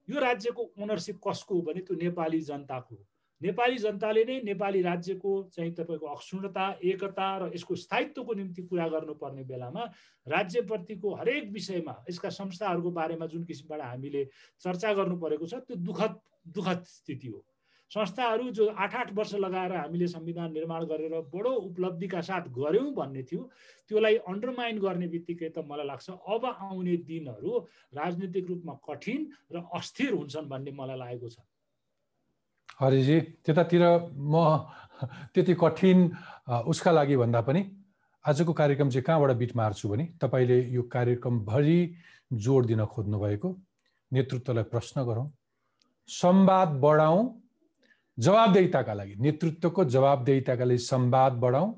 यो 0.09 0.21
राज्यको 0.21 0.63
ओनरसिप 0.83 1.21
कसको 1.27 1.55
हो 1.55 1.63
भने 1.63 1.81
त्यो 1.81 1.97
नेपाली 1.97 2.41
जनताको 2.41 2.97
नेपाली 3.41 3.79
जनताले 3.79 4.25
नै 4.25 4.41
नेपाली 4.45 4.81
राज्यको 4.83 5.31
चाहिँ 5.55 5.73
तपाईँको 5.75 6.07
अक्षुण्णता 6.07 6.67
एकता 6.79 7.29
र 7.39 7.51
यसको 7.55 7.75
स्थायित्वको 7.75 8.35
निम्ति 8.35 8.63
कुरा 8.63 8.87
गर्नुपर्ने 8.89 9.45
बेलामा 9.45 9.83
राज्यप्रतिको 10.27 11.15
हरेक 11.15 11.51
विषयमा 11.51 11.95
यसका 12.11 12.29
संस्थाहरूको 12.31 12.91
बारेमा 12.91 13.27
जुन 13.27 13.45
किसिमबाट 13.45 13.81
हामीले 13.81 14.25
चर्चा 14.63 14.93
गर्नु 14.95 15.17
परेको 15.19 15.47
छ 15.47 15.55
त्यो 15.67 15.77
दुःखद 15.77 16.21
दुःखद 16.55 16.85
स्थिति 16.87 17.29
हो। 17.29 17.45
संस्थाहरू 17.93 18.51
जो 18.57 18.67
आठ 18.75 18.95
आठ 18.97 19.13
वर्ष 19.13 19.35
लगाएर 19.37 19.73
हामीले 19.73 20.07
संविधान 20.09 20.53
निर्माण 20.53 20.85
गरेर 20.89 21.15
बडो 21.29 21.51
उपलब्धिका 21.69 22.21
साथ 22.21 22.49
गऱ्यौँ 22.59 22.93
भन्ने 22.95 23.23
थियो 23.23 23.41
त्यसलाई 23.91 24.17
अन्डरमाइन 24.33 24.79
गर्ने 24.81 25.07
बित्तिकै 25.15 25.49
त 25.49 25.65
मलाई 25.69 25.87
लाग्छ 25.87 26.11
अब 26.11 26.45
आउने 26.47 26.97
दिनहरू 27.05 27.59
राजनीतिक 27.95 28.49
रूपमा 28.49 28.75
कठिन 28.89 29.27
र 29.53 29.65
अस्थिर 29.77 30.13
हुन्छन् 30.13 30.49
भन्ने 30.49 30.73
मलाई 30.73 30.99
लागेको 30.99 31.29
छ। 31.29 31.37
हरिजी 32.81 33.19
त्यतातिर 33.45 33.85
म 34.17 34.35
त्यति 35.35 35.55
कठिन 35.61 35.99
उसका 36.67 36.91
लागि 36.93 37.17
भन्दा 37.17 37.41
पनि 37.45 37.63
आजको 38.25 38.53
कार्यक्रम 38.55 38.89
चाहिँ 38.91 39.05
कहाँबाट 39.05 39.37
बिट 39.37 39.53
मार्छु 39.57 39.89
भने 39.89 40.05
तपाईँले 40.17 40.59
यो 40.73 40.83
कार्यक्रमभरि 40.89 41.79
जोड 42.41 42.67
दिन 42.67 42.85
खोज्नु 42.89 43.19
भएको 43.21 43.49
नेतृत्वलाई 44.13 44.65
प्रश्न 44.73 45.05
गरौँ 45.05 45.29
संवाद 46.09 46.69
बढाउँ 46.81 47.23
जवाबदेहिताका 48.19 48.95
लागि 48.95 49.15
नेतृत्वको 49.21 49.85
जवाबदेहिताका 49.85 50.65
लागि 50.65 50.79
संवाद 50.79 51.33
बढाउँ 51.43 51.71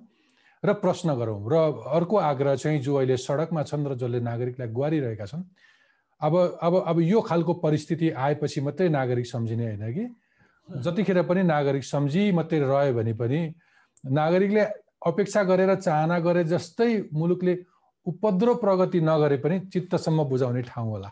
र 0.63 0.73
प्रश्न 0.81 1.15
गरौँ। 1.15 1.39
र 1.53 1.55
अर्को 1.95 2.17
आग्रह 2.17 2.55
चाहिँ 2.57 2.81
जो 2.81 2.95
अहिले 2.97 3.17
सडकमा 3.17 3.63
छन् 3.63 3.87
र 3.87 3.95
जसले 3.95 4.21
नागरिकलाई 4.21 4.69
गुहारिरहेका 4.69 5.27
छन् 5.27 5.45
अब 6.21 6.35
अब 6.63 6.75
अब 6.87 7.01
यो 7.01 7.21
खालको 7.21 7.53
परिस्थिति 7.61 8.11
आएपछि 8.11 8.61
मात्रै 8.61 8.89
नागरिक 8.89 9.27
सम्झिने 9.27 9.67
होइन 9.67 9.93
कि? 9.93 10.05
जतिखेर 10.69 11.23
पनि 11.29 11.43
नागरिक 11.43 11.85
सम्झी 11.85 12.33
मात्रै 12.33 12.59
रह्यो 12.61 12.93
भने 12.95 13.13
पनि 13.13 13.41
नागरिकले 14.05 14.65
अपेक्षा 15.07 15.43
गरेर 15.45 15.75
चाहना 15.77 16.19
गरे 16.19 16.45
जस्तै 16.45 17.13
मुलुकले 17.13 17.55
उपद्रो 18.07 18.55
प्रगति 18.55 19.01
नगरे 19.01 19.37
पनि 19.45 19.61
चित्तसम्म 19.69 20.25
बुझाउने 20.25 20.63
ठाउँ 20.63 20.89
होला। 20.91 21.11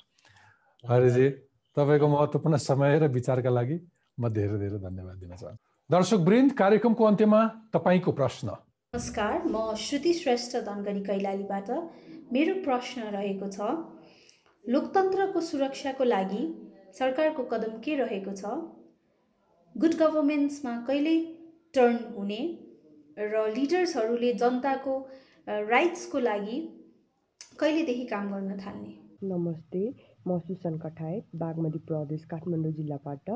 हरिजी 0.85 1.29
तपाईँको 1.77 2.09
महत्त्वपूर्ण 2.09 2.57
समय 2.57 2.99
र 2.99 3.09
विचारका 3.13 3.51
लागि 3.51 3.77
म 4.19 4.29
धेरै 4.29 4.59
धेरै 4.63 4.79
धन्यवाद 4.79 5.17
दिन 5.19 5.33
चाहन्छु। 5.41 5.63
दर्शक 5.91 6.21
वृन्द 6.29 6.53
कार्यक्रमको 6.53 7.05
अन्त्यमा 7.05 7.41
तपाईँको 7.75 8.13
प्रश्न। 8.13 8.47
नमस्कार 8.95 9.37
म 9.49 9.75
श्रुति 9.85 10.13
श्रेष्ठ 10.15 10.57
धनगढी 10.69 11.03
कैलालीबाट। 11.09 11.69
मेरो 12.33 12.55
प्रश्न 12.65 13.01
रहेको 13.17 13.49
छ 13.49 13.59
लोकतन्त्रको 14.65 15.41
सुरक्षाको 15.41 16.05
लागि 16.05 16.43
सरकारको 16.99 17.43
कदम 17.53 17.79
के 17.81 17.93
रहेको 17.97 18.33
छ? 18.37 18.45
गुड 19.75 19.95
गभर्मेन्ट्समा 19.97 20.75
कहिले 20.87 21.15
टर्न 21.75 21.97
हुने 22.17 22.43
र 23.17 23.35
लिडर्सहरूले 23.57 24.33
जनताको 24.37 24.95
राइट्सको 25.73 26.19
लागि 26.21 26.59
कहिलेदेखि 27.61 28.05
काम 28.13 28.31
गर्न 28.33 28.59
थाल्ने? 28.61 28.93
नमस्ते 29.25 29.83
म 30.29 30.39
सुसन 30.47 30.79
कठायत 30.79 31.25
बागमती 31.43 31.79
प्रदेश 31.89 32.25
काठमाडौँ 32.31 32.73
जिल्लाबाट। 32.73 33.29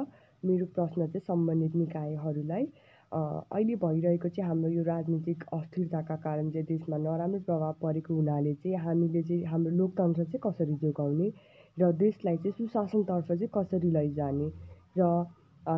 मेरो 0.44 0.66
प्रश्न 0.74 1.06
चाहिँ 1.06 1.26
सम्बन्धित 1.26 1.76
निकायहरूलाई 1.76 2.66
अहिले 3.12 3.74
भइरहेको 3.82 4.28
चाहिँ 4.28 4.48
हाम्रो 4.48 4.70
यो 4.70 4.82
राजनीतिक 4.84 5.44
अस्थिरताका 5.54 6.16
कारण 6.24 6.50
चाहिँ 6.50 6.66
देशमा 6.66 6.96
नराम्रो 6.98 7.40
प्रभाव 7.46 7.72
परेको 7.82 8.14
हुनाले 8.14 8.54
चाहिँ 8.54 8.76
हामीले 8.84 9.22
चाहिँ 9.22 9.44
हाम्रो 9.46 9.70
लोकतन्त्र 9.76 10.24
चाहिँ 10.24 10.40
कसरी 10.46 10.74
जोगाउने 10.82 11.28
र 11.76 11.92
देशलाई 12.02 12.36
चाहिँ 12.36 12.54
सुशासनतर्फ 12.58 13.32
चाहिँ 13.32 13.50
कसरी 13.56 13.90
लैजाने 13.90 14.48
र 14.98 15.08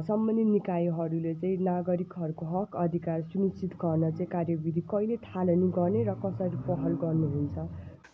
सम्बन्धित 0.08 0.46
निकायहरूले 0.46 1.34
चाहिँ 1.34 1.56
नागरिकहरूको 1.64 2.46
हक 2.46 2.76
अधिकार 2.76 3.22
सुनिश्चित 3.28 3.72
गर्न 3.84 4.10
चाहिँ 4.10 4.26
कार्यविधि 4.32 4.80
कहिले 4.90 5.16
थालनी 5.28 5.68
गर्ने 5.78 6.04
र 6.04 6.14
कसरी 6.24 6.56
पहल 6.68 6.92
गर्नुहुन्छ? 7.04 7.56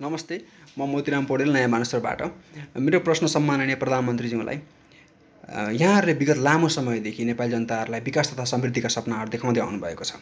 नमस्ते 0.02 0.36
म 0.78 0.86
मोतीराम 0.90 1.24
पौडेल 1.24 1.52
नयाँ 1.52 1.68
मानसरबाट। 1.68 2.22
मेरो 2.78 2.98
प्रश्न 3.00 3.26
सम्माननीय 3.34 3.74
प्रधानमन्त्रीज्यूलाई 3.82 4.58
यहाँहरूले 5.48 6.12
विगत 6.14 6.38
लामो 6.38 6.68
समयदेखि 6.68 7.24
नेपाली 7.24 7.50
जनताहरूलाई 7.50 8.00
विकास 8.00 8.32
तथा 8.32 8.44
समृद्धिका 8.44 8.88
सपनाहरू 8.88 9.30
देखाउँदै 9.30 9.60
आउनुभएको 9.60 10.04
छ। 10.04 10.12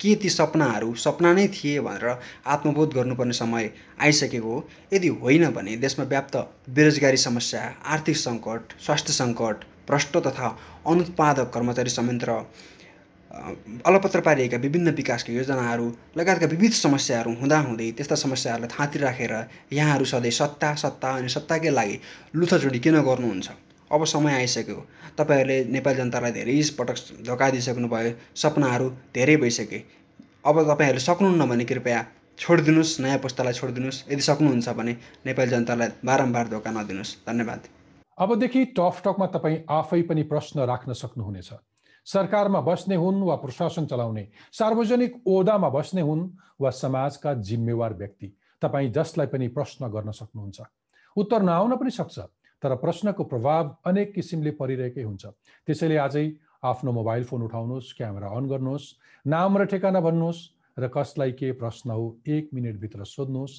के 0.00 0.14
ती 0.14 0.28
सपनाहरू 0.30 0.94
सपना 0.98 1.32
नै 1.32 1.46
थिए 1.48 1.80
भनेर 1.80 2.18
आत्मबोध 2.46 2.94
गर्नुपर्ने 2.94 3.32
समय 3.32 3.70
आइसकेको 4.00 4.48
हो? 4.48 4.68
यदि 4.92 5.08
होइन 5.22 5.50
भने 5.54 5.76
देशमा 5.76 6.04
व्याप्त 6.04 6.36
बेरोजगारी 6.70 7.16
समस्या 7.16 7.62
आर्थिक 7.86 8.16
सङ्कट 8.16 8.74
स्वास्थ्य 8.82 9.12
सङ्कट 9.12 9.64
भ्रष्ट 9.88 10.16
तथा 10.26 10.48
अनुत्पादक 10.86 11.50
कर्मचारी 11.54 11.90
संयन्त्र 11.90 12.42
अलपत्र 13.86 14.20
पारिएका 14.20 14.56
विभिन्न 14.58 14.90
विकासका 14.92 15.32
योजनाहरू 15.32 15.90
लगायतका 16.16 16.46
विविध 16.46 16.72
समस्याहरू 16.82 17.32
हुँदाहुँदै 17.40 17.90
त्यस्ता 17.92 18.14
समस्याहरूलाई 18.18 18.78
थाँती 18.78 18.98
राखेर 18.98 19.34
यहाँहरू 19.72 20.04
सधैँ 20.04 20.38
सत्ता 20.42 20.74
सत्ता 20.74 21.16
अनि 21.16 21.28
सत्ताकै 21.28 21.70
लागि 21.70 22.00
लुथाचुडी 22.36 22.78
किन 22.78 23.00
गर्नुहुन्छ? 23.00 23.50
अब 23.92 24.04
समय 24.04 24.32
आइसक्यो। 24.32 24.76
तपाईँहरूले 25.18 25.64
नेपाली 25.68 25.96
जनतालाई 25.96 26.32
धेरै 26.32 26.54
पटक 26.78 26.96
धोका 27.26 27.50
दिइसक्नु 27.50 27.88
भयो 27.88 28.12
सपनाहरू 28.34 28.88
धेरै 29.14 29.36
भइसके। 29.36 29.78
अब 30.46 30.56
तपाईँहरूले 30.62 31.00
सक्नुहुन्न 31.00 31.48
भने 31.48 31.64
कृपया 31.64 32.00
छोडिदिनुहोस् 32.38 33.00
नयाँ 33.00 33.18
पुस्तालाई 33.18 33.52
छोडिदिनुहोस्। 33.52 34.04
यदि 34.12 34.22
सक्नुहुन्छ 34.22 34.68
भने 34.68 34.92
नेपाली 35.26 35.50
जनतालाई 35.50 35.88
बारम्बार 36.04 36.48
धोका 36.48 36.70
नदिनुहोस्। 36.70 37.16
धन्यवाद। 37.28 37.60
अबदेखि 38.18 38.64
टफ 38.78 39.02
टकमा 39.04 39.26
तपाईँ 39.26 39.58
आफै 39.70 40.02
पनि 40.08 40.22
प्रश्न 40.22 40.64
राख्न 40.64 40.92
सक्नुहुनेछ। 40.92 41.50
सरकारमा 42.06 42.60
बस्ने 42.60 42.96
हुन् 42.96 43.22
वा 43.22 43.36
प्रशासन 43.36 43.86
चलाउने 43.86 44.26
सार्वजनिक 44.52 45.22
ओदामा 45.26 45.68
बस्ने 45.68 46.00
हुन् 46.00 46.28
वा 46.60 46.70
समाजका 46.70 47.34
जिम्मेवार 47.34 47.94
व्यक्ति 47.94 48.28
तपाईँ 48.62 48.90
जसलाई 48.90 49.26
पनि 49.26 49.48
प्रश्न 49.48 49.88
गर्न 49.88 50.10
सक्नुहुन्छ। 50.10 50.60
उत्तर 51.16 51.42
नआउन 51.42 51.76
पनि 51.76 51.90
सक्छ। 51.90 52.18
तर 52.62 52.74
प्रश्नको 52.78 53.24
प्रभाव 53.24 53.76
अनेक 53.86 54.12
किसिमले 54.14 54.50
परिरहेकै 54.54 55.02
हुन्छ। 55.02 55.26
त्यसैले 55.66 55.96
आजै 55.98 56.26
आफ्नो 56.62 56.92
मोबाइल 56.92 57.24
फोन 57.24 57.42
उठाउनुहोस् 57.42 57.94
क्यामेरा 57.96 58.28
अन 58.30 58.44
गर्नुहोस् 58.48 58.86
नाम 59.26 59.58
र 59.58 59.62
ठेगाना 59.66 60.00
भन्नुहोस् 60.00 60.40
र 60.78 60.88
कसलाई 60.88 61.32
के 61.32 61.52
प्रश्न 61.58 61.90
हो 61.90 62.04
एक 62.26 62.54
मिनटभित्र 62.54 63.04
सोध्नुहोस् 63.04 63.56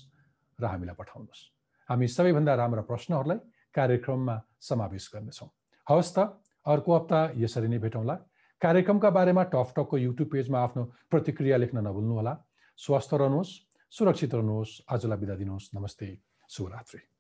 र 0.60 0.64
हामीलाई 0.66 0.96
पठाउनुहोस्। 0.96 1.42
हामी 1.90 2.08
सबैभन्दा 2.08 2.54
राम्रा 2.56 2.84
प्रश्नहरूलाई 2.88 3.40
कार्यक्रममा 3.76 4.36
समावेश 4.62 5.10
गर्नेछौँ। 5.14 5.50
हवस् 5.88 6.14
त 6.16 6.18
अर्को 6.66 6.90
हप्ता 6.96 7.20
यसरी 7.36 7.68
नै 7.68 7.78
भेटौँला। 7.84 8.16
कार्यक्रमका 8.62 9.10
बारेमा 9.10 9.44
टक 9.52 9.70
टकको 9.76 9.98
युट्युब 9.98 10.30
पेजमा 10.32 10.58
आफ्नो 10.64 10.84
प्रतिक्रिया 11.12 11.58
लेख्न 11.60 11.78
नभुल्नुहोला। 11.84 12.34
स्वस्थ 12.80 13.14
रहनुहोस् 13.14 13.52
सुरक्षित 13.94 14.32
रहनुहोस्। 14.34 14.72
आजलाई 14.88 15.18
बिदा 15.20 15.36
दिनुहोस्। 15.36 15.76
नमस्ते। 15.76 16.08
शुभरात्री। 16.50 17.13